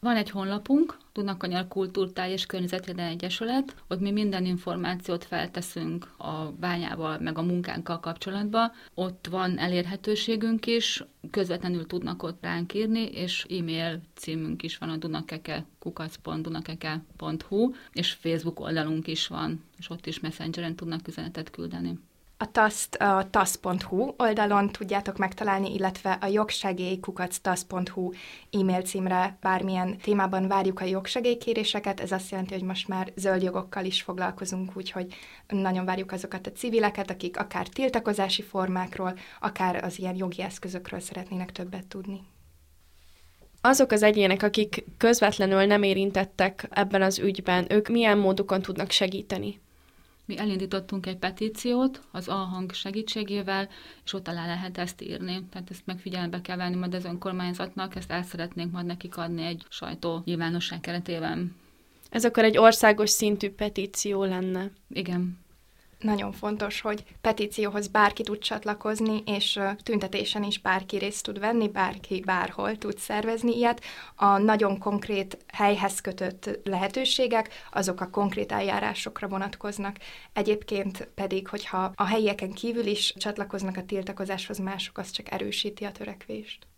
Van 0.04 0.16
egy 0.16 0.30
honlapunk, 0.30 0.98
Dunakanyar 1.14 1.68
Kultúrtáj 1.68 2.32
és 2.32 2.46
Környezetvédelmi 2.46 3.12
Egyesület, 3.12 3.76
ott 3.88 4.00
mi 4.00 4.12
minden 4.12 4.46
információt 4.46 5.26
felteszünk 5.26 6.14
a 6.18 6.52
bányával, 6.60 7.20
meg 7.20 7.38
a 7.38 7.42
munkánkkal 7.42 8.00
kapcsolatban. 8.00 8.72
Ott 8.94 9.28
van 9.30 9.58
elérhetőségünk 9.58 10.66
is, 10.66 11.04
közvetlenül 11.32 11.86
tudnak 11.86 12.24
ott 12.24 12.42
ránk 12.42 12.74
írni, 12.74 13.06
és 13.06 13.46
e-mail 13.50 14.02
címünk 14.16 14.64
is 14.64 14.78
van 14.78 14.90
a 14.90 14.98
dunakeke 14.98 15.66
kukac.dunakeke.hu, 15.80 17.72
és 17.92 18.12
Facebook 18.12 18.60
oldalunk 18.60 19.08
is 19.08 19.28
van, 19.28 19.64
és 19.78 19.90
ott 19.90 20.06
is 20.06 20.20
messengeren 20.20 20.76
tudnak 20.76 21.08
üzenetet 21.08 21.50
küldeni. 21.50 22.00
A 22.42 22.52
TASZ-t 22.52 22.96
a 22.96 23.28
tasz.hu 23.30 24.14
oldalon 24.18 24.70
tudjátok 24.70 25.18
megtalálni, 25.18 25.74
illetve 25.74 26.18
a 26.22 26.26
jogsegélykukac.tasz.hu 26.26 28.12
e-mail 28.52 28.82
címre 28.82 29.38
bármilyen 29.42 29.98
témában 29.98 30.48
várjuk 30.48 30.80
a 30.80 30.86
jogsegélykéréseket. 30.86 32.00
Ez 32.00 32.12
azt 32.12 32.32
jelenti, 32.32 32.54
hogy 32.54 32.64
most 32.64 32.88
már 32.88 33.12
zöld 33.16 33.42
jogokkal 33.42 33.86
is 33.86 34.02
foglalkozunk, 34.02 34.72
úgyhogy 34.76 35.14
nagyon 35.48 35.86
várjuk 35.86 36.12
azokat 36.12 36.48
a 36.48 36.52
civileket, 36.52 37.10
akik 37.10 37.40
akár 37.40 37.68
tiltakozási 37.68 38.42
formákról, 38.42 39.18
akár 39.40 39.84
az 39.84 40.00
ilyen 40.00 40.16
jogi 40.16 40.42
eszközökről 40.42 41.00
szeretnének 41.00 41.52
többet 41.52 41.88
tudni. 41.88 42.22
Azok 43.62 43.92
az 43.92 44.04
egyének, 44.04 44.44
akik 44.44 44.84
közvetlenül 44.98 45.66
nem 45.66 45.84
érintettek 45.84 46.68
ebben 46.70 47.02
az 47.02 47.20
ügyben, 47.20 47.66
ők 47.72 47.88
milyen 47.88 48.18
módokon 48.18 48.62
tudnak 48.62 48.92
segíteni? 48.92 49.62
Mi 50.32 50.38
elindítottunk 50.38 51.06
egy 51.06 51.18
petíciót 51.18 52.02
az 52.12 52.28
A-hang 52.28 52.74
segítségével, 52.74 53.70
és 54.06 54.14
ott 54.14 54.28
alá 54.28 54.46
lehet 54.46 54.78
ezt 54.78 55.02
írni. 55.02 55.44
Tehát 55.52 55.70
ezt 55.70 55.86
megfigyelembe 55.86 56.42
kell 56.42 56.58
venni 56.58 56.76
majd 56.76 56.94
az 56.94 57.06
önkormányzatnak, 57.06 57.96
ezt 57.96 58.12
el 58.12 58.24
szeretnénk 58.24 58.72
majd 58.72 58.86
nekik 58.86 59.18
adni 59.18 59.46
egy 59.46 59.66
sajtó 59.70 60.22
nyilvánosság 60.26 60.80
keretében. 60.80 61.56
Ez 62.10 62.26
akkor 62.26 62.44
egy 62.44 62.58
országos 62.58 63.10
szintű 63.10 63.50
petíció 63.50 64.24
lenne. 64.24 64.72
Igen 64.90 65.40
nagyon 66.04 66.32
fontos, 66.32 66.82
hogy 66.82 67.04
petícióhoz 67.22 67.88
bárki 67.88 68.24
tud 68.24 68.40
csatlakozni, 68.40 69.24
és 69.26 69.60
tüntetésen 69.84 70.44
is 70.44 70.60
bárki 70.60 70.98
részt 70.98 71.24
tud 71.24 71.40
venni, 71.40 71.68
bárki 71.68 72.20
bárhol 72.26 72.78
tud 72.78 72.98
szervezni 72.98 73.58
ilyet. 73.58 73.82
A 74.16 74.38
nagyon 74.38 74.78
konkrét 74.78 75.38
helyhez 75.48 76.02
kötött 76.02 76.60
lehetőségek, 76.64 77.50
azok 77.72 78.02
a 78.02 78.10
konkrét 78.10 78.52
eljárásokra 78.52 79.28
vonatkoznak. 79.28 79.98
Egyébként 80.34 81.08
pedig, 81.16 81.48
hogyha 81.48 81.92
a 81.96 82.06
helyieken 82.06 82.52
kívül 82.52 82.86
is 82.86 83.14
csatlakoznak 83.18 83.78
a 83.78 83.86
tiltakozáshoz 83.86 84.58
mások, 84.58 84.98
az 84.98 85.12
csak 85.12 85.32
erősíti 85.32 85.84
a 85.86 85.92
törekvést. 85.92 86.71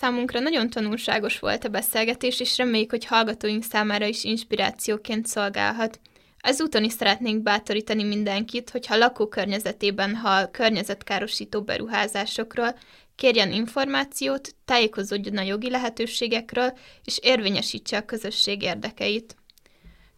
Számunkra 0.00 0.40
nagyon 0.40 0.70
tanulságos 0.70 1.38
volt 1.38 1.64
a 1.64 1.68
beszélgetés, 1.68 2.40
és 2.40 2.56
reméljük, 2.56 2.90
hogy 2.90 3.04
hallgatóink 3.04 3.62
számára 3.62 4.06
is 4.06 4.24
inspirációként 4.24 5.26
szolgálhat. 5.26 6.00
Ezúton 6.40 6.84
is 6.84 6.92
szeretnénk 6.92 7.42
bátorítani 7.42 8.02
mindenkit, 8.02 8.70
hogyha 8.70 8.96
lakókörnyezetében 8.96 10.14
hall 10.14 10.50
környezetkárosító 10.50 11.62
beruházásokról, 11.62 12.78
kérjen 13.14 13.52
információt, 13.52 14.54
tájékozódjon 14.64 15.36
a 15.36 15.42
jogi 15.42 15.70
lehetőségekről, 15.70 16.78
és 17.04 17.18
érvényesítse 17.22 17.96
a 17.96 18.04
közösség 18.04 18.62
érdekeit. 18.62 19.36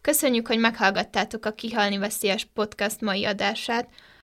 Köszönjük, 0.01 0.47
hogy 0.47 0.59
meghallgattátok 0.59 1.45
a 1.45 1.51
Kihalni 1.51 1.97
Veszélyes 1.97 2.47
podcast 2.53 3.01
mai 3.01 3.25
adását, 3.25 3.89